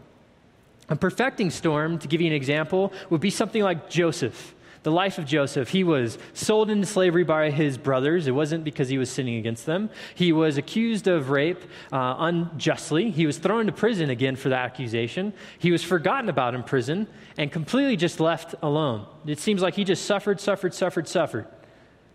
A 0.89 0.97
perfecting 0.97 1.51
storm, 1.51 1.99
to 2.01 2.09
give 2.09 2.21
you 2.21 2.27
an 2.27 2.33
example, 2.33 2.93
would 3.11 3.21
be 3.21 3.31
something 3.31 3.63
like 3.63 3.89
Joseph 3.89 4.55
the 4.83 4.91
life 4.91 5.19
of 5.19 5.27
Joseph. 5.27 5.69
He 5.69 5.85
was 5.85 6.19
sold 6.35 6.71
into 6.71 6.87
slavery 6.87 7.25
by 7.25 7.51
his 7.51 7.79
brothers. 7.79 8.27
It 8.27 8.33
wasn't 8.33 8.65
because 8.65 8.89
he 8.89 8.99
was 8.99 9.11
sinning 9.11 9.37
against 9.37 9.67
them. 9.67 9.91
He 10.15 10.33
was 10.33 10.59
accused 10.59 11.07
of 11.07 11.31
rape 11.31 11.63
uh, 11.93 12.17
unjustly. 12.19 13.11
He 13.11 13.27
was 13.27 13.39
thrown 13.39 13.63
into 13.63 13.73
prison 13.73 14.11
again 14.11 14.37
for 14.37 14.49
that 14.49 14.65
accusation. 14.65 15.33
He 15.59 15.71
was 15.71 15.83
forgotten 15.85 16.29
about 16.29 16.55
in 16.55 16.63
prison 16.63 17.07
and 17.39 17.53
completely 17.53 17.97
just 17.97 18.21
left 18.21 18.55
alone. 18.63 19.07
It 19.27 19.39
seems 19.39 19.63
like 19.63 19.75
he 19.75 19.85
just 19.85 20.05
suffered, 20.05 20.41
suffered, 20.41 20.75
suffered, 20.75 21.07
suffered 21.07 21.47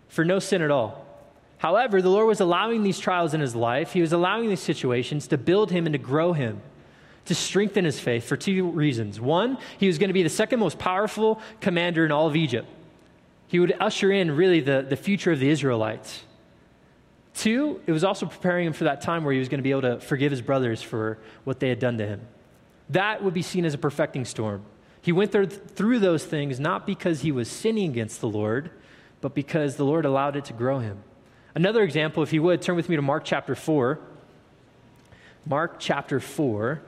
for 0.08 0.24
no 0.24 0.38
sin 0.38 0.62
at 0.62 0.70
all. 0.70 1.06
However, 1.58 2.00
the 2.00 2.08
Lord 2.08 2.28
was 2.28 2.40
allowing 2.40 2.82
these 2.82 2.98
trials 2.98 3.34
in 3.34 3.40
his 3.40 3.54
life, 3.54 3.92
He 3.92 4.00
was 4.00 4.12
allowing 4.12 4.48
these 4.48 4.60
situations 4.60 5.26
to 5.28 5.38
build 5.38 5.70
him 5.70 5.86
and 5.86 5.92
to 5.92 5.98
grow 5.98 6.32
him 6.32 6.62
to 7.28 7.34
strengthen 7.34 7.84
his 7.84 8.00
faith 8.00 8.24
for 8.24 8.36
two 8.36 8.70
reasons. 8.70 9.20
One, 9.20 9.58
he 9.78 9.86
was 9.86 9.98
going 9.98 10.08
to 10.08 10.14
be 10.14 10.22
the 10.22 10.28
second 10.28 10.60
most 10.60 10.78
powerful 10.78 11.40
commander 11.60 12.04
in 12.04 12.12
all 12.12 12.26
of 12.26 12.36
Egypt. 12.36 12.68
He 13.46 13.60
would 13.60 13.74
usher 13.80 14.10
in 14.10 14.36
really 14.36 14.60
the, 14.60 14.84
the 14.86 14.96
future 14.96 15.32
of 15.32 15.38
the 15.38 15.48
Israelites. 15.48 16.24
Two, 17.34 17.80
it 17.86 17.92
was 17.92 18.04
also 18.04 18.26
preparing 18.26 18.66
him 18.66 18.72
for 18.72 18.84
that 18.84 19.00
time 19.00 19.24
where 19.24 19.32
he 19.32 19.38
was 19.38 19.48
going 19.48 19.58
to 19.58 19.62
be 19.62 19.70
able 19.70 19.82
to 19.82 20.00
forgive 20.00 20.30
his 20.30 20.42
brothers 20.42 20.82
for 20.82 21.18
what 21.44 21.60
they 21.60 21.68
had 21.68 21.78
done 21.78 21.98
to 21.98 22.06
him. 22.06 22.20
That 22.90 23.22
would 23.22 23.34
be 23.34 23.42
seen 23.42 23.64
as 23.64 23.74
a 23.74 23.78
perfecting 23.78 24.24
storm. 24.24 24.62
He 25.00 25.12
went 25.12 25.30
through 25.30 25.98
those 26.00 26.24
things 26.24 26.58
not 26.58 26.86
because 26.86 27.20
he 27.20 27.32
was 27.32 27.48
sinning 27.48 27.90
against 27.90 28.20
the 28.20 28.28
Lord, 28.28 28.70
but 29.20 29.34
because 29.34 29.76
the 29.76 29.84
Lord 29.84 30.04
allowed 30.04 30.36
it 30.36 30.46
to 30.46 30.52
grow 30.52 30.80
him. 30.80 31.02
Another 31.54 31.82
example, 31.82 32.22
if 32.22 32.32
you 32.32 32.42
would, 32.42 32.60
turn 32.60 32.76
with 32.76 32.88
me 32.88 32.96
to 32.96 33.02
Mark 33.02 33.24
chapter 33.24 33.54
4. 33.54 33.98
Mark 35.46 35.76
chapter 35.78 36.20
4. 36.20 36.82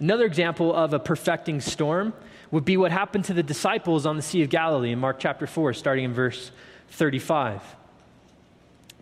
Another 0.00 0.24
example 0.24 0.74
of 0.74 0.92
a 0.92 0.98
perfecting 0.98 1.60
storm 1.60 2.12
would 2.50 2.64
be 2.64 2.76
what 2.76 2.92
happened 2.92 3.24
to 3.26 3.34
the 3.34 3.42
disciples 3.42 4.06
on 4.06 4.16
the 4.16 4.22
Sea 4.22 4.42
of 4.42 4.50
Galilee 4.50 4.92
in 4.92 4.98
Mark 4.98 5.18
chapter 5.18 5.46
4, 5.46 5.72
starting 5.74 6.04
in 6.04 6.12
verse 6.12 6.50
35. 6.90 7.62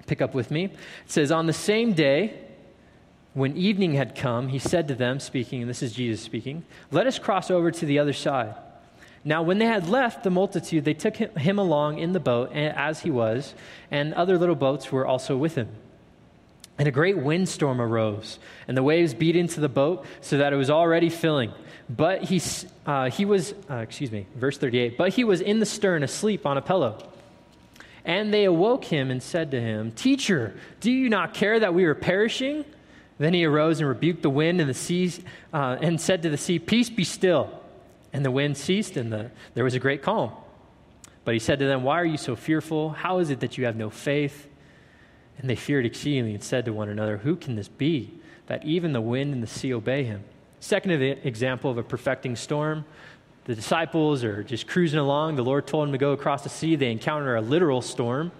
Pick 0.07 0.23
up 0.23 0.35
with 0.35 0.51
me. 0.51 0.65
It 0.65 0.73
says, 1.07 1.31
On 1.31 1.47
the 1.47 1.53
same 1.53 1.93
day, 1.93 2.39
when 3.35 3.57
evening 3.57 3.95
had 3.95 4.15
come, 4.15 4.49
he 4.49 4.59
said 4.59 4.89
to 4.89 4.95
them, 4.95 5.21
speaking, 5.21 5.63
and 5.63 5.71
this 5.71 5.83
is 5.83 5.93
Jesus 5.93 6.21
speaking, 6.21 6.65
Let 6.91 7.07
us 7.07 7.19
cross 7.19 7.51
over 7.51 7.71
to 7.71 7.87
the 7.87 7.99
other 7.99 8.13
side. 8.13 8.55
Now, 9.25 9.43
when 9.43 9.59
they 9.59 9.67
had 9.67 9.89
left 9.89 10.25
the 10.25 10.31
multitude, 10.31 10.85
they 10.85 10.95
took 10.95 11.17
him 11.17 11.59
along 11.59 11.99
in 11.99 12.13
the 12.13 12.21
boat 12.21 12.53
as 12.53 13.01
he 13.01 13.11
was, 13.11 13.55
and 13.91 14.13
other 14.15 14.37
little 14.37 14.57
boats 14.57 14.91
were 14.91 15.07
also 15.07 15.37
with 15.37 15.55
him. 15.55 15.69
And 16.79 16.89
a 16.89 16.91
great 16.91 17.19
windstorm 17.19 17.81
arose, 17.81 18.39
and 18.67 18.77
the 18.77 18.83
waves 18.83 19.15
beat 19.15 19.37
into 19.37 19.61
the 19.61 19.69
boat 19.69 20.07
so 20.21 20.39
that 20.39 20.53
it 20.53 20.57
was 20.57 20.71
already 20.71 21.11
filling. 21.11 21.53
But 21.89 22.25
he, 22.25 22.41
uh, 22.87 23.11
he 23.11 23.25
was, 23.25 23.55
uh, 23.71 23.77
excuse 23.77 24.11
me, 24.11 24.27
verse 24.35 24.57
38, 24.57 24.97
but 24.97 25.11
he 25.13 25.25
was 25.25 25.41
in 25.41 25.61
the 25.61 25.67
stern 25.67 26.03
asleep 26.03 26.47
on 26.47 26.57
a 26.57 26.63
pillow. 26.63 27.07
And 28.05 28.33
they 28.33 28.45
awoke 28.45 28.85
him 28.85 29.11
and 29.11 29.23
said 29.23 29.51
to 29.53 29.61
him, 29.61 29.93
Teacher, 29.93 30.55
do 30.81 30.91
you 30.91 31.09
not 31.09 31.35
care 31.35 31.61
that 31.61 31.75
we 31.75 31.85
are 31.85 31.95
perishing? 31.95 32.65
Then 33.19 33.35
he 33.35 33.45
arose 33.45 33.79
and 33.79 33.89
rebuked 33.89 34.23
the 34.23 34.31
wind 34.31 34.61
and 34.61 34.69
the 34.69 34.75
seas 34.75 35.21
uh, 35.53 35.77
and 35.81 36.01
said 36.01 36.23
to 36.23 36.31
the 36.31 36.39
sea, 36.39 36.59
Peace 36.59 36.91
be 36.91 37.05
still. 37.05 37.61
And 38.13 38.25
the 38.25 38.31
wind 38.31 38.57
ceased, 38.57 38.97
and 38.97 39.13
the, 39.13 39.31
there 39.55 39.65
was 39.65 39.75
a 39.75 39.79
great 39.79 40.03
calm. 40.03 40.33
But 41.25 41.35
he 41.35 41.41
said 41.41 41.61
to 41.61 41.67
them, 41.67 41.83
Why 41.83 42.01
are 42.01 42.05
you 42.05 42.17
so 42.17 42.35
fearful? 42.35 42.91
How 42.91 43.19
is 43.19 43.31
it 43.31 43.41
that 43.41 43.57
you 43.57 43.67
have 43.67 43.77
no 43.77 43.91
faith? 43.91 44.49
And 45.39 45.49
they 45.49 45.57
feared 45.57 45.87
exceedingly 45.87 46.35
and 46.35 46.43
said 46.43 46.65
to 46.67 46.73
one 46.73 46.89
another, 46.89 47.19
Who 47.19 47.37
can 47.37 47.57
this 47.57 47.69
be, 47.69 48.13
that 48.47 48.65
even 48.65 48.93
the 48.93 49.01
wind 49.01 49.33
and 49.33 49.43
the 49.43 49.47
sea 49.47 49.73
obey 49.73 50.05
him? 50.05 50.25
Second 50.61 50.93
example 50.93 51.71
of 51.71 51.79
a 51.79 51.83
perfecting 51.83 52.37
storm. 52.37 52.85
The 53.45 53.57
disciples 53.57 54.23
are 54.23 54.45
just 54.45 54.69
cruising 54.69 55.01
along. 55.01 55.35
The 55.35 55.43
Lord 55.43 55.67
told 55.67 55.89
them 55.89 55.93
to 55.93 55.99
go 55.99 56.13
across 56.13 56.45
the 56.45 56.49
sea. 56.49 56.77
They 56.77 56.93
encounter 56.93 57.35
a 57.35 57.41
literal 57.41 57.83
storm. 57.83 58.31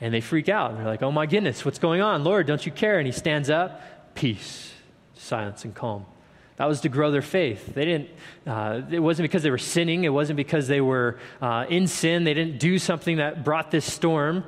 And 0.00 0.12
they 0.12 0.20
freak 0.20 0.48
out. 0.48 0.76
They're 0.76 0.84
like, 0.84 1.02
oh 1.02 1.12
my 1.12 1.26
goodness, 1.26 1.64
what's 1.64 1.78
going 1.78 2.00
on? 2.00 2.24
Lord, 2.24 2.46
don't 2.46 2.64
you 2.66 2.72
care? 2.72 2.98
And 2.98 3.06
he 3.06 3.12
stands 3.12 3.48
up. 3.48 4.14
Peace, 4.14 4.72
silence, 5.14 5.64
and 5.64 5.74
calm. 5.74 6.04
That 6.56 6.66
was 6.66 6.80
to 6.80 6.88
grow 6.88 7.10
their 7.10 7.22
faith. 7.22 7.74
They 7.74 7.84
didn't, 7.84 8.08
uh, 8.46 8.80
it 8.90 8.98
wasn't 8.98 9.24
because 9.24 9.42
they 9.42 9.50
were 9.50 9.58
sinning. 9.58 10.04
It 10.04 10.08
wasn't 10.08 10.38
because 10.38 10.66
they 10.66 10.80
were 10.80 11.18
uh, 11.40 11.66
in 11.68 11.86
sin. 11.86 12.24
They 12.24 12.34
didn't 12.34 12.58
do 12.58 12.78
something 12.78 13.18
that 13.18 13.44
brought 13.44 13.70
this 13.70 13.90
storm. 13.90 14.42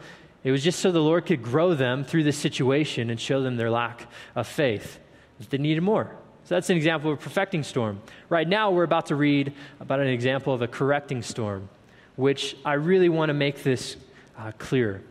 It 0.48 0.50
was 0.50 0.64
just 0.64 0.80
so 0.80 0.90
the 0.90 0.98
Lord 0.98 1.26
could 1.26 1.42
grow 1.42 1.74
them 1.74 2.04
through 2.04 2.22
this 2.22 2.38
situation 2.38 3.10
and 3.10 3.20
show 3.20 3.42
them 3.42 3.58
their 3.58 3.70
lack 3.70 4.06
of 4.34 4.48
faith. 4.48 4.98
that 5.38 5.50
They 5.50 5.58
needed 5.58 5.82
more. 5.82 6.16
So 6.44 6.54
that's 6.54 6.70
an 6.70 6.76
example 6.78 7.12
of 7.12 7.18
a 7.18 7.20
perfecting 7.20 7.62
storm. 7.62 8.00
Right 8.30 8.48
now, 8.48 8.70
we're 8.70 8.84
about 8.84 9.04
to 9.08 9.14
read 9.14 9.52
about 9.78 10.00
an 10.00 10.06
example 10.06 10.54
of 10.54 10.62
a 10.62 10.66
correcting 10.66 11.20
storm, 11.20 11.68
which 12.16 12.56
I 12.64 12.72
really 12.72 13.10
want 13.10 13.28
to 13.28 13.34
make 13.34 13.62
this 13.62 13.98
uh, 14.38 14.52
clear. 14.56 15.02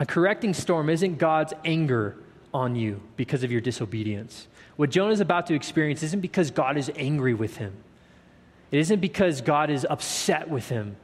A 0.00 0.06
correcting 0.06 0.54
storm 0.54 0.90
isn't 0.90 1.18
God's 1.18 1.54
anger 1.64 2.16
on 2.52 2.74
you 2.74 3.00
because 3.16 3.44
of 3.44 3.52
your 3.52 3.60
disobedience. 3.60 4.48
What 4.74 4.90
Jonah 4.90 5.12
is 5.12 5.20
about 5.20 5.46
to 5.46 5.54
experience 5.54 6.02
isn't 6.02 6.20
because 6.20 6.50
God 6.50 6.76
is 6.76 6.90
angry 6.96 7.34
with 7.34 7.58
him. 7.58 7.74
It 8.72 8.80
isn't 8.80 8.98
because 8.98 9.40
God 9.40 9.70
is 9.70 9.86
upset 9.88 10.50
with 10.50 10.68
him. 10.68 10.96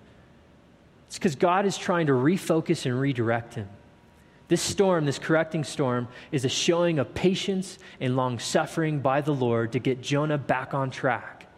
It's 1.13 1.19
because 1.19 1.37
God 1.37 1.67
is 1.67 1.77
trying 1.77 2.07
to 2.07 2.15
refocus 2.15 2.87
and 2.87 2.99
redirect 2.99 3.53
him. 3.53 3.69
This 4.49 4.63
storm, 4.63 5.05
this 5.05 5.19
correcting 5.19 5.63
storm, 5.63 6.09
is 6.31 6.47
a 6.47 6.49
showing 6.49 6.99
of 6.99 7.13
patience 7.13 7.79
and 8.01 8.17
long 8.17 8.39
suffering 8.39 9.01
by 9.01 9.21
the 9.21 9.35
Lord 9.35 9.73
to 9.73 9.79
get 9.79 10.01
Jonah 10.01 10.39
back 10.39 10.73
on 10.73 10.91
track. 10.91 11.49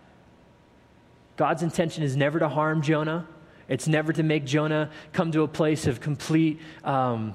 God's 1.37 1.63
intention 1.63 2.03
is 2.03 2.17
never 2.17 2.41
to 2.41 2.49
harm 2.49 2.83
Jonah, 2.83 3.29
it's 3.69 3.87
never 3.87 4.13
to 4.15 4.25
make 4.25 4.45
Jonah 4.45 4.91
come 5.13 5.31
to 5.31 5.43
a 5.43 5.49
place 5.49 5.87
of 5.87 6.01
complete. 6.01 6.61
Um, 6.83 7.35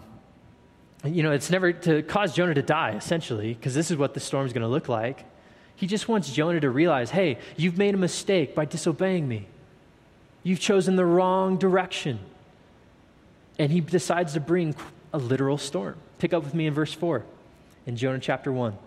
you 1.05 1.23
know, 1.23 1.31
it's 1.31 1.49
never 1.49 1.71
to 1.71 2.03
cause 2.03 2.33
Jonah 2.33 2.53
to 2.53 2.61
die, 2.61 2.95
essentially, 2.97 3.53
because 3.53 3.73
this 3.73 3.91
is 3.91 3.95
what 3.95 4.13
the 4.13 4.19
storm 4.19 4.45
is 4.45 4.51
going 4.51 4.63
to 4.63 4.67
look 4.67 4.89
like. 4.89 5.23
He 5.73 5.87
just 5.87 6.09
wants 6.09 6.29
Jonah 6.33 6.59
to 6.59 6.69
realize 6.69 7.11
hey, 7.11 7.37
you've 7.55 7.77
made 7.77 7.93
a 7.93 7.97
mistake 7.97 8.55
by 8.55 8.65
disobeying 8.65 9.25
me. 9.25 9.47
You've 10.43 10.59
chosen 10.59 10.95
the 10.95 11.05
wrong 11.05 11.57
direction. 11.57 12.19
And 13.57 13.71
he 13.71 13.81
decides 13.81 14.33
to 14.33 14.39
bring 14.39 14.75
a 15.13 15.17
literal 15.17 15.57
storm. 15.57 15.95
Pick 16.17 16.33
up 16.33 16.43
with 16.43 16.53
me 16.53 16.67
in 16.67 16.73
verse 16.73 16.93
4 16.93 17.23
in 17.85 17.95
Jonah 17.97 18.19
chapter 18.19 18.51
1. 18.51 18.77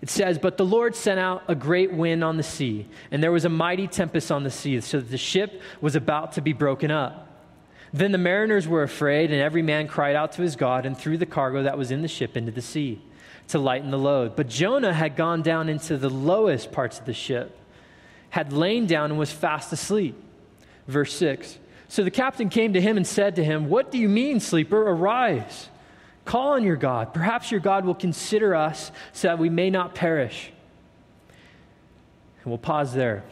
It 0.00 0.10
says, 0.10 0.38
But 0.38 0.58
the 0.58 0.66
Lord 0.66 0.94
sent 0.94 1.18
out 1.18 1.44
a 1.48 1.54
great 1.54 1.92
wind 1.92 2.22
on 2.22 2.36
the 2.36 2.42
sea, 2.42 2.86
and 3.10 3.22
there 3.22 3.32
was 3.32 3.44
a 3.44 3.48
mighty 3.48 3.86
tempest 3.86 4.30
on 4.30 4.42
the 4.42 4.50
sea, 4.50 4.80
so 4.80 4.98
that 4.98 5.10
the 5.10 5.16
ship 5.16 5.62
was 5.80 5.96
about 5.96 6.32
to 6.32 6.42
be 6.42 6.52
broken 6.52 6.90
up. 6.90 7.28
Then 7.92 8.12
the 8.12 8.18
mariners 8.18 8.66
were 8.66 8.82
afraid, 8.82 9.30
and 9.30 9.40
every 9.40 9.62
man 9.62 9.86
cried 9.86 10.16
out 10.16 10.32
to 10.32 10.42
his 10.42 10.56
God 10.56 10.84
and 10.84 10.98
threw 10.98 11.16
the 11.16 11.26
cargo 11.26 11.62
that 11.62 11.78
was 11.78 11.90
in 11.90 12.02
the 12.02 12.08
ship 12.08 12.36
into 12.36 12.50
the 12.50 12.60
sea 12.60 13.00
to 13.48 13.58
lighten 13.58 13.90
the 13.90 13.98
load. 13.98 14.36
But 14.36 14.48
Jonah 14.48 14.92
had 14.92 15.16
gone 15.16 15.42
down 15.42 15.68
into 15.68 15.96
the 15.96 16.10
lowest 16.10 16.72
parts 16.72 16.98
of 16.98 17.06
the 17.06 17.14
ship, 17.14 17.56
had 18.34 18.52
lain 18.52 18.84
down, 18.84 19.12
and 19.12 19.18
was 19.18 19.30
fast 19.30 19.72
asleep. 19.72 20.16
Verse 20.88 21.14
6. 21.14 21.56
So 21.86 22.02
the 22.02 22.10
captain 22.10 22.48
came 22.48 22.72
to 22.72 22.80
him 22.80 22.96
and 22.96 23.06
said 23.06 23.36
to 23.36 23.44
him, 23.44 23.68
What 23.68 23.92
do 23.92 23.98
you 23.98 24.08
mean, 24.08 24.40
sleeper? 24.40 24.90
Arise, 24.90 25.68
call 26.24 26.54
on 26.54 26.64
your 26.64 26.74
God. 26.74 27.14
Perhaps 27.14 27.52
your 27.52 27.60
God 27.60 27.84
will 27.84 27.94
consider 27.94 28.56
us 28.56 28.90
so 29.12 29.28
that 29.28 29.38
we 29.38 29.50
may 29.50 29.70
not 29.70 29.94
perish. 29.94 30.50
And 32.42 32.46
we'll 32.46 32.58
pause 32.58 32.92
there. 32.92 33.22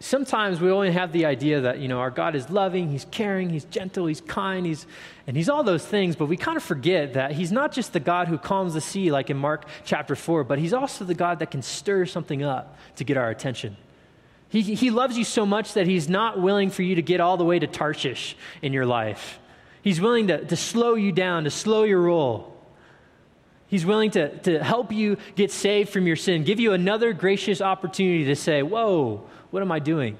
Sometimes 0.00 0.60
we 0.60 0.70
only 0.70 0.92
have 0.92 1.12
the 1.12 1.24
idea 1.24 1.62
that, 1.62 1.80
you 1.80 1.88
know, 1.88 1.98
our 1.98 2.10
God 2.10 2.36
is 2.36 2.50
loving, 2.50 2.88
He's 2.88 3.06
caring, 3.10 3.50
He's 3.50 3.64
gentle, 3.64 4.06
He's 4.06 4.20
kind, 4.20 4.64
He's, 4.64 4.86
and 5.26 5.36
He's 5.36 5.48
all 5.48 5.64
those 5.64 5.84
things, 5.84 6.14
but 6.14 6.26
we 6.26 6.36
kind 6.36 6.56
of 6.56 6.62
forget 6.62 7.14
that 7.14 7.32
He's 7.32 7.50
not 7.50 7.72
just 7.72 7.92
the 7.92 8.00
God 8.00 8.28
who 8.28 8.38
calms 8.38 8.74
the 8.74 8.80
sea, 8.80 9.10
like 9.10 9.28
in 9.28 9.36
Mark 9.36 9.64
chapter 9.84 10.14
4, 10.14 10.44
but 10.44 10.60
He's 10.60 10.72
also 10.72 11.04
the 11.04 11.14
God 11.14 11.40
that 11.40 11.50
can 11.50 11.62
stir 11.62 12.06
something 12.06 12.44
up 12.44 12.76
to 12.96 13.04
get 13.04 13.16
our 13.16 13.28
attention. 13.28 13.76
He, 14.50 14.62
he 14.62 14.90
loves 14.90 15.18
you 15.18 15.24
so 15.24 15.44
much 15.44 15.74
that 15.74 15.86
he's 15.86 16.08
not 16.08 16.40
willing 16.40 16.70
for 16.70 16.82
you 16.82 16.94
to 16.94 17.02
get 17.02 17.20
all 17.20 17.36
the 17.36 17.44
way 17.44 17.58
to 17.58 17.66
Tarshish 17.66 18.34
in 18.62 18.72
your 18.72 18.86
life. 18.86 19.38
He's 19.82 20.00
willing 20.00 20.28
to, 20.28 20.44
to 20.44 20.56
slow 20.56 20.94
you 20.94 21.12
down, 21.12 21.44
to 21.44 21.50
slow 21.50 21.84
your 21.84 22.00
roll. 22.00 22.56
He's 23.66 23.84
willing 23.84 24.10
to, 24.12 24.36
to 24.38 24.64
help 24.64 24.90
you 24.90 25.18
get 25.36 25.50
saved 25.50 25.90
from 25.90 26.06
your 26.06 26.16
sin, 26.16 26.44
give 26.44 26.58
you 26.58 26.72
another 26.72 27.12
gracious 27.12 27.60
opportunity 27.60 28.24
to 28.24 28.36
say, 28.36 28.62
Whoa, 28.62 29.28
what 29.50 29.62
am 29.62 29.72
I 29.72 29.78
doing? 29.78 30.16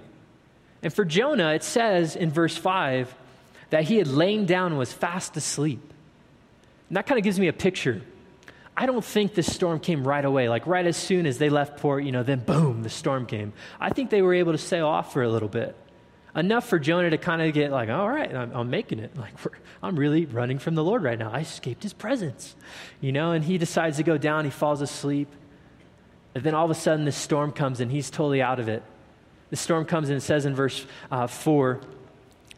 And 0.82 0.92
for 0.92 1.04
Jonah, 1.04 1.52
it 1.54 1.64
says 1.64 2.16
in 2.16 2.30
verse 2.30 2.56
5 2.56 3.14
that 3.70 3.84
he 3.84 3.96
had 3.96 4.08
lain 4.08 4.46
down 4.46 4.72
and 4.72 4.78
was 4.78 4.92
fast 4.92 5.36
asleep. 5.36 5.80
And 6.88 6.96
that 6.96 7.06
kind 7.06 7.18
of 7.18 7.24
gives 7.24 7.38
me 7.38 7.48
a 7.48 7.52
picture 7.52 8.02
I 8.78 8.86
don't 8.86 9.04
think 9.04 9.34
the 9.34 9.42
storm 9.42 9.80
came 9.80 10.06
right 10.06 10.24
away. 10.24 10.48
Like 10.48 10.68
right 10.68 10.86
as 10.86 10.96
soon 10.96 11.26
as 11.26 11.38
they 11.38 11.50
left 11.50 11.78
port, 11.78 12.04
you 12.04 12.12
know, 12.12 12.22
then 12.22 12.38
boom, 12.38 12.84
the 12.84 12.88
storm 12.88 13.26
came. 13.26 13.52
I 13.80 13.90
think 13.90 14.08
they 14.08 14.22
were 14.22 14.34
able 14.34 14.52
to 14.52 14.58
sail 14.58 14.86
off 14.86 15.12
for 15.12 15.24
a 15.24 15.28
little 15.28 15.48
bit. 15.48 15.74
Enough 16.36 16.68
for 16.68 16.78
Jonah 16.78 17.10
to 17.10 17.18
kind 17.18 17.42
of 17.42 17.52
get 17.52 17.72
like, 17.72 17.88
all 17.88 18.08
right, 18.08 18.32
I'm, 18.32 18.52
I'm 18.52 18.70
making 18.70 19.00
it. 19.00 19.16
Like, 19.16 19.34
I'm 19.82 19.98
really 19.98 20.26
running 20.26 20.60
from 20.60 20.76
the 20.76 20.84
Lord 20.84 21.02
right 21.02 21.18
now. 21.18 21.32
I 21.32 21.40
escaped 21.40 21.82
his 21.82 21.92
presence, 21.92 22.54
you 23.00 23.10
know, 23.10 23.32
and 23.32 23.44
he 23.44 23.58
decides 23.58 23.96
to 23.96 24.04
go 24.04 24.16
down. 24.16 24.44
He 24.44 24.50
falls 24.52 24.80
asleep. 24.80 25.28
And 26.36 26.44
then 26.44 26.54
all 26.54 26.64
of 26.64 26.70
a 26.70 26.74
sudden, 26.76 27.04
this 27.04 27.16
storm 27.16 27.50
comes 27.50 27.80
and 27.80 27.90
he's 27.90 28.10
totally 28.10 28.42
out 28.42 28.60
of 28.60 28.68
it. 28.68 28.84
The 29.50 29.56
storm 29.56 29.84
comes 29.84 30.08
and 30.08 30.18
it 30.18 30.22
says 30.22 30.46
in 30.46 30.54
verse 30.54 30.84
uh, 31.10 31.26
4 31.26 31.80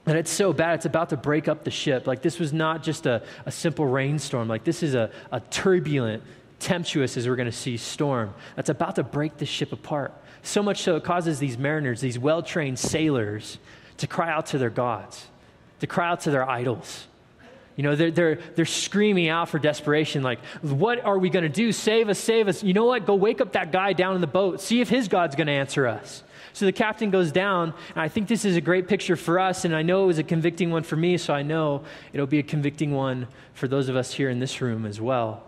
that 0.04 0.16
it's 0.16 0.30
so 0.30 0.52
bad, 0.52 0.76
it's 0.76 0.86
about 0.86 1.10
to 1.10 1.16
break 1.16 1.46
up 1.46 1.62
the 1.62 1.70
ship. 1.70 2.06
Like, 2.06 2.22
this 2.22 2.38
was 2.38 2.52
not 2.52 2.82
just 2.82 3.06
a, 3.06 3.22
a 3.46 3.52
simple 3.52 3.86
rainstorm. 3.86 4.48
Like, 4.48 4.64
this 4.64 4.82
is 4.82 4.94
a, 4.94 5.10
a 5.30 5.40
turbulent, 5.40 6.22
tempestuous, 6.58 7.16
as 7.16 7.28
we're 7.28 7.36
going 7.36 7.50
to 7.50 7.56
see, 7.56 7.76
storm 7.76 8.34
that's 8.56 8.70
about 8.70 8.96
to 8.96 9.02
break 9.02 9.36
the 9.36 9.46
ship 9.46 9.72
apart. 9.72 10.12
So 10.42 10.62
much 10.62 10.82
so, 10.82 10.96
it 10.96 11.04
causes 11.04 11.38
these 11.38 11.58
mariners, 11.58 12.00
these 12.00 12.18
well 12.18 12.42
trained 12.42 12.78
sailors, 12.78 13.58
to 13.98 14.06
cry 14.06 14.30
out 14.30 14.46
to 14.46 14.58
their 14.58 14.70
gods, 14.70 15.26
to 15.80 15.86
cry 15.86 16.08
out 16.08 16.22
to 16.22 16.30
their 16.30 16.48
idols. 16.48 17.06
You 17.76 17.84
know, 17.84 17.94
they're, 17.94 18.10
they're, 18.10 18.38
they're 18.56 18.66
screaming 18.66 19.28
out 19.28 19.48
for 19.48 19.58
desperation, 19.58 20.22
like, 20.22 20.40
what 20.62 21.04
are 21.04 21.18
we 21.18 21.30
going 21.30 21.44
to 21.44 21.48
do? 21.48 21.72
Save 21.72 22.08
us, 22.08 22.18
save 22.18 22.48
us. 22.48 22.62
You 22.62 22.72
know 22.72 22.86
what? 22.86 23.06
Go 23.06 23.14
wake 23.14 23.40
up 23.40 23.52
that 23.52 23.70
guy 23.70 23.92
down 23.92 24.14
in 24.14 24.20
the 24.20 24.26
boat. 24.26 24.60
See 24.60 24.80
if 24.80 24.88
his 24.88 25.08
God's 25.08 25.36
going 25.36 25.46
to 25.46 25.52
answer 25.52 25.86
us. 25.86 26.22
So 26.52 26.64
the 26.64 26.72
captain 26.72 27.10
goes 27.10 27.30
down, 27.32 27.74
and 27.90 28.00
I 28.02 28.08
think 28.08 28.28
this 28.28 28.44
is 28.44 28.56
a 28.56 28.60
great 28.60 28.88
picture 28.88 29.16
for 29.16 29.38
us, 29.38 29.64
and 29.64 29.74
I 29.74 29.82
know 29.82 30.04
it 30.04 30.06
was 30.06 30.18
a 30.18 30.24
convicting 30.24 30.70
one 30.70 30.82
for 30.82 30.96
me, 30.96 31.16
so 31.16 31.32
I 31.32 31.42
know 31.42 31.84
it'll 32.12 32.26
be 32.26 32.38
a 32.38 32.42
convicting 32.42 32.92
one 32.92 33.28
for 33.54 33.68
those 33.68 33.88
of 33.88 33.96
us 33.96 34.12
here 34.12 34.30
in 34.30 34.40
this 34.40 34.60
room 34.60 34.84
as 34.84 35.00
well. 35.00 35.42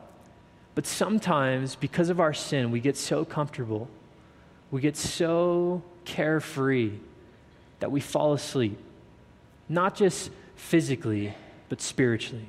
But 0.74 0.86
sometimes, 0.86 1.74
because 1.74 2.08
of 2.08 2.20
our 2.20 2.32
sin, 2.32 2.70
we 2.70 2.80
get 2.80 2.96
so 2.96 3.24
comfortable, 3.24 3.88
we 4.70 4.80
get 4.80 4.96
so 4.96 5.82
carefree 6.04 6.92
that 7.80 7.90
we 7.90 8.00
fall 8.00 8.32
asleep, 8.32 8.78
not 9.68 9.94
just 9.96 10.30
physically, 10.56 11.34
but 11.68 11.80
spiritually. 11.80 12.46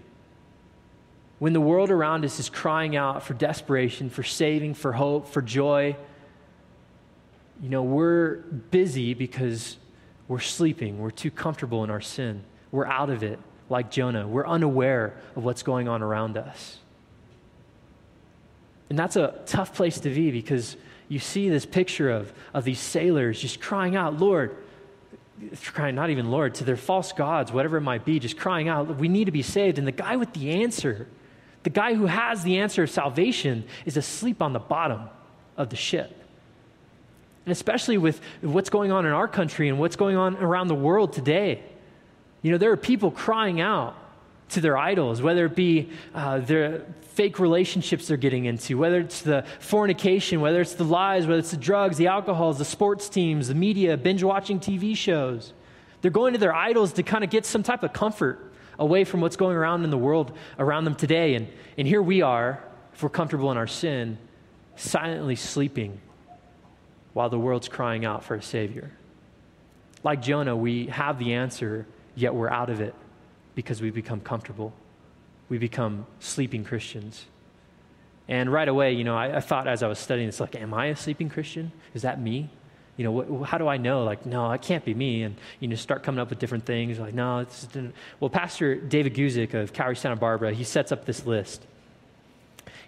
When 1.40 1.54
the 1.54 1.62
world 1.62 1.92
around 1.92 2.24
us 2.24 2.40
is 2.40 2.50
crying 2.50 2.96
out 2.96 3.24
for 3.24 3.34
desperation, 3.34 4.10
for 4.10 4.24
saving, 4.24 4.76
for 4.76 4.94
hope, 4.94 5.28
for 5.28 5.42
joy, 5.42 5.98
you 7.62 7.70
know, 7.70 7.84
we're 7.84 8.38
busy 8.72 9.14
because 9.14 9.78
we're 10.28 10.40
sleeping. 10.40 11.00
We're 11.00 11.12
too 11.12 11.32
comfortable 11.32 11.84
in 11.84 11.90
our 11.90 12.02
sin. 12.02 12.44
We're 12.72 12.88
out 12.88 13.10
of 13.10 13.24
it, 13.24 13.40
like 13.70 13.92
Jonah. 13.92 14.28
We're 14.28 14.48
unaware 14.48 15.16
of 15.36 15.44
what's 15.44 15.64
going 15.64 15.88
on 15.88 16.02
around 16.02 16.38
us. 16.38 16.78
And 18.90 18.98
that's 18.98 19.16
a 19.16 19.40
tough 19.46 19.74
place 19.74 20.00
to 20.02 20.10
be 20.10 20.32
because 20.32 20.78
you 21.08 21.20
see 21.20 21.50
this 21.50 21.66
picture 21.66 22.10
of, 22.10 22.34
of 22.54 22.64
these 22.64 22.80
sailors 22.80 23.40
just 23.40 23.60
crying 23.60 23.96
out, 23.96 24.20
Lord, 24.20 24.58
crying, 25.66 25.96
not 25.96 26.10
even 26.10 26.30
Lord, 26.30 26.56
to 26.56 26.64
their 26.64 26.78
false 26.78 27.12
gods, 27.12 27.52
whatever 27.52 27.78
it 27.78 27.82
might 27.82 28.06
be, 28.06 28.20
just 28.20 28.38
crying 28.38 28.68
out, 28.68 28.98
we 28.98 29.08
need 29.08 29.26
to 29.26 29.32
be 29.32 29.42
saved. 29.42 29.78
And 29.78 29.88
the 29.88 29.92
guy 29.92 30.16
with 30.16 30.34
the 30.34 30.64
answer, 30.64 31.08
the 31.64 31.70
guy 31.70 31.96
who 31.96 32.06
has 32.06 32.44
the 32.44 32.60
answer 32.60 32.84
of 32.84 32.90
salvation, 32.90 33.66
is 33.86 33.98
asleep 33.98 34.42
on 34.42 34.54
the 34.54 34.60
bottom 34.60 35.10
of 35.58 35.70
the 35.70 35.76
ship. 35.76 36.23
And 37.46 37.52
especially 37.52 37.98
with 37.98 38.22
what's 38.42 38.70
going 38.70 38.92
on 38.92 39.06
in 39.06 39.12
our 39.12 39.28
country 39.28 39.70
and 39.70 39.80
what's 39.80 39.96
going 39.96 40.16
on 40.16 40.38
around 40.38 40.68
the 40.68 40.76
world 40.76 41.14
today. 41.14 41.62
You 42.42 42.52
know, 42.52 42.58
there 42.58 42.72
are 42.72 42.78
people 42.78 43.12
crying 43.12 43.60
out 43.60 43.96
to 44.50 44.62
their 44.62 44.78
idols, 44.78 45.22
whether 45.22 45.46
it 45.46 45.56
be 45.56 45.90
uh, 46.14 46.40
their 46.40 46.86
fake 47.14 47.40
relationships 47.40 48.08
they're 48.08 48.18
getting 48.18 48.46
into, 48.46 48.78
whether 48.78 49.00
it's 49.00 49.22
the 49.22 49.46
fornication, 49.60 50.42
whether 50.42 50.62
it's 50.62 50.74
the 50.74 50.84
lies, 50.84 51.28
whether 51.28 51.40
it's 51.40 51.52
the 51.52 51.58
drugs, 51.58 51.98
the 51.98 52.08
alcohols, 52.08 52.58
the 52.58 52.66
sports 52.66 53.10
teams, 53.10 53.48
the 53.48 53.56
media, 53.56 53.98
binge 53.98 54.24
watching 54.24 54.60
TV 54.60 54.96
shows. 54.96 55.54
They're 56.02 56.12
going 56.12 56.34
to 56.34 56.40
their 56.40 56.56
idols 56.56 56.94
to 56.94 57.04
kind 57.04 57.24
of 57.24 57.30
get 57.30 57.46
some 57.46 57.64
type 57.64 57.84
of 57.84 57.94
comfort 57.94 58.52
away 58.80 59.04
from 59.04 59.22
what's 59.22 59.36
going 59.36 59.56
around 59.56 59.84
in 59.84 59.90
the 59.90 59.98
world 59.98 60.36
around 60.60 60.86
them 60.86 60.96
today. 60.96 61.36
And, 61.36 61.48
and 61.78 61.88
here 61.88 62.02
we 62.02 62.22
are, 62.22 62.64
if 62.94 63.04
we're 63.04 63.10
comfortable 63.10 63.52
in 63.52 63.58
our 63.58 63.68
sin, 63.68 64.18
silently 64.76 65.36
sleeping 65.36 66.00
while 67.14 67.30
the 67.30 67.40
world's 67.40 67.68
crying 67.68 68.06
out 68.06 68.24
for 68.24 68.36
a 68.36 68.42
Savior. 68.42 68.92
Like 70.04 70.22
Jonah, 70.22 70.56
we 70.56 70.88
have 70.88 71.18
the 71.18 71.34
answer, 71.34 71.86
yet 72.16 72.34
we're 72.36 72.50
out 72.50 72.70
of 72.70 72.82
it 72.82 72.94
because 73.56 73.82
we 73.82 73.92
become 73.92 74.20
comfortable. 74.20 74.74
We 75.50 75.58
become 75.58 76.06
sleeping 76.20 76.66
Christians. 76.66 77.26
And 78.28 78.52
right 78.52 78.68
away, 78.68 78.94
you 78.94 79.04
know, 79.04 79.16
I, 79.16 79.38
I 79.38 79.40
thought 79.40 79.68
as 79.68 79.84
I 79.84 79.88
was 79.88 80.00
studying, 80.00 80.28
it's 80.28 80.40
like, 80.40 80.56
am 80.56 80.74
I 80.74 80.88
a 80.88 80.96
sleeping 80.96 81.30
Christian? 81.30 81.72
Is 81.94 82.02
that 82.02 82.20
me? 82.20 82.50
You 82.98 83.04
know, 83.06 83.44
how 83.44 83.58
do 83.58 83.68
I 83.68 83.78
know? 83.78 84.04
Like, 84.04 84.26
no, 84.26 84.52
it 84.52 84.62
can't 84.62 84.86
be 84.86 84.94
me. 84.94 85.24
And 85.24 85.36
you 85.60 85.68
know, 85.68 85.76
start 85.76 86.04
coming 86.04 86.20
up 86.20 86.30
with 86.30 86.40
different 86.40 86.66
things. 86.66 87.00
Like, 87.00 87.14
no, 87.14 87.40
it's 87.40 87.68
well. 88.20 88.30
Pastor 88.30 88.76
David 88.76 89.16
Guzik 89.16 89.54
of 89.56 89.74
Calvary 89.74 89.96
Santa 89.96 90.16
Barbara, 90.16 90.54
he 90.54 90.64
sets 90.64 90.92
up 90.92 91.06
this 91.06 91.26
list. 91.26 91.66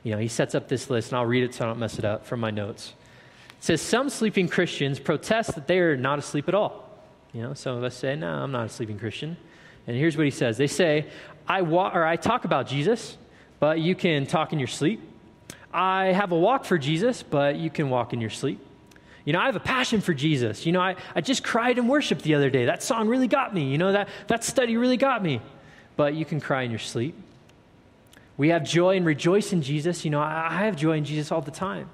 You 0.03 0.11
know, 0.11 0.19
he 0.19 0.27
sets 0.27 0.53
up 0.53 0.67
this 0.67 0.91
list, 0.91 1.09
and 1.11 1.17
I'll 1.17 1.25
read 1.25 1.43
it 1.43 1.55
so 1.55 1.65
I 1.65 1.67
don't 1.67 1.79
mess 1.79 1.97
it 1.97 2.05
up 2.05 2.27
from 2.27 2.39
my 2.39 2.51
notes 2.51 2.93
says 3.65 3.81
some 3.81 4.09
sleeping 4.11 4.47
Christians 4.47 4.99
protest 4.99 5.55
that 5.55 5.65
they 5.65 5.79
are 5.79 5.97
not 5.97 6.19
asleep 6.19 6.47
at 6.47 6.53
all. 6.53 6.87
You 7.33 7.41
know, 7.41 7.55
some 7.55 7.75
of 7.75 7.83
us 7.83 7.95
say, 7.95 8.15
no, 8.15 8.27
I'm 8.27 8.51
not 8.51 8.67
a 8.67 8.69
sleeping 8.69 8.99
Christian. 8.99 9.35
And 9.87 9.97
here's 9.97 10.15
what 10.15 10.25
he 10.25 10.31
says 10.31 10.57
They 10.57 10.67
say, 10.67 11.07
I, 11.47 11.63
wa- 11.63 11.91
or 11.91 12.05
I 12.05 12.15
talk 12.15 12.45
about 12.45 12.67
Jesus, 12.67 13.17
but 13.59 13.79
you 13.79 13.95
can 13.95 14.27
talk 14.27 14.53
in 14.53 14.59
your 14.59 14.67
sleep. 14.67 15.01
I 15.73 16.05
have 16.13 16.31
a 16.31 16.37
walk 16.37 16.65
for 16.65 16.77
Jesus, 16.77 17.23
but 17.23 17.55
you 17.55 17.71
can 17.71 17.89
walk 17.89 18.13
in 18.13 18.21
your 18.21 18.29
sleep. 18.29 18.59
You 19.25 19.33
know, 19.33 19.39
I 19.39 19.47
have 19.47 19.55
a 19.55 19.59
passion 19.59 19.99
for 19.99 20.13
Jesus. 20.13 20.67
You 20.67 20.71
know, 20.71 20.79
I, 20.79 20.95
I 21.15 21.21
just 21.21 21.43
cried 21.43 21.79
in 21.79 21.87
worship 21.87 22.21
the 22.21 22.35
other 22.35 22.51
day. 22.51 22.65
That 22.65 22.83
song 22.83 23.07
really 23.07 23.27
got 23.27 23.51
me. 23.51 23.71
You 23.71 23.79
know, 23.79 23.93
that, 23.93 24.09
that 24.27 24.43
study 24.43 24.77
really 24.77 24.97
got 24.97 25.23
me. 25.23 25.41
But 25.95 26.13
you 26.13 26.23
can 26.23 26.39
cry 26.39 26.61
in 26.61 26.69
your 26.69 26.79
sleep. 26.79 27.15
We 28.37 28.49
have 28.49 28.63
joy 28.63 28.95
and 28.95 29.07
rejoice 29.07 29.53
in 29.53 29.63
Jesus. 29.63 30.05
You 30.05 30.11
know, 30.11 30.21
I 30.21 30.65
have 30.65 30.75
joy 30.75 30.97
in 30.97 31.03
Jesus 31.05 31.31
all 31.31 31.41
the 31.41 31.49
time. 31.49 31.89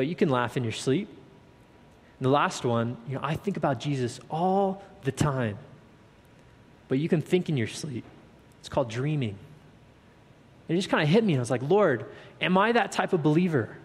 But 0.00 0.06
you 0.06 0.14
can 0.14 0.30
laugh 0.30 0.56
in 0.56 0.62
your 0.62 0.72
sleep. 0.72 1.08
And 1.08 2.24
the 2.24 2.30
last 2.30 2.64
one, 2.64 2.96
you 3.06 3.16
know, 3.16 3.20
I 3.22 3.34
think 3.34 3.58
about 3.58 3.80
Jesus 3.80 4.18
all 4.30 4.82
the 5.04 5.12
time. 5.12 5.58
But 6.88 6.98
you 6.98 7.06
can 7.06 7.20
think 7.20 7.50
in 7.50 7.58
your 7.58 7.66
sleep. 7.66 8.02
It's 8.60 8.70
called 8.70 8.88
dreaming. 8.88 9.36
And 10.66 10.78
It 10.78 10.80
just 10.80 10.88
kind 10.88 11.02
of 11.02 11.08
hit 11.10 11.22
me. 11.22 11.36
I 11.36 11.38
was 11.38 11.50
like, 11.50 11.60
Lord, 11.60 12.06
am 12.40 12.56
I 12.56 12.72
that 12.72 12.92
type 12.92 13.12
of 13.12 13.22
believer? 13.22 13.76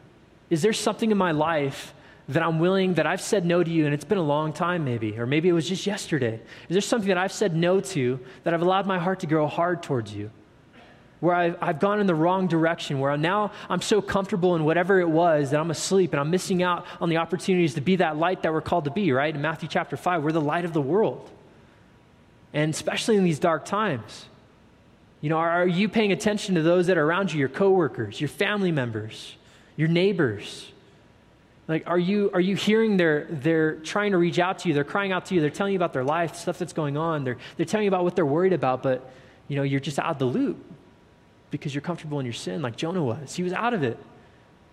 Is 0.50 0.62
there 0.62 0.72
something 0.72 1.12
in 1.12 1.18
my 1.18 1.32
life 1.32 1.94
that 2.30 2.42
I'm 2.42 2.60
willing, 2.60 2.94
that 2.94 3.06
I've 3.06 3.20
said 3.20 3.46
no 3.46 3.62
to 3.62 3.70
you, 3.70 3.84
and 3.84 3.94
it's 3.94 4.06
been 4.06 4.18
a 4.18 4.24
long 4.24 4.54
time 4.54 4.86
maybe, 4.86 5.20
or 5.20 5.26
maybe 5.26 5.50
it 5.50 5.52
was 5.52 5.68
just 5.68 5.86
yesterday? 5.86 6.40
Is 6.70 6.76
there 6.76 6.80
something 6.80 7.10
that 7.10 7.18
I've 7.18 7.34
said 7.34 7.58
no 7.58 7.82
to 7.82 8.22
that 8.46 8.54
I've 8.54 8.62
allowed 8.62 8.86
my 8.86 9.00
heart 9.00 9.20
to 9.20 9.28
grow 9.28 9.48
hard 9.48 9.84
towards 9.84 10.14
you? 10.14 10.32
Where 11.22 11.34
I've, 11.34 11.58
I've 11.62 11.80
gone 11.80 12.00
in 12.00 12.08
the 12.08 12.16
wrong 12.16 12.48
direction, 12.48 13.00
where 13.00 13.16
now 13.18 13.52
I'm 13.70 13.82
so 13.82 14.02
comfortable 14.02 14.56
in 14.56 14.64
whatever 14.64 15.00
it 15.00 15.10
was 15.10 15.52
that 15.52 15.60
I'm 15.60 15.72
asleep 15.72 16.12
and 16.12 16.20
I'm 16.20 16.30
missing 16.30 16.62
out 16.62 16.86
on 17.00 17.10
the 17.10 17.18
opportunities 17.18 17.76
to 17.76 17.82
be 17.82 17.98
that 17.98 18.18
light 18.18 18.44
that 18.44 18.54
we're 18.54 18.62
called 18.62 18.86
to 18.86 18.92
be, 18.92 19.12
right? 19.12 19.34
In 19.34 19.42
Matthew 19.42 19.70
chapter 19.70 19.98
5, 19.98 20.24
we're 20.24 20.32
the 20.32 20.42
light 20.42 20.66
of 20.66 20.74
the 20.74 20.82
world. 20.82 21.30
And 22.54 22.74
especially 22.74 23.16
in 23.16 23.24
these 23.24 23.40
dark 23.40 23.66
times. 23.66 24.26
You 25.22 25.30
know, 25.30 25.38
are 25.38 25.68
you 25.68 25.90
paying 25.90 26.12
attention 26.12 26.56
to 26.56 26.62
those 26.62 26.88
that 26.88 26.98
are 26.98 27.04
around 27.04 27.34
you, 27.34 27.40
your 27.40 27.50
coworkers, 27.50 28.22
your 28.22 28.28
family 28.28 28.72
members, 28.72 29.36
your 29.78 29.88
neighbors? 29.88 30.72
Like, 31.68 31.84
are 31.88 31.98
you, 31.98 32.30
are 32.34 32.40
you 32.40 32.56
hearing 32.56 32.98
they're, 32.98 33.26
they're 33.30 33.78
trying 33.78 34.12
to 34.12 34.18
reach 34.18 34.38
out 34.38 34.60
to 34.60 34.68
you? 34.68 34.76
They're 34.76 34.84
crying 34.84 35.12
out 35.12 35.26
to 35.28 35.36
you. 35.36 35.42
They're 35.42 35.50
telling 35.50 35.74
you 35.74 35.80
about 35.80 35.94
their 35.94 36.04
life, 36.04 36.36
stuff 36.36 36.60
that's 36.60 36.74
going 36.74 36.96
on. 36.96 37.24
They're, 37.24 37.38
they're 37.58 37.66
telling 37.66 37.86
you 37.86 37.90
about 37.90 38.04
what 38.04 38.16
they're 38.16 38.26
worried 38.26 38.54
about, 38.54 38.84
but, 38.84 39.10
you 39.48 39.56
know, 39.56 39.64
you're 39.64 39.80
just 39.80 39.98
out 39.98 40.12
of 40.12 40.20
the 40.20 40.26
loop 40.26 40.75
because 41.56 41.74
you're 41.74 41.82
comfortable 41.82 42.20
in 42.20 42.26
your 42.26 42.34
sin 42.34 42.62
like 42.62 42.76
Jonah 42.76 43.04
was. 43.04 43.36
He 43.36 43.44
was 43.44 43.54
out 43.54 43.74
of 43.74 43.84
it. 43.84 43.98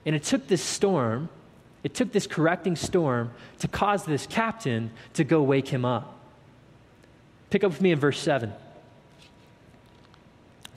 And 0.05 0.15
it 0.17 0.25
took 0.25 0.49
this 0.49 0.63
storm, 0.63 1.29
it 1.85 1.95
took 1.95 2.13
this 2.13 2.27
correcting 2.27 2.77
storm 2.77 3.31
to 3.61 3.69
cause 3.69 4.05
this 4.05 4.27
captain 4.27 4.91
to 5.15 5.25
go 5.25 5.43
wake 5.43 5.69
him 5.69 5.85
up. 5.85 6.19
Pick 7.51 7.65
up 7.65 7.71
with 7.71 7.81
me 7.81 7.93
in 7.93 7.99
verse 7.99 8.19
7. 8.19 8.53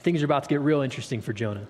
Things 0.00 0.22
are 0.22 0.26
about 0.26 0.44
to 0.44 0.48
get 0.48 0.60
real 0.60 0.82
interesting 0.82 1.20
for 1.20 1.32
Jonah 1.32 1.66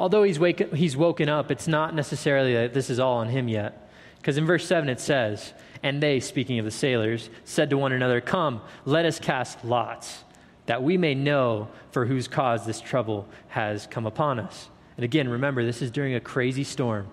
although 0.00 0.22
he's, 0.22 0.38
wake, 0.38 0.72
he's 0.72 0.96
woken 0.96 1.28
up, 1.28 1.50
it's 1.50 1.68
not 1.68 1.94
necessarily 1.94 2.54
that 2.54 2.72
this 2.72 2.88
is 2.88 2.98
all 2.98 3.18
on 3.18 3.28
him 3.28 3.48
yet. 3.48 3.90
Because 4.16 4.38
in 4.38 4.46
verse 4.46 4.66
7 4.66 4.88
it 4.88 4.98
says, 4.98 5.52
And 5.82 6.02
they, 6.02 6.20
speaking 6.20 6.58
of 6.58 6.64
the 6.64 6.70
sailors, 6.70 7.28
said 7.44 7.70
to 7.70 7.76
one 7.76 7.92
another, 7.92 8.20
Come, 8.22 8.62
let 8.86 9.04
us 9.04 9.18
cast 9.18 9.62
lots, 9.62 10.24
that 10.70 10.84
we 10.84 10.96
may 10.96 11.16
know 11.16 11.66
for 11.90 12.06
whose 12.06 12.28
cause 12.28 12.64
this 12.64 12.80
trouble 12.80 13.26
has 13.48 13.88
come 13.88 14.06
upon 14.06 14.38
us. 14.38 14.68
And 14.96 15.04
again, 15.04 15.28
remember, 15.28 15.64
this 15.64 15.82
is 15.82 15.90
during 15.90 16.14
a 16.14 16.20
crazy 16.20 16.62
storm. 16.62 17.08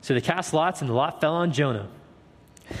So 0.00 0.14
they 0.14 0.22
cast 0.22 0.54
lots, 0.54 0.80
and 0.80 0.88
the 0.88 0.94
lot 0.94 1.20
fell 1.20 1.34
on 1.34 1.52
Jonah. 1.52 1.90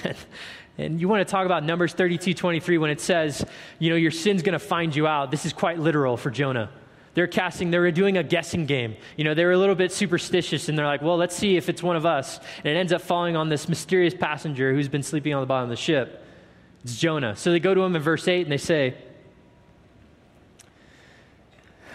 and 0.78 0.98
you 0.98 1.06
want 1.06 1.20
to 1.20 1.30
talk 1.30 1.44
about 1.44 1.64
Numbers 1.64 1.92
32 1.92 2.32
23 2.32 2.78
when 2.78 2.88
it 2.88 2.98
says, 2.98 3.44
you 3.78 3.90
know, 3.90 3.96
your 3.96 4.10
sin's 4.10 4.40
going 4.40 4.54
to 4.54 4.58
find 4.58 4.96
you 4.96 5.06
out. 5.06 5.30
This 5.30 5.44
is 5.44 5.52
quite 5.52 5.78
literal 5.78 6.16
for 6.16 6.30
Jonah. 6.30 6.70
They're 7.12 7.26
casting, 7.26 7.70
they 7.70 7.78
were 7.78 7.90
doing 7.90 8.16
a 8.16 8.22
guessing 8.22 8.64
game. 8.64 8.96
You 9.18 9.24
know, 9.24 9.34
they 9.34 9.44
were 9.44 9.52
a 9.52 9.58
little 9.58 9.74
bit 9.74 9.92
superstitious 9.92 10.70
and 10.70 10.78
they're 10.78 10.86
like, 10.86 11.02
well, 11.02 11.18
let's 11.18 11.36
see 11.36 11.58
if 11.58 11.68
it's 11.68 11.82
one 11.82 11.96
of 11.96 12.06
us. 12.06 12.38
And 12.64 12.68
it 12.74 12.78
ends 12.78 12.94
up 12.94 13.02
falling 13.02 13.36
on 13.36 13.50
this 13.50 13.68
mysterious 13.68 14.14
passenger 14.14 14.72
who's 14.72 14.88
been 14.88 15.02
sleeping 15.02 15.34
on 15.34 15.42
the 15.42 15.46
bottom 15.46 15.64
of 15.64 15.68
the 15.68 15.76
ship. 15.76 16.24
It's 16.84 16.96
Jonah. 16.96 17.36
So 17.36 17.50
they 17.52 17.60
go 17.60 17.74
to 17.74 17.82
him 17.82 17.94
in 17.94 18.00
verse 18.00 18.26
8 18.26 18.46
and 18.46 18.50
they 18.50 18.56
say, 18.56 18.96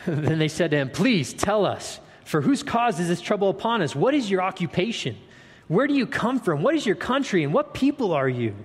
Then 0.15 0.39
they 0.39 0.47
said 0.47 0.71
to 0.71 0.77
him, 0.77 0.89
Please 0.89 1.33
tell 1.33 1.65
us, 1.65 1.99
for 2.23 2.39
whose 2.39 2.63
cause 2.63 2.97
is 2.97 3.09
this 3.09 3.19
trouble 3.19 3.49
upon 3.49 3.81
us? 3.81 3.93
What 3.93 4.13
is 4.13 4.31
your 4.31 4.41
occupation? 4.41 5.17
Where 5.67 5.85
do 5.85 5.93
you 5.93 6.07
come 6.07 6.39
from? 6.39 6.63
What 6.63 6.75
is 6.75 6.85
your 6.85 6.95
country? 6.95 7.43
And 7.43 7.53
what 7.53 7.73
people 7.73 8.13
are 8.13 8.29
you? 8.29 8.55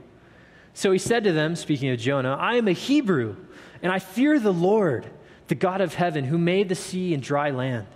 So 0.73 0.93
he 0.93 0.99
said 0.99 1.25
to 1.25 1.33
them, 1.33 1.57
speaking 1.57 1.91
of 1.91 1.99
Jonah, 1.99 2.37
I 2.39 2.55
am 2.55 2.69
a 2.69 2.73
Hebrew, 2.73 3.35
and 3.83 3.91
I 3.91 3.99
fear 3.99 4.39
the 4.39 4.53
Lord 4.53 5.11
the 5.49 5.57
God 5.57 5.81
of 5.81 5.95
heaven 5.95 6.25
who 6.25 6.39
made 6.39 6.69
the 6.69 6.77
sea 6.77 7.13
and 7.13 7.21
dry 7.21 7.51
land. 7.51 7.89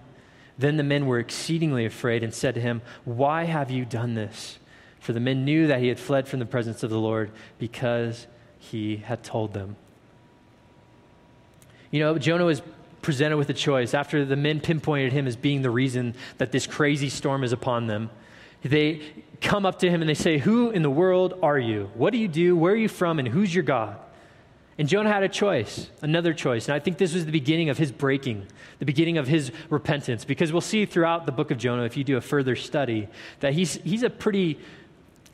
Then 0.58 0.76
the 0.76 0.82
men 0.82 1.06
were 1.06 1.20
exceedingly 1.20 1.86
afraid 1.86 2.24
and 2.24 2.34
said 2.34 2.56
to 2.56 2.60
him, 2.60 2.82
Why 3.04 3.44
have 3.44 3.70
you 3.70 3.84
done 3.84 4.14
this? 4.14 4.58
For 4.98 5.12
the 5.12 5.20
men 5.20 5.44
knew 5.44 5.68
that 5.68 5.80
he 5.80 5.86
had 5.86 6.00
fled 6.00 6.26
from 6.26 6.40
the 6.40 6.46
presence 6.46 6.82
of 6.82 6.90
the 6.90 6.98
Lord 6.98 7.30
because 7.60 8.26
he 8.58 8.96
had 8.96 9.22
told 9.22 9.54
them. 9.54 9.76
You 11.92 12.00
know, 12.00 12.18
Jonah 12.18 12.44
was 12.44 12.60
presented 13.06 13.36
with 13.36 13.48
a 13.48 13.54
choice 13.54 13.94
after 13.94 14.24
the 14.24 14.34
men 14.34 14.58
pinpointed 14.58 15.12
him 15.12 15.28
as 15.28 15.36
being 15.36 15.62
the 15.62 15.70
reason 15.70 16.12
that 16.38 16.50
this 16.50 16.66
crazy 16.66 17.08
storm 17.08 17.44
is 17.44 17.52
upon 17.52 17.86
them. 17.86 18.10
They 18.64 19.00
come 19.40 19.64
up 19.64 19.78
to 19.78 19.88
him 19.88 20.02
and 20.02 20.08
they 20.08 20.14
say, 20.14 20.38
Who 20.38 20.70
in 20.70 20.82
the 20.82 20.90
world 20.90 21.38
are 21.40 21.56
you? 21.56 21.88
What 21.94 22.10
do 22.10 22.18
you 22.18 22.26
do? 22.26 22.56
Where 22.56 22.72
are 22.72 22.76
you 22.76 22.88
from? 22.88 23.20
And 23.20 23.28
who's 23.28 23.54
your 23.54 23.62
God? 23.62 23.96
And 24.76 24.88
Jonah 24.88 25.12
had 25.12 25.22
a 25.22 25.28
choice, 25.28 25.88
another 26.02 26.34
choice. 26.34 26.66
And 26.66 26.74
I 26.74 26.80
think 26.80 26.98
this 26.98 27.14
was 27.14 27.24
the 27.24 27.30
beginning 27.30 27.70
of 27.70 27.78
his 27.78 27.92
breaking, 27.92 28.44
the 28.80 28.84
beginning 28.84 29.18
of 29.18 29.28
his 29.28 29.52
repentance. 29.70 30.24
Because 30.24 30.50
we'll 30.50 30.60
see 30.60 30.84
throughout 30.84 31.26
the 31.26 31.32
book 31.32 31.52
of 31.52 31.58
Jonah, 31.58 31.84
if 31.84 31.96
you 31.96 32.02
do 32.02 32.16
a 32.16 32.20
further 32.20 32.56
study, 32.56 33.06
that 33.38 33.52
he's, 33.52 33.74
he's 33.84 34.02
a 34.02 34.10
pretty 34.10 34.58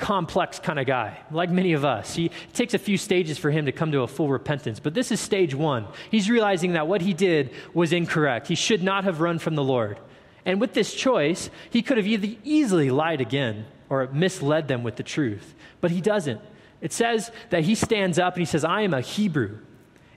complex 0.02 0.58
kind 0.58 0.80
of 0.80 0.86
guy, 0.86 1.16
like 1.30 1.48
many 1.48 1.74
of 1.74 1.84
us. 1.84 2.16
He, 2.16 2.26
it 2.26 2.52
takes 2.52 2.74
a 2.74 2.78
few 2.78 2.98
stages 2.98 3.38
for 3.38 3.52
him 3.52 3.66
to 3.66 3.72
come 3.72 3.92
to 3.92 4.00
a 4.00 4.08
full 4.08 4.28
repentance. 4.28 4.80
But 4.80 4.94
this 4.94 5.12
is 5.12 5.20
stage 5.20 5.54
one. 5.54 5.86
He's 6.10 6.28
realizing 6.28 6.72
that 6.72 6.88
what 6.88 7.02
he 7.02 7.14
did 7.14 7.50
was 7.72 7.92
incorrect. 7.92 8.48
He 8.48 8.56
should 8.56 8.82
not 8.82 9.04
have 9.04 9.20
run 9.20 9.38
from 9.38 9.54
the 9.54 9.62
Lord. 9.62 10.00
And 10.44 10.60
with 10.60 10.74
this 10.74 10.92
choice, 10.92 11.50
he 11.70 11.82
could 11.82 11.98
have 11.98 12.06
either 12.06 12.36
easily 12.42 12.90
lied 12.90 13.20
again 13.20 13.64
or 13.88 14.08
misled 14.12 14.66
them 14.66 14.82
with 14.82 14.96
the 14.96 15.04
truth. 15.04 15.54
But 15.80 15.92
he 15.92 16.00
doesn't. 16.00 16.40
It 16.80 16.92
says 16.92 17.30
that 17.50 17.62
he 17.62 17.76
stands 17.76 18.18
up 18.18 18.34
and 18.34 18.40
he 18.40 18.46
says, 18.46 18.64
I 18.64 18.80
am 18.80 18.92
a 18.92 19.00
Hebrew, 19.00 19.58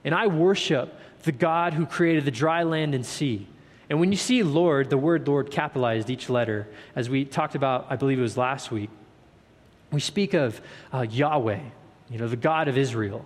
and 0.04 0.16
I 0.16 0.26
worship 0.26 0.98
the 1.22 1.30
God 1.30 1.74
who 1.74 1.86
created 1.86 2.24
the 2.24 2.32
dry 2.32 2.64
land 2.64 2.92
and 2.92 3.06
sea. 3.06 3.46
And 3.88 4.00
when 4.00 4.10
you 4.10 4.18
see 4.18 4.42
Lord, 4.42 4.90
the 4.90 4.98
word 4.98 5.28
Lord 5.28 5.52
capitalized 5.52 6.10
each 6.10 6.28
letter, 6.28 6.66
as 6.96 7.08
we 7.08 7.24
talked 7.24 7.54
about, 7.54 7.86
I 7.88 7.94
believe 7.94 8.18
it 8.18 8.22
was 8.22 8.36
last 8.36 8.72
week, 8.72 8.90
we 9.92 10.00
speak 10.00 10.34
of 10.34 10.60
uh, 10.92 11.06
Yahweh, 11.08 11.60
you 12.10 12.18
know, 12.18 12.28
the 12.28 12.36
God 12.36 12.68
of 12.68 12.76
Israel, 12.76 13.24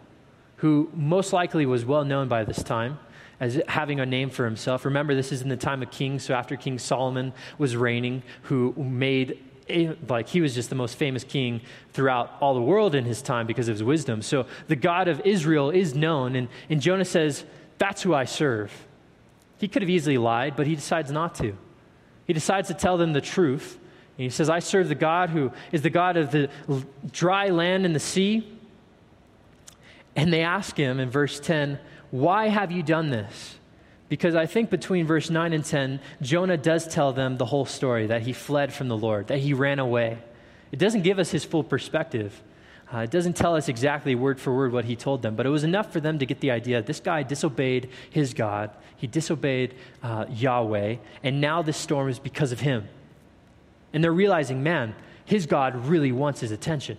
who 0.57 0.90
most 0.94 1.33
likely 1.33 1.66
was 1.66 1.85
well 1.85 2.05
known 2.05 2.29
by 2.29 2.44
this 2.44 2.62
time 2.62 2.99
as 3.40 3.61
having 3.68 4.01
a 4.01 4.07
name 4.07 4.29
for 4.29 4.44
himself. 4.44 4.85
Remember, 4.85 5.14
this 5.14 5.33
is 5.33 5.40
in 5.40 5.49
the 5.49 5.57
time 5.57 5.83
of 5.83 5.90
kings, 5.90 6.23
so 6.23 6.35
after 6.35 6.57
King 6.57 6.79
Solomon 6.79 7.33
was 7.57 7.75
reigning, 7.75 8.23
who 8.42 8.75
made 8.77 9.42
like 10.09 10.29
he 10.29 10.40
was 10.40 10.55
just 10.55 10.68
the 10.68 10.75
most 10.75 10.96
famous 10.96 11.25
king 11.25 11.61
throughout 11.92 12.37
all 12.40 12.55
the 12.55 12.61
world 12.61 12.94
in 12.94 13.05
his 13.05 13.23
time 13.23 13.46
because 13.46 13.68
of 13.68 13.75
his 13.75 13.85
wisdom. 13.85 14.20
So 14.20 14.46
the 14.66 14.77
God 14.77 15.09
of 15.09 15.20
Israel 15.25 15.70
is 15.70 15.94
known, 15.94 16.37
and, 16.37 16.49
and 16.68 16.81
Jonah 16.81 17.05
says, 17.05 17.44
That's 17.79 18.03
who 18.03 18.14
I 18.14 18.25
serve. 18.25 18.73
He 19.59 19.68
could 19.68 19.83
have 19.83 19.90
easily 19.90 20.18
lied, 20.18 20.57
but 20.57 20.66
he 20.66 20.75
decides 20.75 21.11
not 21.12 21.35
to. 21.37 21.57
He 22.27 22.33
decides 22.33 22.68
to 22.68 22.75
tell 22.75 22.96
them 22.96 23.12
the 23.12 23.20
truth. 23.20 23.79
And 24.20 24.24
he 24.24 24.28
says, 24.28 24.50
I 24.50 24.59
serve 24.59 24.90
the 24.90 24.94
God 24.94 25.30
who 25.30 25.50
is 25.72 25.80
the 25.80 25.88
God 25.88 26.18
of 26.18 26.30
the 26.30 26.50
dry 27.11 27.48
land 27.48 27.87
and 27.87 27.94
the 27.94 28.00
sea. 28.00 28.46
And 30.14 30.30
they 30.30 30.42
ask 30.42 30.76
him 30.76 31.00
in 31.00 31.09
verse 31.09 31.40
10, 31.40 31.78
Why 32.11 32.48
have 32.48 32.70
you 32.70 32.83
done 32.83 33.09
this? 33.09 33.56
Because 34.11 34.35
I 34.35 34.44
think 34.44 34.68
between 34.68 35.06
verse 35.06 35.30
9 35.30 35.54
and 35.54 35.64
10, 35.64 36.00
Jonah 36.20 36.59
does 36.59 36.87
tell 36.87 37.14
them 37.14 37.38
the 37.38 37.46
whole 37.46 37.64
story 37.64 38.09
that 38.09 38.20
he 38.20 38.35
fled 38.35 38.74
from 38.74 38.88
the 38.88 38.96
Lord, 38.96 39.28
that 39.28 39.38
he 39.38 39.54
ran 39.54 39.78
away. 39.78 40.18
It 40.70 40.78
doesn't 40.78 41.00
give 41.00 41.18
us 41.18 41.30
his 41.30 41.46
full 41.46 41.64
perspective. 41.64 42.42
Uh, 42.92 42.98
it 42.98 43.11
doesn't 43.11 43.37
tell 43.37 43.56
us 43.56 43.70
exactly 43.70 44.14
word 44.14 44.38
for 44.38 44.54
word 44.54 44.70
what 44.70 44.85
he 44.85 44.96
told 44.96 45.22
them, 45.22 45.35
but 45.35 45.46
it 45.46 45.50
was 45.50 45.64
enough 45.64 45.94
for 45.94 46.00
them 46.00 46.18
to 46.18 46.26
get 46.26 46.40
the 46.40 46.50
idea 46.50 46.83
this 46.83 47.00
guy 47.00 47.22
disobeyed 47.22 47.88
his 48.11 48.35
God, 48.35 48.68
he 48.98 49.06
disobeyed 49.06 49.76
uh, 50.02 50.26
Yahweh, 50.28 50.96
and 51.22 51.40
now 51.40 51.62
this 51.62 51.78
storm 51.78 52.11
is 52.11 52.18
because 52.18 52.52
of 52.52 52.61
him. 52.61 52.87
And 53.92 54.03
they're 54.03 54.12
realizing, 54.12 54.62
man, 54.62 54.94
his 55.24 55.46
God 55.46 55.87
really 55.87 56.12
wants 56.12 56.40
his 56.40 56.50
attention. 56.50 56.98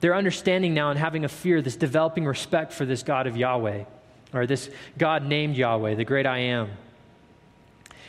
They're 0.00 0.14
understanding 0.14 0.74
now 0.74 0.90
and 0.90 0.98
having 0.98 1.24
a 1.24 1.28
fear, 1.28 1.62
this 1.62 1.76
developing 1.76 2.26
respect 2.26 2.72
for 2.72 2.84
this 2.84 3.02
God 3.02 3.26
of 3.26 3.36
Yahweh 3.36 3.84
or 4.32 4.46
this 4.46 4.70
God 4.98 5.24
named 5.24 5.56
Yahweh, 5.56 5.94
the 5.94 6.04
great 6.04 6.26
I 6.26 6.38
am. 6.38 6.70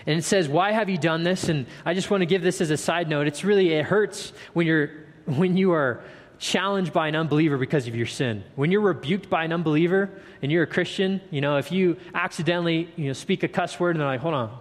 And 0.05 0.17
it 0.17 0.23
says, 0.23 0.47
Why 0.47 0.71
have 0.71 0.89
you 0.89 0.97
done 0.97 1.23
this? 1.23 1.49
And 1.49 1.65
I 1.85 1.93
just 1.93 2.09
want 2.09 2.21
to 2.21 2.25
give 2.25 2.41
this 2.41 2.61
as 2.61 2.69
a 2.69 2.77
side 2.77 3.09
note. 3.09 3.27
It's 3.27 3.43
really, 3.43 3.73
it 3.73 3.85
hurts 3.85 4.33
when, 4.53 4.67
you're, 4.67 4.91
when 5.25 5.57
you 5.57 5.71
are 5.71 6.01
challenged 6.39 6.93
by 6.93 7.07
an 7.07 7.15
unbeliever 7.15 7.57
because 7.57 7.87
of 7.87 7.95
your 7.95 8.05
sin, 8.05 8.43
when 8.55 8.71
you're 8.71 8.81
rebuked 8.81 9.29
by 9.29 9.43
an 9.43 9.51
unbeliever 9.51 10.09
and 10.41 10.51
you're 10.51 10.63
a 10.63 10.67
Christian, 10.67 11.19
you 11.31 11.41
know, 11.41 11.57
if 11.57 11.71
you 11.71 11.97
accidentally, 12.13 12.89
you 12.95 13.07
know, 13.07 13.13
speak 13.13 13.43
a 13.43 13.47
cuss 13.47 13.79
word 13.79 13.91
and 13.91 13.99
they're 13.99 14.07
like, 14.07 14.21
hold 14.21 14.33
on, 14.33 14.57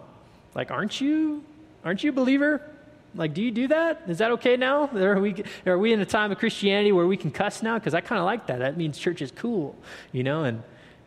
like, 0.55 0.71
aren't 0.71 1.01
you, 1.01 1.45
aren't 1.85 2.03
you 2.03 2.11
a 2.11 2.15
believer? 2.15 2.63
Like, 3.17 3.35
do 3.35 3.43
you 3.43 3.51
do 3.51 3.69
that? 3.69 4.03
Is 4.09 4.19
that 4.19 4.31
okay 4.33 4.57
now? 4.57 4.89
Are 4.95 5.19
we, 5.19 5.43
are 5.65 5.79
we 5.79 5.93
in 5.93 6.01
a 6.01 6.07
time 6.07 6.33
of 6.33 6.39
Christianity 6.39 6.93
where 6.93 7.07
we 7.07 7.17
can 7.17 7.31
cuss 7.31 7.63
now? 7.63 7.79
Because 7.79 7.95
I 7.95 8.01
kind 8.01 8.19
of 8.19 8.27
like 8.27 8.47
that. 8.49 8.59
That 8.59 8.77
means 8.77 8.99
church 8.99 9.23
is 9.23 9.31
cool, 9.31 9.75
you 10.13 10.23
know, 10.23 10.45
and 10.45 10.63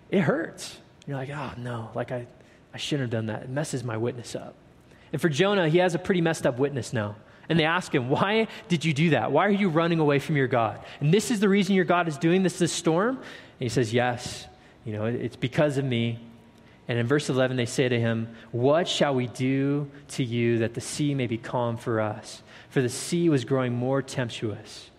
it 0.09 0.21
hurts. 0.21 0.77
You're 1.05 1.17
like, 1.17 1.29
oh, 1.29 1.51
no, 1.57 1.91
like 1.93 2.11
I, 2.11 2.27
I 2.73 2.77
shouldn't 2.77 3.11
have 3.11 3.11
done 3.11 3.27
that. 3.27 3.43
It 3.43 3.49
messes 3.49 3.83
my 3.83 3.97
witness 3.97 4.35
up. 4.35 4.55
And 5.11 5.21
for 5.21 5.29
Jonah, 5.29 5.69
he 5.69 5.79
has 5.79 5.95
a 5.95 5.99
pretty 5.99 6.21
messed 6.21 6.45
up 6.45 6.59
witness 6.59 6.93
now. 6.93 7.15
And 7.47 7.59
they 7.59 7.65
ask 7.65 7.93
him, 7.93 8.09
Why 8.09 8.47
did 8.67 8.85
you 8.85 8.93
do 8.93 9.09
that? 9.11 9.31
Why 9.31 9.47
are 9.47 9.51
you 9.51 9.69
running 9.69 9.99
away 9.99 10.19
from 10.19 10.37
your 10.37 10.47
God? 10.47 10.79
And 10.99 11.11
this 11.11 11.31
is 11.31 11.39
the 11.39 11.49
reason 11.49 11.73
your 11.73 11.85
God 11.85 12.07
is 12.07 12.17
doing 12.17 12.43
this, 12.43 12.59
this 12.59 12.71
storm? 12.71 13.17
And 13.17 13.25
he 13.57 13.69
says, 13.69 13.91
Yes, 13.91 14.47
you 14.85 14.93
know, 14.93 15.05
it's 15.05 15.35
because 15.35 15.77
of 15.77 15.85
me. 15.85 16.19
And 16.89 16.97
in 16.97 17.05
verse 17.05 17.29
11, 17.29 17.55
they 17.55 17.67
say 17.67 17.87
to 17.87 17.99
him, 17.99 18.27
What 18.51 18.87
shall 18.87 19.13
we 19.13 19.27
do 19.27 19.89
to 20.09 20.23
you 20.23 20.57
that 20.57 20.73
the 20.73 20.81
sea 20.81 21.13
may 21.13 21.27
be 21.27 21.37
calm 21.37 21.77
for 21.77 22.01
us? 22.01 22.41
For 22.71 22.81
the 22.81 22.89
sea 22.89 23.29
was 23.29 23.45
growing 23.45 23.73
more 23.73 24.01
tempestuous. 24.01 24.89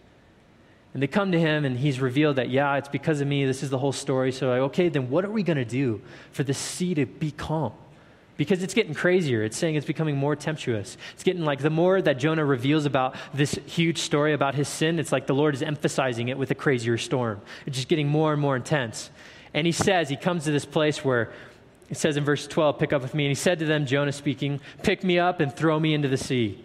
And 0.94 1.02
they 1.02 1.08
come 1.08 1.32
to 1.32 1.38
him, 1.38 1.64
and 1.64 1.76
he's 1.76 2.00
revealed 2.00 2.36
that, 2.36 2.48
yeah, 2.48 2.76
it's 2.76 2.88
because 2.88 3.20
of 3.20 3.26
me. 3.26 3.44
This 3.44 3.62
is 3.62 3.70
the 3.70 3.78
whole 3.78 3.92
story. 3.92 4.32
So, 4.32 4.48
like, 4.48 4.60
okay, 4.70 4.88
then 4.88 5.10
what 5.10 5.24
are 5.24 5.30
we 5.30 5.42
going 5.42 5.56
to 5.56 5.64
do 5.64 6.00
for 6.32 6.44
the 6.44 6.54
sea 6.54 6.94
to 6.94 7.06
be 7.06 7.32
calm? 7.32 7.72
because 8.36 8.62
it's 8.62 8.72
getting 8.72 8.94
crazier. 8.94 9.42
It's 9.42 9.58
saying 9.58 9.74
it's 9.74 9.84
becoming 9.84 10.16
more 10.16 10.34
tempestuous. 10.34 10.96
It's 11.12 11.22
getting 11.22 11.44
like 11.44 11.60
the 11.60 11.68
more 11.68 12.00
that 12.00 12.14
Jonah 12.14 12.42
reveals 12.42 12.86
about 12.86 13.14
this 13.34 13.58
huge 13.66 13.98
story 13.98 14.32
about 14.32 14.54
his 14.54 14.66
sin, 14.66 14.98
it's 14.98 15.12
like 15.12 15.26
the 15.26 15.34
Lord 15.34 15.54
is 15.54 15.60
emphasizing 15.60 16.28
it 16.28 16.38
with 16.38 16.50
a 16.50 16.54
crazier 16.54 16.96
storm. 16.96 17.42
It's 17.66 17.76
just 17.76 17.88
getting 17.88 18.08
more 18.08 18.32
and 18.32 18.40
more 18.40 18.56
intense. 18.56 19.10
And 19.52 19.66
he 19.66 19.72
says, 19.72 20.08
he 20.08 20.16
comes 20.16 20.44
to 20.44 20.52
this 20.52 20.64
place 20.64 21.04
where 21.04 21.30
it 21.90 21.96
says 21.96 22.16
in 22.16 22.24
verse 22.24 22.46
12, 22.46 22.78
pick 22.78 22.92
up 22.92 23.02
with 23.02 23.14
me. 23.14 23.24
And 23.24 23.30
he 23.32 23.34
said 23.34 23.58
to 23.58 23.66
them, 23.66 23.84
Jonah 23.84 24.12
speaking, 24.12 24.60
pick 24.84 25.02
me 25.02 25.18
up 25.18 25.40
and 25.40 25.54
throw 25.54 25.78
me 25.78 25.92
into 25.92 26.06
the 26.06 26.16
sea. 26.16 26.62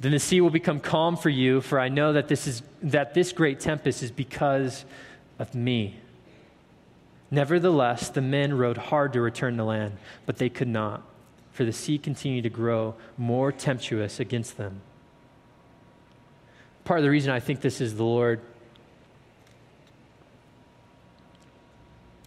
Then 0.00 0.10
the 0.10 0.18
sea 0.18 0.40
will 0.40 0.50
become 0.50 0.80
calm 0.80 1.16
for 1.16 1.28
you, 1.28 1.60
for 1.60 1.78
I 1.78 1.88
know 1.88 2.12
that 2.14 2.26
this, 2.26 2.48
is, 2.48 2.62
that 2.82 3.14
this 3.14 3.32
great 3.32 3.60
tempest 3.60 4.02
is 4.02 4.10
because 4.10 4.84
of 5.38 5.54
me. 5.54 5.96
Nevertheless, 7.30 8.08
the 8.08 8.20
men 8.20 8.54
rowed 8.54 8.78
hard 8.78 9.12
to 9.12 9.20
return 9.20 9.56
to 9.58 9.64
land, 9.64 9.96
but 10.26 10.38
they 10.38 10.48
could 10.48 10.66
not, 10.66 11.02
for 11.52 11.64
the 11.64 11.72
sea 11.72 11.96
continued 11.96 12.42
to 12.42 12.50
grow 12.50 12.96
more 13.16 13.52
tempestuous 13.52 14.18
against 14.18 14.56
them. 14.56 14.80
Part 16.82 16.98
of 16.98 17.04
the 17.04 17.10
reason 17.10 17.30
I 17.30 17.38
think 17.38 17.60
this 17.60 17.80
is 17.80 17.94
the 17.94 18.02
Lord 18.02 18.40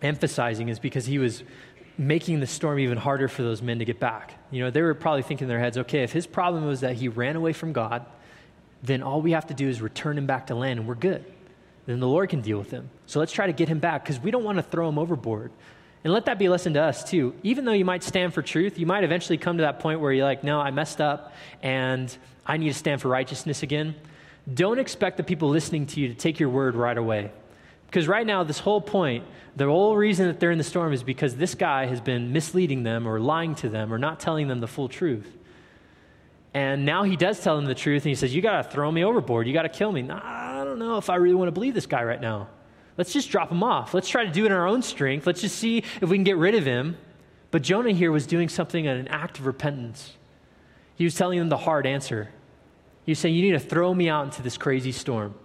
emphasizing 0.03 0.69
is 0.69 0.79
because 0.79 1.05
he 1.05 1.17
was 1.17 1.43
making 1.97 2.39
the 2.39 2.47
storm 2.47 2.79
even 2.79 2.97
harder 2.97 3.27
for 3.27 3.43
those 3.43 3.61
men 3.61 3.79
to 3.79 3.85
get 3.85 3.99
back. 3.99 4.33
You 4.51 4.63
know, 4.63 4.71
they 4.71 4.81
were 4.81 4.93
probably 4.93 5.21
thinking 5.21 5.45
in 5.45 5.49
their 5.49 5.59
heads, 5.59 5.77
okay, 5.77 6.03
if 6.03 6.11
his 6.11 6.25
problem 6.25 6.65
was 6.65 6.81
that 6.81 6.95
he 6.95 7.07
ran 7.07 7.35
away 7.35 7.53
from 7.53 7.73
God, 7.73 8.05
then 8.81 9.03
all 9.03 9.21
we 9.21 9.31
have 9.31 9.47
to 9.47 9.53
do 9.53 9.69
is 9.69 9.81
return 9.81 10.17
him 10.17 10.25
back 10.25 10.47
to 10.47 10.55
land 10.55 10.79
and 10.79 10.87
we're 10.87 10.95
good 10.95 11.23
then 11.85 11.99
the 11.99 12.07
Lord 12.07 12.29
can 12.29 12.41
deal 12.41 12.57
with 12.57 12.71
him. 12.71 12.89
So 13.05 13.19
let's 13.19 13.31
try 13.31 13.47
to 13.47 13.53
get 13.53 13.67
him 13.67 13.79
back 13.79 14.03
because 14.03 14.19
we 14.19 14.31
don't 14.31 14.43
want 14.43 14.57
to 14.57 14.63
throw 14.63 14.87
him 14.87 14.97
overboard. 14.97 15.51
And 16.03 16.11
let 16.11 16.25
that 16.25 16.37
be 16.37 16.45
a 16.45 16.51
lesson 16.51 16.73
to 16.73 16.81
us 16.81 17.03
too. 17.03 17.33
Even 17.43 17.65
though 17.65 17.73
you 17.73 17.85
might 17.85 18.03
stand 18.03 18.33
for 18.33 18.41
truth, 18.41 18.77
you 18.77 18.85
might 18.85 19.03
eventually 19.03 19.37
come 19.37 19.57
to 19.57 19.63
that 19.63 19.79
point 19.79 19.99
where 19.99 20.11
you're 20.11 20.25
like, 20.25 20.43
no, 20.43 20.59
I 20.59 20.71
messed 20.71 20.99
up 20.99 21.33
and 21.61 22.15
I 22.45 22.57
need 22.57 22.69
to 22.69 22.73
stand 22.73 23.01
for 23.01 23.07
righteousness 23.07 23.63
again. 23.63 23.95
Don't 24.53 24.79
expect 24.79 25.17
the 25.17 25.23
people 25.23 25.49
listening 25.49 25.85
to 25.87 26.01
you 26.01 26.09
to 26.09 26.13
take 26.13 26.39
your 26.39 26.49
word 26.49 26.75
right 26.75 26.97
away. 26.97 27.31
Because 27.93 28.07
right 28.07 28.25
now, 28.25 28.43
this 28.43 28.57
whole 28.57 28.81
point, 28.81 29.23
the 29.55 29.65
whole 29.65 29.95
reason 29.95 30.25
that 30.25 30.39
they're 30.39 30.49
in 30.49 30.57
the 30.57 30.63
storm 30.63 30.93
is 30.93 31.03
because 31.03 31.35
this 31.35 31.53
guy 31.53 31.85
has 31.85 32.01
been 32.01 32.33
misleading 32.33 32.81
them 32.81 33.07
or 33.07 33.19
lying 33.19 33.53
to 33.53 33.69
them 33.69 33.93
or 33.93 33.99
not 33.99 34.19
telling 34.19 34.47
them 34.47 34.61
the 34.61 34.67
full 34.67 34.89
truth. 34.89 35.37
And 36.55 36.87
now 36.87 37.03
he 37.03 37.15
does 37.15 37.39
tell 37.39 37.55
them 37.55 37.65
the 37.65 37.75
truth 37.75 38.01
and 38.01 38.09
he 38.09 38.15
says, 38.15 38.33
You 38.33 38.41
got 38.41 38.63
to 38.63 38.67
throw 38.67 38.91
me 38.91 39.03
overboard. 39.03 39.45
You 39.45 39.53
got 39.53 39.61
to 39.61 39.69
kill 39.69 39.91
me. 39.91 40.01
Nah, 40.01 40.63
don't 40.73 40.79
know 40.79 40.97
if 40.97 41.07
I 41.11 41.17
really 41.17 41.35
want 41.35 41.49
to 41.49 41.51
believe 41.51 41.75
this 41.75 41.85
guy 41.85 42.03
right 42.03 42.19
now. 42.19 42.47
Let's 42.97 43.13
just 43.13 43.29
drop 43.29 43.51
him 43.51 43.61
off. 43.61 43.93
Let's 43.93 44.09
try 44.09 44.25
to 44.25 44.31
do 44.31 44.45
it 44.45 44.47
in 44.47 44.53
our 44.53 44.65
own 44.65 44.81
strength. 44.81 45.27
Let's 45.27 45.41
just 45.41 45.59
see 45.59 45.83
if 46.01 46.09
we 46.09 46.17
can 46.17 46.23
get 46.23 46.37
rid 46.37 46.55
of 46.55 46.65
him. 46.65 46.97
But 47.51 47.61
Jonah 47.61 47.91
here 47.91 48.11
was 48.11 48.25
doing 48.25 48.49
something 48.49 48.87
an 48.87 49.07
act 49.09 49.37
of 49.37 49.45
repentance. 49.45 50.13
He 50.95 51.03
was 51.03 51.13
telling 51.13 51.37
them 51.37 51.49
the 51.49 51.57
hard 51.57 51.85
answer. 51.85 52.31
He 53.05 53.11
was 53.11 53.19
saying, 53.19 53.35
You 53.35 53.43
need 53.43 53.51
to 53.51 53.59
throw 53.59 53.93
me 53.93 54.09
out 54.09 54.25
into 54.25 54.41
this 54.41 54.57
crazy 54.57 54.91
storm. 54.91 55.35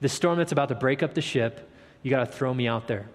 This 0.00 0.14
storm 0.14 0.38
that's 0.38 0.52
about 0.52 0.70
to 0.70 0.74
break 0.74 1.02
up 1.02 1.12
the 1.12 1.20
ship, 1.20 1.67
you 2.02 2.10
got 2.10 2.20
to 2.20 2.32
throw 2.32 2.52
me 2.52 2.68
out 2.68 2.88
there. 2.88 3.06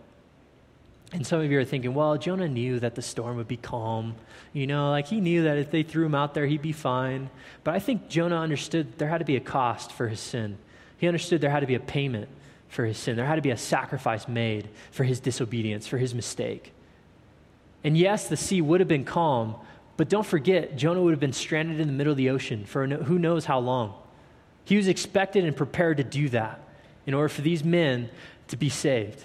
And 1.14 1.26
some 1.26 1.42
of 1.42 1.52
you 1.52 1.60
are 1.60 1.66
thinking, 1.66 1.94
well, 1.94 2.18
Jonah 2.18 2.48
knew 2.48 2.80
that 2.80 2.96
the 2.96 3.02
storm 3.04 3.38
would 3.38 3.48
be 3.48 3.58
calm. 3.58 4.16
You 4.52 4.66
know, 4.66 4.90
like 4.90 5.08
he 5.08 5.22
knew 5.22 5.44
that 5.44 5.58
if 5.58 5.70
they 5.70 5.84
threw 5.84 6.06
him 6.06 6.16
out 6.16 6.34
there, 6.34 6.48
he'd 6.48 6.62
be 6.62 6.72
fine. 6.72 7.30
But 7.64 7.76
I 7.76 7.80
think 7.80 8.10
Jonah 8.10 8.40
understood 8.40 8.98
there 8.98 9.10
had 9.10 9.20
to 9.20 9.26
be 9.26 9.36
a 9.36 9.40
cost 9.40 9.92
for 9.92 10.08
his 10.08 10.20
sin. 10.20 10.58
He 10.98 11.08
understood 11.08 11.40
there 11.40 11.52
had 11.52 11.60
to 11.60 11.68
be 11.68 11.76
a 11.76 11.80
payment 11.80 12.30
for 12.70 12.86
his 12.86 12.98
sin, 12.98 13.16
there 13.16 13.28
had 13.28 13.36
to 13.36 13.42
be 13.44 13.52
a 13.52 13.58
sacrifice 13.58 14.28
made 14.28 14.68
for 14.90 15.04
his 15.04 15.20
disobedience, 15.20 15.86
for 15.86 16.00
his 16.00 16.16
mistake. 16.16 16.74
And 17.84 17.96
yes, 17.96 18.30
the 18.30 18.38
sea 18.38 18.62
would 18.62 18.80
have 18.80 18.88
been 18.88 19.06
calm, 19.06 19.56
but 19.96 20.10
don't 20.10 20.26
forget, 20.26 20.76
Jonah 20.76 21.00
would 21.00 21.12
have 21.12 21.20
been 21.20 21.34
stranded 21.34 21.80
in 21.80 21.86
the 21.86 21.94
middle 21.94 22.10
of 22.10 22.18
the 22.18 22.32
ocean 22.32 22.66
for 22.66 22.88
who 22.88 23.20
knows 23.20 23.46
how 23.46 23.60
long. 23.60 23.94
He 24.66 24.76
was 24.76 24.88
expected 24.88 25.46
and 25.46 25.56
prepared 25.56 25.98
to 25.98 26.04
do 26.04 26.30
that 26.30 26.63
in 27.06 27.14
order 27.14 27.30
for 27.30 27.42
these 27.42 27.64
men 27.64 28.10
to 28.48 28.58
be 28.58 28.70
saved. 28.70 29.24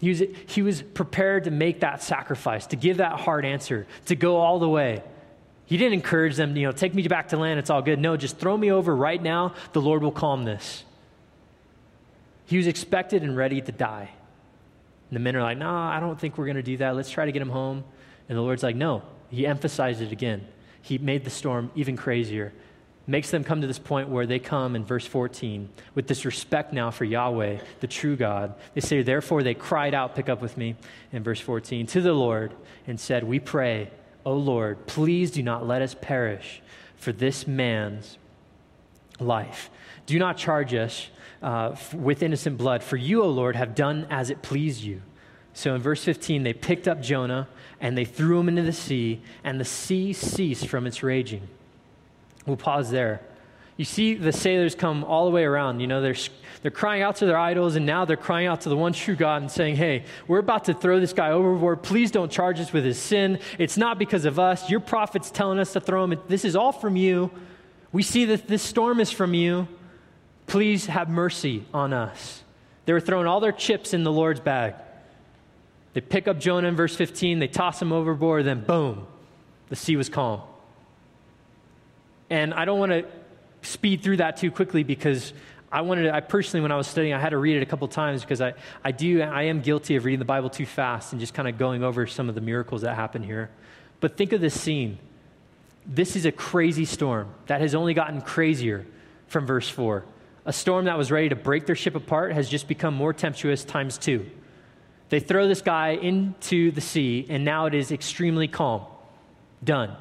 He 0.00 0.08
was, 0.08 0.22
he 0.46 0.62
was 0.62 0.82
prepared 0.82 1.44
to 1.44 1.50
make 1.50 1.80
that 1.80 2.02
sacrifice, 2.02 2.66
to 2.68 2.76
give 2.76 2.96
that 2.96 3.20
hard 3.20 3.44
answer, 3.44 3.86
to 4.06 4.16
go 4.16 4.36
all 4.36 4.58
the 4.58 4.68
way. 4.68 5.02
He 5.66 5.76
didn't 5.76 5.94
encourage 5.94 6.36
them, 6.36 6.56
you 6.56 6.66
know, 6.66 6.72
take 6.72 6.92
me 6.94 7.06
back 7.06 7.28
to 7.28 7.36
land, 7.36 7.60
it's 7.60 7.70
all 7.70 7.82
good. 7.82 8.00
No, 8.00 8.16
just 8.16 8.36
throw 8.36 8.56
me 8.56 8.72
over 8.72 8.94
right 8.94 9.22
now, 9.22 9.54
the 9.72 9.80
Lord 9.80 10.02
will 10.02 10.12
calm 10.12 10.44
this. 10.44 10.84
He 12.46 12.56
was 12.56 12.66
expected 12.66 13.22
and 13.22 13.36
ready 13.36 13.60
to 13.60 13.72
die. 13.72 14.10
And 15.08 15.16
the 15.16 15.20
men 15.20 15.36
are 15.36 15.42
like, 15.42 15.58
no, 15.58 15.70
I 15.70 16.00
don't 16.00 16.18
think 16.18 16.36
we're 16.36 16.46
going 16.46 16.56
to 16.56 16.62
do 16.62 16.78
that. 16.78 16.96
Let's 16.96 17.10
try 17.10 17.26
to 17.26 17.32
get 17.32 17.40
him 17.40 17.50
home. 17.50 17.84
And 18.28 18.36
the 18.36 18.42
Lord's 18.42 18.62
like, 18.62 18.76
no. 18.76 19.02
He 19.30 19.46
emphasized 19.46 20.02
it 20.02 20.12
again. 20.12 20.46
He 20.82 20.98
made 20.98 21.24
the 21.24 21.30
storm 21.30 21.70
even 21.74 21.96
crazier. 21.96 22.52
Makes 23.06 23.30
them 23.30 23.42
come 23.42 23.60
to 23.60 23.66
this 23.66 23.80
point 23.80 24.08
where 24.08 24.26
they 24.26 24.38
come 24.38 24.76
in 24.76 24.84
verse 24.84 25.06
14 25.06 25.68
with 25.94 26.06
this 26.06 26.24
respect 26.24 26.72
now 26.72 26.90
for 26.90 27.04
Yahweh, 27.04 27.58
the 27.80 27.86
true 27.88 28.14
God. 28.14 28.54
They 28.74 28.80
say, 28.80 29.02
therefore, 29.02 29.42
they 29.42 29.54
cried 29.54 29.92
out, 29.92 30.14
pick 30.14 30.28
up 30.28 30.40
with 30.40 30.56
me 30.56 30.76
in 31.12 31.24
verse 31.24 31.40
14, 31.40 31.86
to 31.88 32.00
the 32.00 32.12
Lord 32.12 32.54
and 32.86 33.00
said, 33.00 33.24
We 33.24 33.40
pray 33.40 33.90
O 34.24 34.34
Lord, 34.34 34.86
please 34.86 35.30
do 35.30 35.42
not 35.42 35.66
let 35.66 35.82
us 35.82 35.96
perish 36.00 36.62
for 36.96 37.12
this 37.12 37.46
man's 37.46 38.18
life. 39.18 39.70
Do 40.06 40.18
not 40.18 40.36
charge 40.36 40.74
us 40.74 41.08
uh, 41.42 41.74
with 41.94 42.22
innocent 42.22 42.56
blood, 42.56 42.82
for 42.84 42.96
you, 42.96 43.22
O 43.22 43.28
Lord, 43.28 43.56
have 43.56 43.74
done 43.74 44.06
as 44.10 44.30
it 44.30 44.42
pleased 44.42 44.82
you. 44.82 45.02
So 45.54 45.74
in 45.74 45.82
verse 45.82 46.04
15, 46.04 46.44
they 46.44 46.52
picked 46.52 46.86
up 46.86 47.02
Jonah 47.02 47.48
and 47.80 47.98
they 47.98 48.04
threw 48.04 48.38
him 48.38 48.48
into 48.48 48.62
the 48.62 48.72
sea, 48.72 49.20
and 49.42 49.58
the 49.58 49.64
sea 49.64 50.12
ceased 50.12 50.68
from 50.68 50.86
its 50.86 51.02
raging. 51.02 51.48
We'll 52.46 52.56
pause 52.56 52.90
there. 52.90 53.20
You 53.76 53.84
see 53.84 54.14
the 54.14 54.32
sailors 54.32 54.74
come 54.74 55.02
all 55.04 55.24
the 55.24 55.30
way 55.30 55.44
around. 55.44 55.80
You 55.80 55.86
know, 55.86 56.00
they're, 56.00 56.16
they're 56.60 56.70
crying 56.70 57.02
out 57.02 57.16
to 57.16 57.26
their 57.26 57.38
idols, 57.38 57.74
and 57.74 57.86
now 57.86 58.04
they're 58.04 58.16
crying 58.16 58.46
out 58.46 58.62
to 58.62 58.68
the 58.68 58.76
one 58.76 58.92
true 58.92 59.16
God 59.16 59.42
and 59.42 59.50
saying, 59.50 59.76
Hey, 59.76 60.04
we're 60.28 60.38
about 60.38 60.66
to 60.66 60.74
throw 60.74 61.00
this 61.00 61.12
guy 61.12 61.30
overboard. 61.30 61.82
Please 61.82 62.10
don't 62.10 62.30
charge 62.30 62.60
us 62.60 62.72
with 62.72 62.84
his 62.84 62.98
sin. 62.98 63.38
It's 63.58 63.76
not 63.76 63.98
because 63.98 64.24
of 64.24 64.38
us. 64.38 64.68
Your 64.68 64.80
prophet's 64.80 65.30
telling 65.30 65.58
us 65.58 65.72
to 65.72 65.80
throw 65.80 66.04
him. 66.04 66.20
This 66.28 66.44
is 66.44 66.54
all 66.54 66.72
from 66.72 66.96
you. 66.96 67.30
We 67.92 68.02
see 68.02 68.26
that 68.26 68.46
this 68.46 68.62
storm 68.62 69.00
is 69.00 69.10
from 69.10 69.34
you. 69.34 69.68
Please 70.46 70.86
have 70.86 71.08
mercy 71.08 71.64
on 71.72 71.92
us. 71.92 72.42
They 72.84 72.92
were 72.92 73.00
throwing 73.00 73.26
all 73.26 73.40
their 73.40 73.52
chips 73.52 73.94
in 73.94 74.02
the 74.02 74.12
Lord's 74.12 74.40
bag. 74.40 74.74
They 75.94 76.00
pick 76.00 76.26
up 76.26 76.38
Jonah 76.40 76.68
in 76.68 76.76
verse 76.76 76.96
15, 76.96 77.38
they 77.38 77.48
toss 77.48 77.80
him 77.80 77.92
overboard, 77.92 78.46
then 78.46 78.64
boom, 78.64 79.06
the 79.68 79.76
sea 79.76 79.96
was 79.96 80.08
calm. 80.08 80.40
And 82.32 82.54
I 82.54 82.64
don't 82.64 82.78
want 82.78 82.92
to 82.92 83.04
speed 83.60 84.02
through 84.02 84.16
that 84.16 84.38
too 84.38 84.50
quickly 84.50 84.84
because 84.84 85.34
I 85.70 85.82
wanted 85.82 86.04
to, 86.04 86.14
I 86.14 86.20
personally, 86.20 86.62
when 86.62 86.72
I 86.72 86.76
was 86.76 86.86
studying, 86.86 87.12
I 87.12 87.20
had 87.20 87.28
to 87.28 87.36
read 87.36 87.58
it 87.58 87.62
a 87.62 87.66
couple 87.66 87.86
times 87.88 88.22
because 88.22 88.40
I, 88.40 88.54
I 88.82 88.90
do, 88.90 89.20
I 89.20 89.42
am 89.42 89.60
guilty 89.60 89.96
of 89.96 90.06
reading 90.06 90.18
the 90.18 90.24
Bible 90.24 90.48
too 90.48 90.64
fast 90.64 91.12
and 91.12 91.20
just 91.20 91.34
kind 91.34 91.46
of 91.46 91.58
going 91.58 91.84
over 91.84 92.06
some 92.06 92.30
of 92.30 92.34
the 92.34 92.40
miracles 92.40 92.80
that 92.82 92.94
happen 92.94 93.22
here. 93.22 93.50
But 94.00 94.16
think 94.16 94.32
of 94.32 94.40
this 94.40 94.58
scene. 94.58 94.98
This 95.84 96.16
is 96.16 96.24
a 96.24 96.32
crazy 96.32 96.86
storm 96.86 97.28
that 97.48 97.60
has 97.60 97.74
only 97.74 97.92
gotten 97.92 98.22
crazier 98.22 98.86
from 99.26 99.44
verse 99.44 99.68
4. 99.68 100.02
A 100.46 100.54
storm 100.54 100.86
that 100.86 100.96
was 100.96 101.10
ready 101.10 101.28
to 101.28 101.36
break 101.36 101.66
their 101.66 101.76
ship 101.76 101.94
apart 101.94 102.32
has 102.32 102.48
just 102.48 102.66
become 102.66 102.94
more 102.94 103.12
tempestuous 103.12 103.62
times 103.62 103.98
two. 103.98 104.24
They 105.10 105.20
throw 105.20 105.48
this 105.48 105.60
guy 105.60 105.90
into 105.90 106.70
the 106.70 106.80
sea, 106.80 107.26
and 107.28 107.44
now 107.44 107.66
it 107.66 107.74
is 107.74 107.92
extremely 107.92 108.48
calm. 108.48 108.86
Done. 109.62 109.98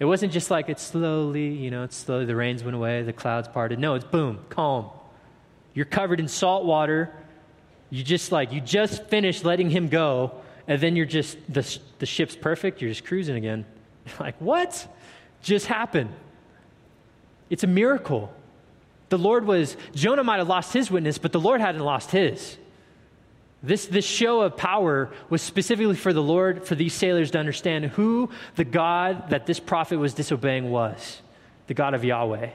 It 0.00 0.06
wasn't 0.06 0.32
just 0.32 0.50
like 0.50 0.70
it's 0.70 0.82
slowly, 0.82 1.48
you 1.48 1.70
know, 1.70 1.84
it's 1.84 1.94
slowly, 1.94 2.24
the 2.24 2.34
rains 2.34 2.64
went 2.64 2.74
away, 2.74 3.02
the 3.02 3.12
clouds 3.12 3.48
parted. 3.48 3.78
No, 3.78 3.94
it's 3.94 4.04
boom, 4.04 4.40
calm. 4.48 4.88
You're 5.74 5.84
covered 5.84 6.18
in 6.18 6.26
salt 6.26 6.64
water. 6.64 7.14
You 7.90 8.02
just 8.02 8.32
like, 8.32 8.50
you 8.50 8.62
just 8.62 9.04
finished 9.08 9.44
letting 9.44 9.68
him 9.68 9.88
go, 9.88 10.32
and 10.66 10.80
then 10.80 10.96
you're 10.96 11.04
just, 11.04 11.36
the, 11.52 11.78
the 11.98 12.06
ship's 12.06 12.34
perfect. 12.34 12.80
You're 12.80 12.90
just 12.90 13.04
cruising 13.04 13.36
again. 13.36 13.64
Like, 14.18 14.40
what 14.40 14.88
just 15.40 15.66
happened? 15.66 16.12
It's 17.48 17.62
a 17.62 17.68
miracle. 17.68 18.32
The 19.10 19.18
Lord 19.18 19.46
was, 19.46 19.76
Jonah 19.94 20.24
might 20.24 20.38
have 20.38 20.48
lost 20.48 20.72
his 20.72 20.90
witness, 20.90 21.18
but 21.18 21.30
the 21.30 21.38
Lord 21.38 21.60
hadn't 21.60 21.82
lost 21.82 22.10
his. 22.10 22.56
This, 23.62 23.86
this 23.86 24.06
show 24.06 24.40
of 24.40 24.56
power 24.56 25.10
was 25.28 25.42
specifically 25.42 25.96
for 25.96 26.12
the 26.12 26.22
Lord, 26.22 26.66
for 26.66 26.74
these 26.74 26.94
sailors 26.94 27.30
to 27.32 27.38
understand 27.38 27.86
who 27.86 28.30
the 28.56 28.64
God 28.64 29.30
that 29.30 29.46
this 29.46 29.60
prophet 29.60 29.98
was 29.98 30.14
disobeying 30.14 30.70
was 30.70 31.20
the 31.66 31.74
God 31.74 31.94
of 31.94 32.02
Yahweh. 32.02 32.50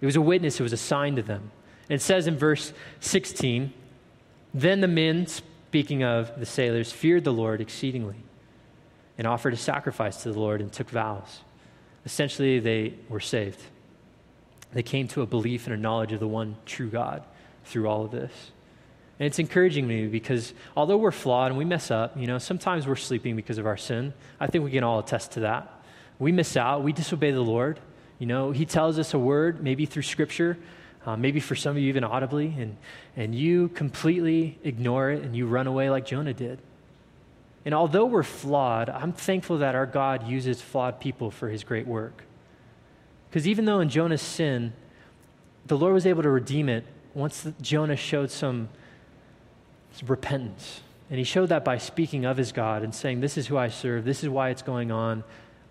It 0.00 0.06
was 0.06 0.16
a 0.16 0.20
witness, 0.20 0.60
it 0.60 0.62
was 0.62 0.74
a 0.74 0.78
sign 0.78 1.16
to 1.16 1.22
them. 1.22 1.50
And 1.88 1.96
it 1.96 2.02
says 2.02 2.26
in 2.26 2.36
verse 2.36 2.72
16 3.00 3.72
Then 4.52 4.80
the 4.80 4.88
men, 4.88 5.26
speaking 5.26 6.04
of 6.04 6.38
the 6.38 6.46
sailors, 6.46 6.92
feared 6.92 7.24
the 7.24 7.32
Lord 7.32 7.60
exceedingly 7.60 8.16
and 9.16 9.26
offered 9.26 9.54
a 9.54 9.56
sacrifice 9.56 10.22
to 10.24 10.32
the 10.32 10.38
Lord 10.38 10.60
and 10.60 10.72
took 10.72 10.90
vows. 10.90 11.40
Essentially, 12.04 12.58
they 12.58 12.94
were 13.08 13.20
saved. 13.20 13.62
They 14.74 14.82
came 14.82 15.08
to 15.08 15.22
a 15.22 15.26
belief 15.26 15.66
and 15.66 15.74
a 15.74 15.78
knowledge 15.78 16.12
of 16.12 16.20
the 16.20 16.28
one 16.28 16.56
true 16.66 16.90
God 16.90 17.22
through 17.64 17.88
all 17.88 18.04
of 18.04 18.10
this. 18.10 18.50
And 19.18 19.26
it's 19.26 19.38
encouraging 19.38 19.86
me 19.86 20.06
because 20.06 20.54
although 20.76 20.96
we're 20.96 21.12
flawed 21.12 21.50
and 21.50 21.58
we 21.58 21.64
mess 21.64 21.90
up, 21.90 22.18
you 22.18 22.26
know, 22.26 22.38
sometimes 22.38 22.86
we're 22.86 22.96
sleeping 22.96 23.36
because 23.36 23.58
of 23.58 23.66
our 23.66 23.76
sin. 23.76 24.12
I 24.40 24.48
think 24.48 24.64
we 24.64 24.70
can 24.70 24.82
all 24.82 24.98
attest 24.98 25.32
to 25.32 25.40
that. 25.40 25.70
We 26.18 26.32
miss 26.32 26.56
out, 26.56 26.82
we 26.82 26.92
disobey 26.92 27.30
the 27.30 27.40
Lord. 27.40 27.78
You 28.18 28.26
know, 28.26 28.50
He 28.50 28.66
tells 28.66 28.98
us 28.98 29.14
a 29.14 29.18
word, 29.18 29.62
maybe 29.62 29.86
through 29.86 30.02
Scripture, 30.02 30.58
uh, 31.06 31.16
maybe 31.16 31.40
for 31.40 31.54
some 31.54 31.76
of 31.76 31.82
you 31.82 31.88
even 31.88 32.02
audibly, 32.02 32.54
and, 32.58 32.76
and 33.16 33.34
you 33.34 33.68
completely 33.68 34.58
ignore 34.64 35.10
it 35.10 35.22
and 35.22 35.36
you 35.36 35.46
run 35.46 35.66
away 35.66 35.90
like 35.90 36.06
Jonah 36.06 36.34
did. 36.34 36.58
And 37.64 37.74
although 37.74 38.04
we're 38.04 38.22
flawed, 38.22 38.90
I'm 38.90 39.12
thankful 39.12 39.58
that 39.58 39.74
our 39.74 39.86
God 39.86 40.26
uses 40.26 40.60
flawed 40.60 41.00
people 41.00 41.30
for 41.30 41.48
His 41.48 41.64
great 41.64 41.86
work. 41.86 42.24
Because 43.28 43.48
even 43.48 43.64
though 43.64 43.80
in 43.80 43.88
Jonah's 43.88 44.22
sin, 44.22 44.72
the 45.66 45.76
Lord 45.76 45.94
was 45.94 46.06
able 46.06 46.22
to 46.22 46.30
redeem 46.30 46.68
it 46.68 46.84
once 47.14 47.46
Jonah 47.60 47.96
showed 47.96 48.30
some 48.30 48.68
repentance. 50.02 50.80
And 51.10 51.18
he 51.18 51.24
showed 51.24 51.50
that 51.50 51.64
by 51.64 51.78
speaking 51.78 52.24
of 52.24 52.36
his 52.36 52.52
God 52.52 52.82
and 52.82 52.94
saying, 52.94 53.20
This 53.20 53.36
is 53.36 53.46
who 53.46 53.56
I 53.56 53.68
serve, 53.68 54.04
this 54.04 54.22
is 54.22 54.28
why 54.28 54.50
it's 54.50 54.62
going 54.62 54.90
on. 54.90 55.24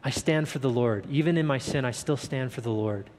I 0.03 0.09
stand 0.09 0.49
for 0.49 0.59
the 0.59 0.69
Lord. 0.69 1.05
Even 1.09 1.37
in 1.37 1.45
my 1.45 1.57
sin, 1.57 1.85
I 1.85 1.91
still 1.91 2.17
stand 2.17 2.51
for 2.51 2.61
the 2.61 2.71
Lord. 2.71 3.09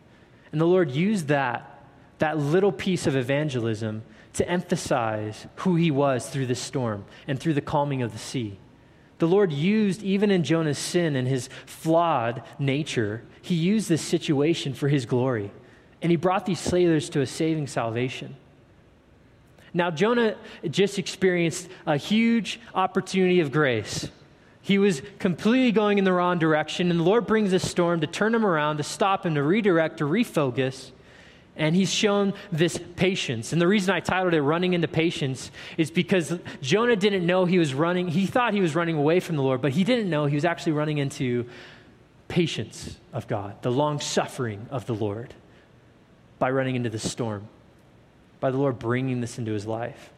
And 0.52 0.60
the 0.60 0.66
Lord 0.66 0.90
used 0.90 1.28
that, 1.28 1.82
that 2.18 2.38
little 2.38 2.72
piece 2.72 3.06
of 3.06 3.16
evangelism 3.16 4.02
to 4.34 4.48
emphasize 4.48 5.46
who 5.56 5.76
he 5.76 5.90
was 5.90 6.28
through 6.28 6.46
this 6.46 6.60
storm 6.60 7.04
and 7.26 7.40
through 7.40 7.54
the 7.54 7.60
calming 7.60 8.02
of 8.02 8.12
the 8.12 8.18
sea. 8.18 8.58
The 9.18 9.28
Lord 9.28 9.52
used, 9.52 10.02
even 10.02 10.30
in 10.30 10.44
Jonah's 10.44 10.78
sin 10.78 11.16
and 11.16 11.26
his 11.26 11.48
flawed 11.66 12.42
nature, 12.58 13.22
he 13.40 13.54
used 13.54 13.88
this 13.88 14.02
situation 14.02 14.74
for 14.74 14.88
his 14.88 15.06
glory. 15.06 15.50
And 16.02 16.10
he 16.10 16.16
brought 16.16 16.46
these 16.46 16.60
sailors 16.60 17.08
to 17.10 17.20
a 17.20 17.26
saving 17.26 17.68
salvation. 17.68 18.36
Now, 19.76 19.90
Jonah 19.90 20.36
just 20.70 21.00
experienced 21.00 21.68
a 21.84 21.96
huge 21.96 22.60
opportunity 22.76 23.40
of 23.40 23.50
grace. 23.50 24.08
He 24.62 24.78
was 24.78 25.02
completely 25.18 25.72
going 25.72 25.98
in 25.98 26.04
the 26.04 26.12
wrong 26.12 26.38
direction, 26.38 26.90
and 26.90 27.00
the 27.00 27.04
Lord 27.04 27.26
brings 27.26 27.52
a 27.52 27.58
storm 27.58 28.00
to 28.00 28.06
turn 28.06 28.34
him 28.34 28.46
around, 28.46 28.76
to 28.76 28.84
stop 28.84 29.26
him, 29.26 29.34
to 29.34 29.42
redirect, 29.42 29.98
to 29.98 30.04
refocus. 30.04 30.92
And 31.56 31.76
he's 31.76 31.92
shown 31.92 32.34
this 32.50 32.80
patience. 32.96 33.52
And 33.52 33.60
the 33.60 33.66
reason 33.66 33.94
I 33.94 34.00
titled 34.00 34.32
it 34.32 34.42
Running 34.42 34.72
into 34.72 34.88
Patience 34.88 35.50
is 35.76 35.90
because 35.90 36.36
Jonah 36.62 36.96
didn't 36.96 37.26
know 37.26 37.44
he 37.44 37.58
was 37.58 37.74
running, 37.74 38.08
he 38.08 38.26
thought 38.26 38.54
he 38.54 38.60
was 38.60 38.74
running 38.74 38.96
away 38.96 39.20
from 39.20 39.36
the 39.36 39.42
Lord, 39.42 39.60
but 39.60 39.72
he 39.72 39.84
didn't 39.84 40.08
know 40.08 40.26
he 40.26 40.34
was 40.34 40.44
actually 40.44 40.72
running 40.72 40.98
into 40.98 41.48
patience 42.26 42.96
of 43.12 43.28
God, 43.28 43.60
the 43.62 43.70
long 43.70 44.00
suffering 44.00 44.66
of 44.70 44.86
the 44.86 44.94
Lord 44.94 45.34
by 46.38 46.50
running 46.50 46.74
into 46.74 46.90
the 46.90 46.98
storm 46.98 47.48
by 48.44 48.50
the 48.50 48.58
Lord 48.58 48.78
bringing 48.78 49.22
this 49.22 49.38
into 49.38 49.52
his 49.52 49.64
life. 49.64 50.12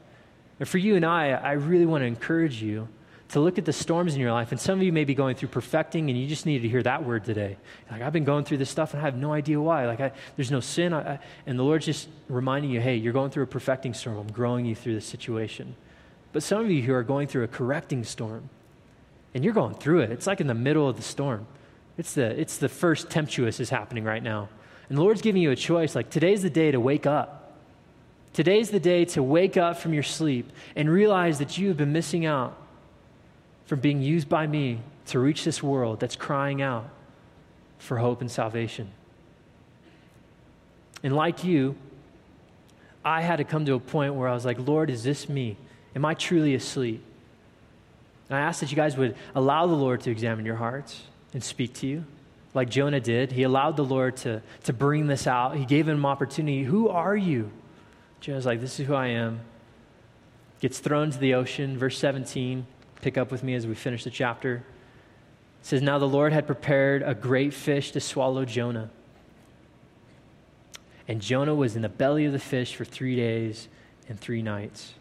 And 0.58 0.68
for 0.68 0.78
you 0.78 0.96
and 0.96 1.06
I, 1.06 1.28
I 1.28 1.52
really 1.52 1.86
want 1.86 2.02
to 2.02 2.06
encourage 2.06 2.60
you 2.60 2.88
to 3.28 3.38
look 3.38 3.56
at 3.56 3.64
the 3.64 3.72
storms 3.72 4.16
in 4.16 4.20
your 4.20 4.32
life. 4.32 4.50
And 4.50 4.60
some 4.60 4.80
of 4.80 4.82
you 4.82 4.92
may 4.92 5.04
be 5.04 5.14
going 5.14 5.36
through 5.36 5.50
perfecting, 5.50 6.10
and 6.10 6.18
you 6.18 6.26
just 6.26 6.44
needed 6.44 6.62
to 6.62 6.68
hear 6.68 6.82
that 6.82 7.04
word 7.04 7.24
today. 7.24 7.56
Like, 7.88 8.02
I've 8.02 8.12
been 8.12 8.24
going 8.24 8.44
through 8.44 8.56
this 8.56 8.68
stuff, 8.68 8.94
and 8.94 9.00
I 9.00 9.04
have 9.04 9.14
no 9.14 9.32
idea 9.32 9.60
why. 9.60 9.86
Like, 9.86 10.00
I, 10.00 10.10
there's 10.34 10.50
no 10.50 10.58
sin. 10.58 10.92
I, 10.92 11.20
and 11.46 11.56
the 11.56 11.62
Lord's 11.62 11.86
just 11.86 12.08
reminding 12.28 12.72
you, 12.72 12.80
hey, 12.80 12.96
you're 12.96 13.12
going 13.12 13.30
through 13.30 13.44
a 13.44 13.46
perfecting 13.46 13.94
storm. 13.94 14.18
I'm 14.18 14.32
growing 14.32 14.66
you 14.66 14.74
through 14.74 14.94
this 14.94 15.06
situation. 15.06 15.76
But 16.32 16.42
some 16.42 16.64
of 16.64 16.68
you 16.68 16.82
who 16.82 16.94
are 16.94 17.04
going 17.04 17.28
through 17.28 17.44
a 17.44 17.48
correcting 17.48 18.02
storm, 18.02 18.50
and 19.34 19.44
you're 19.44 19.54
going 19.54 19.76
through 19.76 20.00
it, 20.00 20.10
it's 20.10 20.26
like 20.26 20.40
in 20.40 20.48
the 20.48 20.54
middle 20.54 20.88
of 20.88 20.96
the 20.96 21.02
storm. 21.02 21.46
It's 21.96 22.14
the, 22.14 22.26
it's 22.40 22.58
the 22.58 22.68
first 22.68 23.08
tempestuous 23.08 23.60
is 23.60 23.70
happening 23.70 24.02
right 24.02 24.20
now. 24.20 24.48
And 24.88 24.98
the 24.98 25.02
Lord's 25.02 25.22
giving 25.22 25.42
you 25.42 25.52
a 25.52 25.56
choice. 25.56 25.94
Like, 25.94 26.10
today's 26.10 26.42
the 26.42 26.50
day 26.50 26.72
to 26.72 26.80
wake 26.80 27.06
up 27.06 27.35
Today's 28.36 28.68
the 28.68 28.78
day 28.78 29.06
to 29.06 29.22
wake 29.22 29.56
up 29.56 29.78
from 29.78 29.94
your 29.94 30.02
sleep 30.02 30.52
and 30.76 30.90
realize 30.90 31.38
that 31.38 31.56
you 31.56 31.68
have 31.68 31.78
been 31.78 31.94
missing 31.94 32.26
out 32.26 32.54
from 33.64 33.80
being 33.80 34.02
used 34.02 34.28
by 34.28 34.46
me 34.46 34.80
to 35.06 35.18
reach 35.18 35.42
this 35.42 35.62
world 35.62 36.00
that's 36.00 36.16
crying 36.16 36.60
out 36.60 36.86
for 37.78 37.96
hope 37.96 38.20
and 38.20 38.30
salvation. 38.30 38.90
And 41.02 41.16
like 41.16 41.44
you, 41.44 41.76
I 43.02 43.22
had 43.22 43.36
to 43.36 43.44
come 43.44 43.64
to 43.64 43.72
a 43.72 43.80
point 43.80 44.16
where 44.16 44.28
I 44.28 44.34
was 44.34 44.44
like, 44.44 44.58
Lord, 44.58 44.90
is 44.90 45.02
this 45.02 45.30
me? 45.30 45.56
Am 45.94 46.04
I 46.04 46.12
truly 46.12 46.54
asleep? 46.54 47.02
And 48.28 48.36
I 48.36 48.42
ask 48.42 48.60
that 48.60 48.70
you 48.70 48.76
guys 48.76 48.98
would 48.98 49.16
allow 49.34 49.66
the 49.66 49.72
Lord 49.72 50.02
to 50.02 50.10
examine 50.10 50.44
your 50.44 50.56
hearts 50.56 51.04
and 51.32 51.42
speak 51.42 51.72
to 51.76 51.86
you 51.86 52.04
like 52.52 52.68
Jonah 52.68 53.00
did. 53.00 53.32
He 53.32 53.44
allowed 53.44 53.78
the 53.78 53.84
Lord 53.84 54.18
to, 54.18 54.42
to 54.64 54.74
bring 54.74 55.06
this 55.06 55.26
out, 55.26 55.56
He 55.56 55.64
gave 55.64 55.88
him 55.88 56.04
opportunity. 56.04 56.64
Who 56.64 56.90
are 56.90 57.16
you? 57.16 57.50
Jonah's 58.20 58.46
like, 58.46 58.60
This 58.60 58.78
is 58.80 58.86
who 58.86 58.94
I 58.94 59.08
am. 59.08 59.40
Gets 60.60 60.78
thrown 60.78 61.10
to 61.10 61.18
the 61.18 61.34
ocean. 61.34 61.78
Verse 61.78 61.98
17, 61.98 62.66
pick 63.02 63.18
up 63.18 63.30
with 63.30 63.42
me 63.42 63.54
as 63.54 63.66
we 63.66 63.74
finish 63.74 64.04
the 64.04 64.10
chapter. 64.10 64.56
It 65.60 65.66
says, 65.66 65.82
Now 65.82 65.98
the 65.98 66.08
Lord 66.08 66.32
had 66.32 66.46
prepared 66.46 67.02
a 67.02 67.14
great 67.14 67.52
fish 67.52 67.92
to 67.92 68.00
swallow 68.00 68.44
Jonah. 68.44 68.90
And 71.08 71.20
Jonah 71.20 71.54
was 71.54 71.76
in 71.76 71.82
the 71.82 71.88
belly 71.88 72.24
of 72.24 72.32
the 72.32 72.38
fish 72.38 72.74
for 72.74 72.84
three 72.84 73.16
days 73.16 73.68
and 74.08 74.18
three 74.18 74.42
nights. 74.42 74.94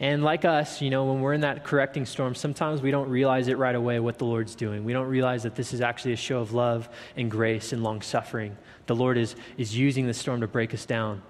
And 0.00 0.24
like 0.24 0.44
us, 0.44 0.80
you 0.82 0.90
know, 0.90 1.04
when 1.04 1.20
we're 1.20 1.32
in 1.32 1.42
that 1.42 1.62
correcting 1.62 2.06
storm, 2.06 2.34
sometimes 2.34 2.82
we 2.82 2.90
don't 2.90 3.08
realize 3.08 3.46
it 3.46 3.56
right 3.56 3.74
away 3.74 4.00
what 4.00 4.18
the 4.18 4.24
Lord's 4.24 4.56
doing. 4.56 4.84
We 4.84 4.92
don't 4.92 5.06
realize 5.06 5.44
that 5.44 5.54
this 5.54 5.72
is 5.72 5.80
actually 5.80 6.12
a 6.12 6.16
show 6.16 6.40
of 6.40 6.52
love 6.52 6.88
and 7.16 7.30
grace 7.30 7.72
and 7.72 7.84
long 7.84 8.02
suffering. 8.02 8.56
The 8.86 8.96
Lord 8.96 9.16
is, 9.16 9.36
is 9.56 9.76
using 9.76 10.08
the 10.08 10.14
storm 10.14 10.40
to 10.40 10.48
break 10.48 10.74
us 10.74 10.86
down. 10.86 11.22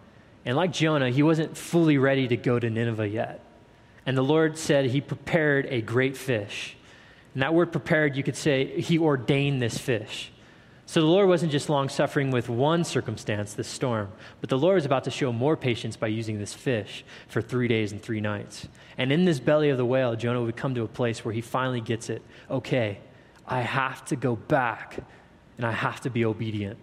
And 0.44 0.56
like 0.56 0.72
Jonah, 0.72 1.10
he 1.10 1.22
wasn't 1.22 1.56
fully 1.56 1.98
ready 1.98 2.28
to 2.28 2.36
go 2.36 2.58
to 2.58 2.68
Nineveh 2.68 3.08
yet. 3.08 3.40
And 4.04 4.16
the 4.16 4.22
Lord 4.22 4.58
said 4.58 4.86
he 4.86 5.00
prepared 5.00 5.66
a 5.66 5.80
great 5.80 6.16
fish. 6.16 6.76
And 7.34 7.42
that 7.42 7.54
word 7.54 7.72
prepared, 7.72 8.16
you 8.16 8.22
could 8.22 8.36
say 8.36 8.80
he 8.80 8.98
ordained 8.98 9.62
this 9.62 9.78
fish. 9.78 10.32
So 10.84 11.00
the 11.00 11.06
Lord 11.06 11.28
wasn't 11.28 11.52
just 11.52 11.70
long 11.70 11.88
suffering 11.88 12.30
with 12.30 12.48
one 12.50 12.84
circumstance, 12.84 13.54
this 13.54 13.68
storm, 13.68 14.10
but 14.40 14.50
the 14.50 14.58
Lord 14.58 14.76
is 14.76 14.84
about 14.84 15.04
to 15.04 15.10
show 15.10 15.32
more 15.32 15.56
patience 15.56 15.96
by 15.96 16.08
using 16.08 16.38
this 16.38 16.52
fish 16.52 17.04
for 17.28 17.40
three 17.40 17.66
days 17.66 17.92
and 17.92 18.02
three 18.02 18.20
nights. 18.20 18.68
And 18.98 19.10
in 19.10 19.24
this 19.24 19.40
belly 19.40 19.70
of 19.70 19.78
the 19.78 19.86
whale, 19.86 20.16
Jonah 20.16 20.42
would 20.42 20.56
come 20.56 20.74
to 20.74 20.82
a 20.82 20.88
place 20.88 21.24
where 21.24 21.32
he 21.32 21.40
finally 21.40 21.80
gets 21.80 22.10
it. 22.10 22.20
Okay, 22.50 22.98
I 23.46 23.60
have 23.60 24.04
to 24.06 24.16
go 24.16 24.36
back 24.36 24.98
and 25.56 25.64
I 25.64 25.72
have 25.72 26.00
to 26.02 26.10
be 26.10 26.26
obedient. 26.26 26.78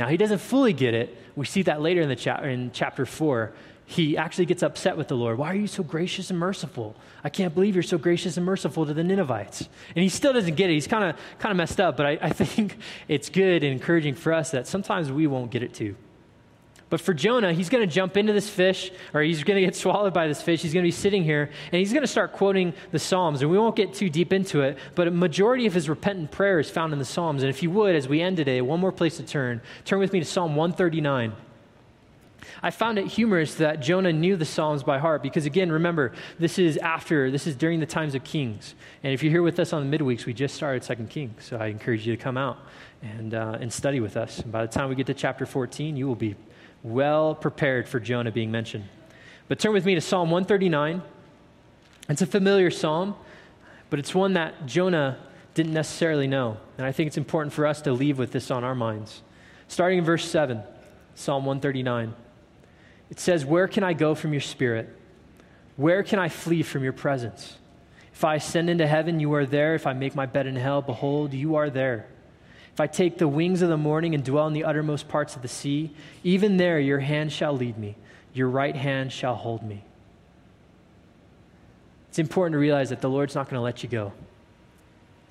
Now, 0.00 0.08
he 0.08 0.16
doesn't 0.16 0.38
fully 0.38 0.72
get 0.72 0.94
it. 0.94 1.14
We 1.36 1.44
see 1.44 1.60
that 1.64 1.82
later 1.82 2.00
in, 2.00 2.08
the 2.08 2.16
cha- 2.16 2.40
in 2.40 2.70
chapter 2.72 3.04
4. 3.04 3.52
He 3.84 4.16
actually 4.16 4.46
gets 4.46 4.62
upset 4.62 4.96
with 4.96 5.08
the 5.08 5.14
Lord. 5.14 5.36
Why 5.36 5.52
are 5.52 5.54
you 5.54 5.66
so 5.66 5.82
gracious 5.82 6.30
and 6.30 6.38
merciful? 6.38 6.96
I 7.22 7.28
can't 7.28 7.54
believe 7.54 7.74
you're 7.74 7.82
so 7.82 7.98
gracious 7.98 8.38
and 8.38 8.46
merciful 8.46 8.86
to 8.86 8.94
the 8.94 9.04
Ninevites. 9.04 9.68
And 9.94 10.02
he 10.02 10.08
still 10.08 10.32
doesn't 10.32 10.54
get 10.54 10.70
it. 10.70 10.72
He's 10.72 10.86
kind 10.86 11.04
of 11.04 11.16
kind 11.38 11.50
of 11.50 11.58
messed 11.58 11.80
up, 11.80 11.98
but 11.98 12.06
I, 12.06 12.18
I 12.22 12.30
think 12.32 12.78
it's 13.08 13.28
good 13.28 13.62
and 13.62 13.74
encouraging 13.74 14.14
for 14.14 14.32
us 14.32 14.52
that 14.52 14.66
sometimes 14.66 15.12
we 15.12 15.26
won't 15.26 15.50
get 15.50 15.62
it 15.62 15.74
too. 15.74 15.96
But 16.90 17.00
for 17.00 17.14
Jonah, 17.14 17.52
he's 17.52 17.68
going 17.68 17.88
to 17.88 17.92
jump 17.92 18.16
into 18.16 18.32
this 18.32 18.50
fish, 18.50 18.90
or 19.14 19.22
he's 19.22 19.44
going 19.44 19.60
to 19.60 19.64
get 19.64 19.76
swallowed 19.84 20.12
by 20.12 20.26
this 20.26 20.42
fish. 20.42 20.60
He's 20.60 20.74
going 20.74 20.82
to 20.82 20.88
be 20.88 20.92
sitting 20.92 21.22
here, 21.22 21.50
and 21.72 21.78
he's 21.78 21.92
going 21.92 22.02
to 22.02 22.08
start 22.08 22.32
quoting 22.32 22.74
the 22.90 22.98
Psalms. 22.98 23.40
And 23.40 23.50
we 23.50 23.58
won't 23.58 23.76
get 23.76 23.94
too 23.94 24.10
deep 24.10 24.32
into 24.32 24.60
it, 24.60 24.76
but 24.96 25.06
a 25.06 25.10
majority 25.10 25.66
of 25.66 25.72
his 25.72 25.88
repentant 25.88 26.32
prayer 26.32 26.58
is 26.58 26.68
found 26.68 26.92
in 26.92 26.98
the 26.98 27.04
Psalms. 27.04 27.42
And 27.42 27.48
if 27.48 27.62
you 27.62 27.70
would, 27.70 27.94
as 27.94 28.08
we 28.08 28.20
end 28.20 28.36
today, 28.36 28.60
one 28.60 28.80
more 28.80 28.92
place 28.92 29.16
to 29.18 29.22
turn. 29.22 29.62
Turn 29.84 30.00
with 30.00 30.12
me 30.12 30.18
to 30.18 30.26
Psalm 30.26 30.56
139. 30.56 31.32
I 32.62 32.70
found 32.70 32.98
it 32.98 33.06
humorous 33.06 33.54
that 33.56 33.80
Jonah 33.80 34.12
knew 34.12 34.36
the 34.36 34.44
Psalms 34.44 34.82
by 34.82 34.98
heart 34.98 35.22
because, 35.22 35.46
again, 35.46 35.70
remember, 35.70 36.12
this 36.38 36.58
is 36.58 36.76
after, 36.78 37.30
this 37.30 37.46
is 37.46 37.54
during 37.54 37.80
the 37.80 37.86
times 37.86 38.14
of 38.14 38.24
Kings. 38.24 38.74
And 39.02 39.14
if 39.14 39.22
you're 39.22 39.30
here 39.30 39.42
with 39.42 39.58
us 39.60 39.72
on 39.72 39.88
the 39.88 39.98
midweeks, 39.98 40.26
we 40.26 40.34
just 40.34 40.56
started 40.56 40.82
Second 40.82 41.08
Kings. 41.08 41.44
So 41.44 41.56
I 41.56 41.66
encourage 41.66 42.06
you 42.06 42.16
to 42.16 42.22
come 42.22 42.36
out 42.36 42.58
and, 43.02 43.32
uh, 43.32 43.58
and 43.60 43.72
study 43.72 44.00
with 44.00 44.16
us. 44.16 44.40
And 44.40 44.52
by 44.52 44.66
the 44.66 44.72
time 44.72 44.88
we 44.88 44.94
get 44.94 45.06
to 45.06 45.14
chapter 45.14 45.46
14, 45.46 45.96
you 45.96 46.06
will 46.06 46.16
be 46.16 46.34
well 46.82 47.34
prepared 47.34 47.88
for 47.88 48.00
Jonah 48.00 48.32
being 48.32 48.50
mentioned. 48.50 48.84
But 49.48 49.58
turn 49.58 49.72
with 49.72 49.84
me 49.84 49.94
to 49.94 50.00
Psalm 50.00 50.30
139. 50.30 51.02
It's 52.08 52.22
a 52.22 52.26
familiar 52.26 52.70
psalm, 52.70 53.14
but 53.88 53.98
it's 53.98 54.14
one 54.14 54.34
that 54.34 54.66
Jonah 54.66 55.18
didn't 55.54 55.72
necessarily 55.72 56.26
know. 56.26 56.56
And 56.78 56.86
I 56.86 56.92
think 56.92 57.08
it's 57.08 57.16
important 57.16 57.52
for 57.52 57.66
us 57.66 57.80
to 57.82 57.92
leave 57.92 58.18
with 58.18 58.32
this 58.32 58.50
on 58.50 58.64
our 58.64 58.74
minds. 58.74 59.22
Starting 59.68 59.98
in 59.98 60.04
verse 60.04 60.28
7, 60.28 60.62
Psalm 61.14 61.44
139. 61.44 62.14
It 63.10 63.20
says, 63.20 63.44
Where 63.44 63.68
can 63.68 63.84
I 63.84 63.92
go 63.92 64.14
from 64.14 64.32
your 64.32 64.40
spirit? 64.40 64.88
Where 65.76 66.02
can 66.02 66.18
I 66.18 66.28
flee 66.28 66.62
from 66.62 66.84
your 66.84 66.92
presence? 66.92 67.56
If 68.12 68.24
I 68.24 68.36
ascend 68.36 68.68
into 68.68 68.86
heaven, 68.86 69.18
you 69.18 69.32
are 69.34 69.46
there. 69.46 69.74
If 69.74 69.86
I 69.86 69.92
make 69.92 70.14
my 70.14 70.26
bed 70.26 70.46
in 70.46 70.56
hell, 70.56 70.82
behold, 70.82 71.32
you 71.32 71.56
are 71.56 71.70
there. 71.70 72.06
If 72.72 72.80
I 72.80 72.86
take 72.86 73.18
the 73.18 73.28
wings 73.28 73.62
of 73.62 73.68
the 73.68 73.76
morning 73.76 74.14
and 74.14 74.24
dwell 74.24 74.46
in 74.46 74.52
the 74.52 74.64
uttermost 74.64 75.08
parts 75.08 75.36
of 75.36 75.42
the 75.42 75.48
sea, 75.48 75.90
even 76.24 76.56
there 76.56 76.78
your 76.80 77.00
hand 77.00 77.32
shall 77.32 77.54
lead 77.54 77.76
me, 77.76 77.96
your 78.32 78.48
right 78.48 78.76
hand 78.76 79.12
shall 79.12 79.34
hold 79.34 79.62
me. 79.62 79.82
It's 82.08 82.18
important 82.18 82.54
to 82.54 82.58
realize 82.58 82.90
that 82.90 83.00
the 83.00 83.08
Lord's 83.08 83.34
not 83.34 83.46
going 83.46 83.58
to 83.58 83.62
let 83.62 83.82
you 83.82 83.88
go. 83.88 84.12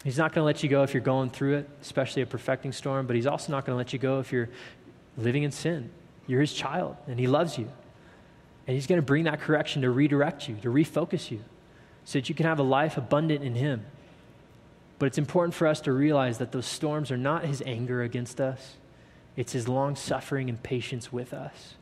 He's 0.04 0.18
not 0.18 0.34
going 0.34 0.44
to 0.44 0.46
let 0.46 0.64
you 0.64 0.70
go 0.70 0.84
if 0.84 0.94
you're 0.94 1.04
going 1.04 1.30
through 1.30 1.58
it, 1.58 1.70
especially 1.82 2.22
a 2.22 2.26
perfecting 2.26 2.72
storm, 2.72 3.06
but 3.06 3.16
He's 3.16 3.28
also 3.28 3.52
not 3.52 3.66
going 3.66 3.74
to 3.74 3.78
let 3.78 3.92
you 3.92 4.00
go 4.00 4.20
if 4.20 4.32
you're 4.32 4.50
living 5.18 5.44
in 5.44 5.52
sin. 5.52 5.90
You're 6.26 6.42
His 6.42 6.54
child, 6.54 6.96
and 7.08 7.20
He 7.20 7.28
loves 7.28 7.58
you. 7.58 7.70
And 8.66 8.76
He's 8.76 8.88
going 8.88 9.02
to 9.02 9.06
bring 9.06 9.26
that 9.26 9.42
correction 9.42 9.82
to 9.82 9.90
redirect 9.90 10.48
you, 10.48 10.56
to 10.62 10.70
refocus 10.70 11.32
you, 11.32 11.42
so 12.06 12.20
that 12.20 12.30
you 12.30 12.36
can 12.36 12.46
have 12.46 12.60
a 12.60 12.64
life 12.64 12.96
abundant 12.96 13.44
in 13.44 13.56
Him. 13.56 13.86
But 15.00 15.08
it's 15.08 15.18
important 15.18 15.56
for 15.56 15.66
us 15.66 15.82
to 15.82 15.94
realize 15.94 16.38
that 16.38 16.52
those 16.52 16.66
storms 16.66 17.10
are 17.10 17.18
not 17.18 17.46
His 17.46 17.64
anger 17.66 18.04
against 18.04 18.40
us, 18.40 18.76
it's 19.36 19.54
His 19.54 19.68
long 19.68 19.96
suffering 19.96 20.50
and 20.50 20.62
patience 20.62 21.12
with 21.12 21.34
us. 21.34 21.76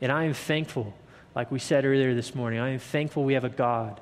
And 0.00 0.10
I 0.10 0.24
am 0.24 0.34
thankful, 0.34 0.94
like 1.34 1.52
we 1.52 1.58
said 1.58 1.84
earlier 1.84 2.14
this 2.14 2.34
morning, 2.34 2.58
I 2.58 2.70
am 2.70 2.78
thankful 2.78 3.24
we 3.24 3.34
have 3.34 3.44
a 3.44 3.50
God 3.50 4.00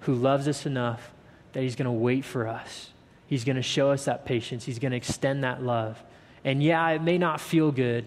who 0.00 0.14
loves 0.14 0.48
us 0.48 0.66
enough 0.66 1.12
that 1.52 1.62
He's 1.62 1.76
going 1.76 1.86
to 1.86 1.92
wait 1.92 2.24
for 2.24 2.48
us. 2.48 2.90
He's 3.26 3.44
going 3.44 3.56
to 3.56 3.62
show 3.62 3.90
us 3.90 4.06
that 4.06 4.24
patience. 4.24 4.64
He's 4.64 4.78
going 4.78 4.90
to 4.90 4.96
extend 4.96 5.44
that 5.44 5.62
love. 5.62 6.02
And 6.44 6.62
yeah, 6.62 6.88
it 6.90 7.02
may 7.02 7.18
not 7.18 7.40
feel 7.40 7.70
good. 7.70 8.06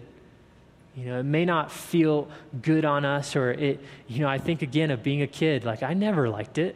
You 0.96 1.06
know, 1.06 1.20
it 1.20 1.24
may 1.24 1.44
not 1.44 1.70
feel 1.70 2.28
good 2.62 2.84
on 2.84 3.04
us, 3.04 3.36
or 3.36 3.50
it, 3.52 3.80
you 4.08 4.20
know, 4.20 4.28
I 4.28 4.38
think 4.38 4.62
again 4.62 4.90
of 4.90 5.02
being 5.02 5.22
a 5.22 5.26
kid. 5.26 5.64
Like, 5.64 5.82
I 5.82 5.94
never 5.94 6.28
liked 6.28 6.58
it. 6.58 6.74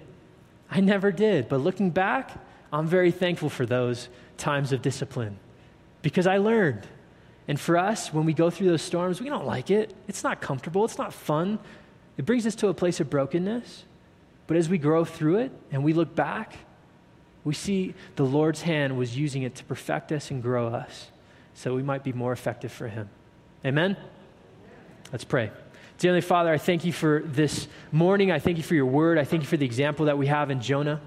I 0.70 0.80
never 0.80 1.10
did. 1.10 1.48
But 1.48 1.60
looking 1.60 1.90
back, 1.90 2.38
I'm 2.72 2.86
very 2.86 3.10
thankful 3.10 3.50
for 3.50 3.66
those 3.66 4.08
times 4.36 4.72
of 4.72 4.82
discipline 4.82 5.38
because 6.02 6.26
I 6.26 6.38
learned. 6.38 6.86
And 7.48 7.58
for 7.58 7.76
us, 7.76 8.12
when 8.12 8.26
we 8.26 8.32
go 8.32 8.48
through 8.50 8.68
those 8.68 8.82
storms, 8.82 9.20
we 9.20 9.28
don't 9.28 9.46
like 9.46 9.70
it. 9.70 9.92
It's 10.06 10.22
not 10.22 10.40
comfortable, 10.40 10.84
it's 10.84 10.98
not 10.98 11.12
fun. 11.12 11.58
It 12.16 12.24
brings 12.24 12.46
us 12.46 12.54
to 12.56 12.68
a 12.68 12.74
place 12.74 13.00
of 13.00 13.10
brokenness. 13.10 13.84
But 14.46 14.56
as 14.56 14.68
we 14.68 14.78
grow 14.78 15.04
through 15.04 15.38
it 15.38 15.52
and 15.70 15.84
we 15.84 15.92
look 15.92 16.14
back, 16.14 16.56
we 17.44 17.54
see 17.54 17.94
the 18.16 18.24
Lord's 18.24 18.62
hand 18.62 18.96
was 18.96 19.16
using 19.16 19.42
it 19.42 19.54
to 19.56 19.64
perfect 19.64 20.12
us 20.12 20.30
and 20.30 20.42
grow 20.42 20.68
us 20.68 21.10
so 21.54 21.74
we 21.74 21.82
might 21.82 22.04
be 22.04 22.12
more 22.12 22.32
effective 22.32 22.72
for 22.72 22.88
Him. 22.88 23.08
Amen? 23.64 23.96
Let's 25.12 25.24
pray. 25.24 25.50
Dear 25.98 26.10
Heavenly 26.10 26.20
Father, 26.20 26.52
I 26.52 26.58
thank 26.58 26.84
you 26.84 26.92
for 26.92 27.22
this 27.24 27.68
morning. 27.92 28.30
I 28.30 28.38
thank 28.38 28.56
you 28.56 28.62
for 28.62 28.74
your 28.74 28.86
word. 28.86 29.18
I 29.18 29.24
thank 29.24 29.42
you 29.42 29.48
for 29.48 29.56
the 29.56 29.66
example 29.66 30.06
that 30.06 30.16
we 30.16 30.26
have 30.26 30.50
in 30.50 30.60
Jonah. 30.60 31.00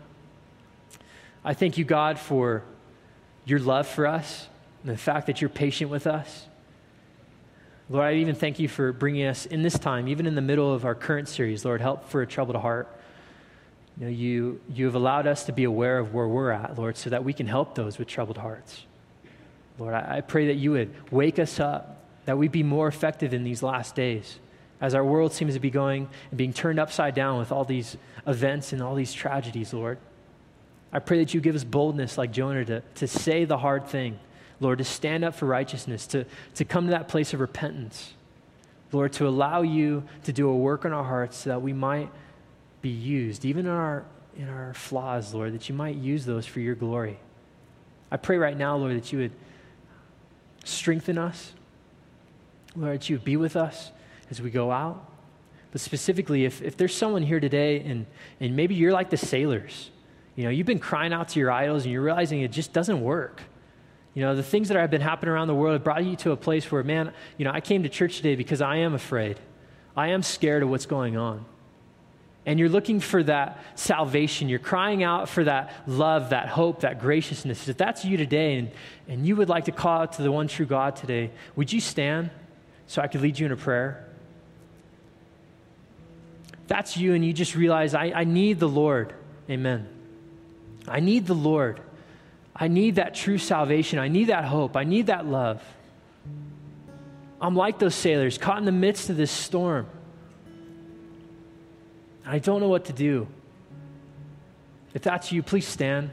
I 1.46 1.54
thank 1.54 1.78
you, 1.78 1.84
God, 1.84 2.18
for 2.20 2.64
your 3.46 3.60
love 3.60 3.88
for 3.88 4.08
us 4.08 4.48
and 4.84 4.92
the 4.92 4.98
fact 4.98 5.28
that 5.28 5.42
you're 5.42 5.50
patient 5.50 5.92
with 5.92 6.08
us. 6.08 6.48
Lord, 7.90 8.06
I 8.06 8.14
even 8.16 8.36
thank 8.36 8.60
you 8.60 8.68
for 8.70 8.94
bringing 8.94 9.26
us 9.26 9.46
in 9.46 9.62
this 9.62 9.78
time, 9.78 10.08
even 10.08 10.26
in 10.26 10.36
the 10.36 10.42
middle 10.42 10.74
of 10.74 10.86
our 10.86 10.96
current 10.96 11.28
series. 11.28 11.66
Lord, 11.66 11.82
help 11.82 12.10
for 12.10 12.22
a 12.22 12.28
troubled 12.28 12.56
heart. 12.56 12.88
You, 13.98 14.06
know, 14.06 14.12
you, 14.12 14.62
you 14.74 14.86
have 14.86 14.96
allowed 14.96 15.28
us 15.28 15.46
to 15.46 15.52
be 15.52 15.66
aware 15.66 16.00
of 16.00 16.14
where 16.14 16.28
we're 16.28 16.52
at, 16.52 16.78
Lord, 16.78 16.98
so 16.98 17.10
that 17.10 17.24
we 17.24 17.34
can 17.34 17.46
help 17.46 17.76
those 17.76 18.00
with 18.00 18.08
troubled 18.08 18.38
hearts. 18.38 18.86
Lord, 19.78 19.94
I, 19.94 20.18
I 20.18 20.22
pray 20.22 20.48
that 20.48 20.56
you 20.56 20.72
would 20.72 20.94
wake 21.12 21.40
us 21.40 21.60
up, 21.60 22.04
that 22.26 22.38
we'd 22.38 22.52
be 22.52 22.64
more 22.64 22.88
effective 22.88 23.34
in 23.34 23.44
these 23.44 23.62
last 23.62 23.96
days 23.96 24.40
as 24.80 24.96
our 24.96 25.04
world 25.04 25.34
seems 25.34 25.54
to 25.54 25.60
be 25.60 25.70
going 25.70 26.10
and 26.30 26.38
being 26.38 26.54
turned 26.54 26.80
upside 26.80 27.16
down 27.16 27.38
with 27.38 27.52
all 27.52 27.64
these 27.64 27.98
events 28.26 28.74
and 28.74 28.82
all 28.82 28.96
these 28.96 29.14
tragedies, 29.14 29.74
Lord. 29.74 29.98
I 30.94 31.00
pray 31.00 31.18
that 31.18 31.34
you 31.34 31.42
give 31.42 31.56
us 31.56 31.64
boldness 31.64 32.20
like 32.20 32.32
Jonah 32.32 32.64
to, 32.66 32.82
to 32.82 33.08
say 33.08 33.46
the 33.46 33.58
hard 33.58 33.88
thing, 33.88 34.20
Lord, 34.60 34.78
to 34.78 34.84
stand 34.84 35.26
up 35.26 35.34
for 35.34 35.48
righteousness, 35.48 36.06
to, 36.08 36.26
to 36.54 36.64
come 36.64 36.86
to 36.86 36.92
that 36.92 37.08
place 37.08 37.34
of 37.34 37.40
repentance. 37.40 38.14
Lord, 38.92 39.12
to 39.14 39.28
allow 39.28 39.64
you 39.64 40.04
to 40.26 40.32
do 40.32 40.48
a 40.48 40.56
work 40.56 40.86
in 40.86 40.94
our 40.94 41.04
hearts 41.04 41.38
so 41.38 41.50
that 41.50 41.64
we 41.64 41.74
might 41.74 42.12
be 42.84 42.90
used, 42.90 43.44
even 43.44 43.66
in 43.66 43.72
our, 43.72 44.06
in 44.38 44.48
our 44.48 44.76
flaws, 44.76 45.34
Lord, 45.34 45.54
that 45.56 45.68
you 45.68 45.74
might 45.74 45.96
use 45.96 46.26
those 46.26 46.46
for 46.46 46.60
your 46.60 46.76
glory. 46.76 47.18
I 48.12 48.18
pray 48.18 48.38
right 48.38 48.56
now, 48.56 48.78
Lord, 48.78 48.96
that 48.96 49.12
you 49.12 49.18
would 49.18 49.32
strengthen 50.64 51.18
us, 51.18 51.54
Lord, 52.76 53.00
that 53.00 53.10
you 53.10 53.16
would 53.16 53.26
be 53.26 53.36
with 53.36 53.56
us 53.56 53.90
as 54.30 54.40
we 54.40 54.52
go 54.52 54.72
out. 54.72 55.10
But 55.72 55.82
specifically, 55.82 56.46
if, 56.46 56.62
if 56.62 56.78
there's 56.78 56.96
someone 56.96 57.24
here 57.24 57.40
today 57.40 57.80
and, 57.80 58.06
and 58.40 58.56
maybe 58.56 58.76
you're 58.76 58.94
like 58.94 59.10
the 59.10 59.18
sailors, 59.18 59.90
you 60.36 60.44
know, 60.46 60.50
you've 60.50 60.68
been 60.68 60.80
crying 60.80 61.14
out 61.14 61.30
to 61.30 61.40
your 61.40 61.52
idols 61.52 61.84
and 61.84 61.92
you're 61.92 62.02
realizing 62.02 62.42
it 62.42 62.52
just 62.52 62.74
doesn't 62.74 63.02
work. 63.02 63.42
You 64.14 64.22
know, 64.22 64.36
the 64.36 64.44
things 64.44 64.68
that 64.68 64.78
have 64.78 64.92
been 64.92 65.02
happening 65.02 65.32
around 65.32 65.48
the 65.48 65.56
world 65.56 65.74
have 65.74 65.84
brought 65.84 66.04
you 66.06 66.16
to 66.18 66.32
a 66.32 66.38
place 66.38 66.72
where, 66.72 66.84
man, 66.84 67.14
you 67.38 67.46
know, 67.46 67.52
I 67.52 67.62
came 67.62 67.84
to 67.84 67.90
church 67.90 68.18
today 68.18 68.36
because 68.36 68.62
I 68.62 68.78
am 68.78 68.94
afraid. 68.94 69.40
I 69.96 70.10
am 70.10 70.22
scared 70.22 70.64
of 70.64 70.70
what's 70.70 70.86
going 70.86 71.18
on. 71.18 71.46
And 72.46 72.60
you're 72.60 72.70
looking 72.70 73.00
for 73.00 73.24
that 73.24 73.64
salvation. 73.76 74.50
You're 74.50 74.60
crying 74.60 75.02
out 75.02 75.30
for 75.30 75.46
that 75.46 75.72
love, 75.88 76.32
that 76.32 76.50
hope, 76.50 76.82
that 76.82 77.00
graciousness. 77.00 77.68
If 77.70 77.78
that's 77.78 78.04
you 78.04 78.18
today 78.18 78.56
and, 78.56 78.72
and 79.08 79.26
you 79.26 79.36
would 79.38 79.50
like 79.50 79.66
to 79.66 79.72
call 79.72 80.02
out 80.02 80.14
to 80.14 80.24
the 80.24 80.32
one 80.32 80.48
true 80.48 80.66
God 80.66 80.96
today, 80.96 81.32
would 81.56 81.72
you 81.72 81.80
stand 81.80 82.32
so 82.86 83.02
I 83.02 83.08
could 83.08 83.22
lead 83.22 83.40
you 83.40 83.46
in 83.46 83.52
a 83.52 83.58
prayer? 83.58 84.10
That's 86.68 86.98
you 86.98 87.14
and 87.14 87.24
you 87.24 87.34
just 87.34 87.56
realize, 87.56 87.94
I, 87.94 88.12
I 88.14 88.24
need 88.26 88.60
the 88.60 88.70
Lord. 88.70 89.14
Amen. 89.50 89.88
I 90.88 91.00
need 91.00 91.26
the 91.28 91.34
Lord. 91.34 91.80
I 92.56 92.68
need 92.68 92.96
that 92.96 93.16
true 93.16 93.38
salvation. 93.38 94.00
I 94.00 94.08
need 94.08 94.26
that 94.26 94.46
hope. 94.46 94.78
I 94.78 94.84
need 94.84 95.08
that 95.08 95.26
love. 95.26 95.64
I'm 97.42 97.56
like 97.56 97.80
those 97.80 97.96
sailors 97.96 98.38
caught 98.38 98.60
in 98.60 98.66
the 98.66 98.72
midst 98.72 99.10
of 99.10 99.18
this 99.18 99.32
storm. 99.32 99.88
I 102.26 102.40
don't 102.40 102.62
know 102.62 102.70
what 102.70 102.86
to 102.86 102.94
do. 102.94 103.28
If 104.94 105.02
that's 105.02 105.32
you, 105.32 105.44
please 105.44 105.68
stand. 105.68 106.12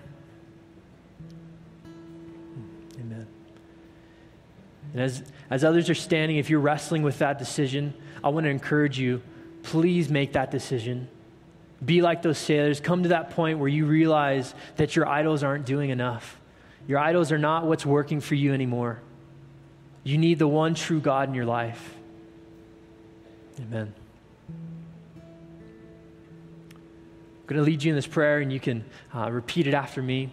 Amen. 2.98 3.26
And 4.92 5.02
as, 5.02 5.22
as 5.50 5.62
others 5.62 5.88
are 5.88 5.94
standing, 5.94 6.38
if 6.38 6.50
you're 6.50 6.60
wrestling 6.60 7.02
with 7.02 7.18
that 7.18 7.38
decision, 7.38 7.94
I 8.24 8.30
want 8.30 8.44
to 8.44 8.50
encourage 8.50 8.98
you 8.98 9.22
please 9.62 10.08
make 10.08 10.32
that 10.32 10.50
decision. 10.50 11.08
Be 11.84 12.02
like 12.02 12.22
those 12.22 12.38
sailors. 12.38 12.80
Come 12.80 13.04
to 13.04 13.10
that 13.10 13.30
point 13.30 13.58
where 13.58 13.68
you 13.68 13.86
realize 13.86 14.54
that 14.76 14.96
your 14.96 15.08
idols 15.08 15.42
aren't 15.42 15.64
doing 15.64 15.90
enough. 15.90 16.38
Your 16.86 16.98
idols 16.98 17.32
are 17.32 17.38
not 17.38 17.66
what's 17.66 17.86
working 17.86 18.20
for 18.20 18.34
you 18.34 18.52
anymore. 18.52 19.00
You 20.02 20.18
need 20.18 20.38
the 20.38 20.48
one 20.48 20.74
true 20.74 21.00
God 21.00 21.28
in 21.28 21.34
your 21.34 21.44
life. 21.44 21.94
Amen. 23.60 23.94
I'm 25.16 25.22
going 27.46 27.58
to 27.58 27.62
lead 27.62 27.82
you 27.82 27.90
in 27.90 27.96
this 27.96 28.06
prayer, 28.06 28.38
and 28.38 28.52
you 28.52 28.60
can 28.60 28.84
uh, 29.14 29.30
repeat 29.30 29.66
it 29.66 29.74
after 29.74 30.02
me. 30.02 30.30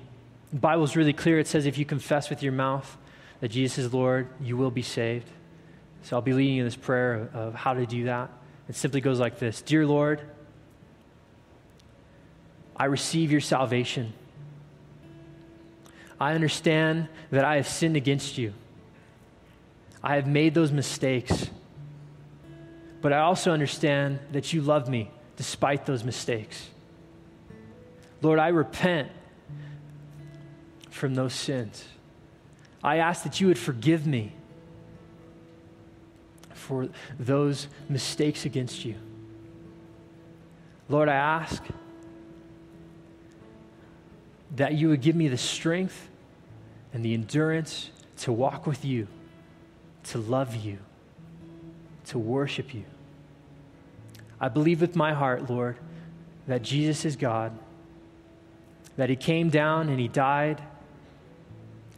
The 0.52 0.60
Bible's 0.60 0.96
really 0.96 1.14
clear. 1.14 1.40
It 1.40 1.48
says 1.48 1.66
if 1.66 1.78
you 1.78 1.86
confess 1.86 2.30
with 2.30 2.44
your 2.44 2.54
mouth 2.54 2.98
that 3.40 3.50
Jesus 3.50 3.80
is 3.80 3.94
Lord, 3.94 4.28
you 4.42 4.56
will 4.56 4.72
be 4.72 4.82
saved. 4.82 5.30
So 6.04 6.16
I'll 6.16 6.22
be 6.22 6.34
leading 6.34 6.56
you 6.56 6.62
in 6.62 6.68
this 6.68 6.76
prayer 6.76 7.16
of, 7.16 7.36
of 7.36 7.56
how 7.56 7.74
to 7.74 7.86
do 7.86 8.06
that. 8.06 8.30
It 8.70 8.76
simply 8.76 9.02
goes 9.02 9.20
like 9.20 9.40
this 9.40 9.62
Dear 9.62 9.86
Lord, 9.86 10.22
I 12.78 12.86
receive 12.86 13.32
your 13.32 13.42
salvation. 13.42 14.14
I 16.20 16.34
understand 16.34 17.08
that 17.32 17.44
I 17.44 17.56
have 17.56 17.68
sinned 17.68 17.96
against 17.96 18.38
you. 18.38 18.54
I 20.04 20.16
have 20.16 20.28
made 20.28 20.54
those 20.54 20.72
mistakes. 20.72 21.50
But 23.02 23.14
I 23.14 23.20
also 23.20 23.52
understand 23.52 24.20
that 24.32 24.54
you 24.54 24.62
love 24.62 24.90
me 24.90 25.12
despite 25.36 25.86
those 25.86 26.04
mistakes. 26.04 26.68
Lord, 28.22 28.40
I 28.40 28.50
repent 28.50 29.12
from 30.90 31.14
those 31.14 31.34
sins. 31.34 31.86
I 32.84 32.98
ask 32.98 33.24
that 33.24 33.40
you 33.40 33.48
would 33.48 33.58
forgive 33.58 34.08
me 34.08 34.34
for 36.54 36.90
those 37.20 37.68
mistakes 37.88 38.46
against 38.46 38.84
you. 38.84 38.96
Lord, 40.90 41.10
I 41.10 41.16
ask 41.16 41.64
that 44.56 44.74
you 44.74 44.90
would 44.90 45.02
give 45.02 45.16
me 45.16 45.28
the 45.28 45.38
strength 45.38 46.10
and 46.94 47.04
the 47.04 47.14
endurance 47.14 47.92
to 48.18 48.32
walk 48.32 48.66
with 48.66 48.86
you, 48.86 49.08
to 50.06 50.18
love 50.18 50.56
you, 50.56 50.78
to 52.06 52.18
worship 52.18 52.74
you. 52.74 52.86
I 54.40 54.50
believe 54.50 54.82
with 54.82 54.96
my 54.96 55.14
heart, 55.14 55.50
Lord, 55.50 55.78
that 56.48 56.62
Jesus 56.62 57.06
is 57.06 57.16
God, 57.16 57.58
that 58.96 59.10
He 59.10 59.16
came 59.16 59.50
down 59.50 59.90
and 59.90 60.00
He 60.00 60.08
died, 60.08 60.62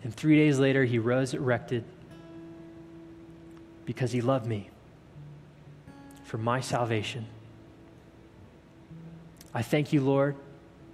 and 0.03 0.13
three 0.13 0.35
days 0.35 0.57
later 0.57 0.85
He 0.85 0.97
rose 0.97 1.33
erected 1.33 1.83
because 3.85 4.11
He 4.11 4.21
loved 4.21 4.45
me 4.45 4.69
for 6.23 6.37
my 6.37 6.61
salvation. 6.61 7.25
I 9.53 9.61
thank 9.61 9.93
you, 9.93 10.01
Lord, 10.01 10.35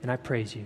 and 0.01 0.11
I 0.11 0.15
praise 0.15 0.55
you. 0.55 0.65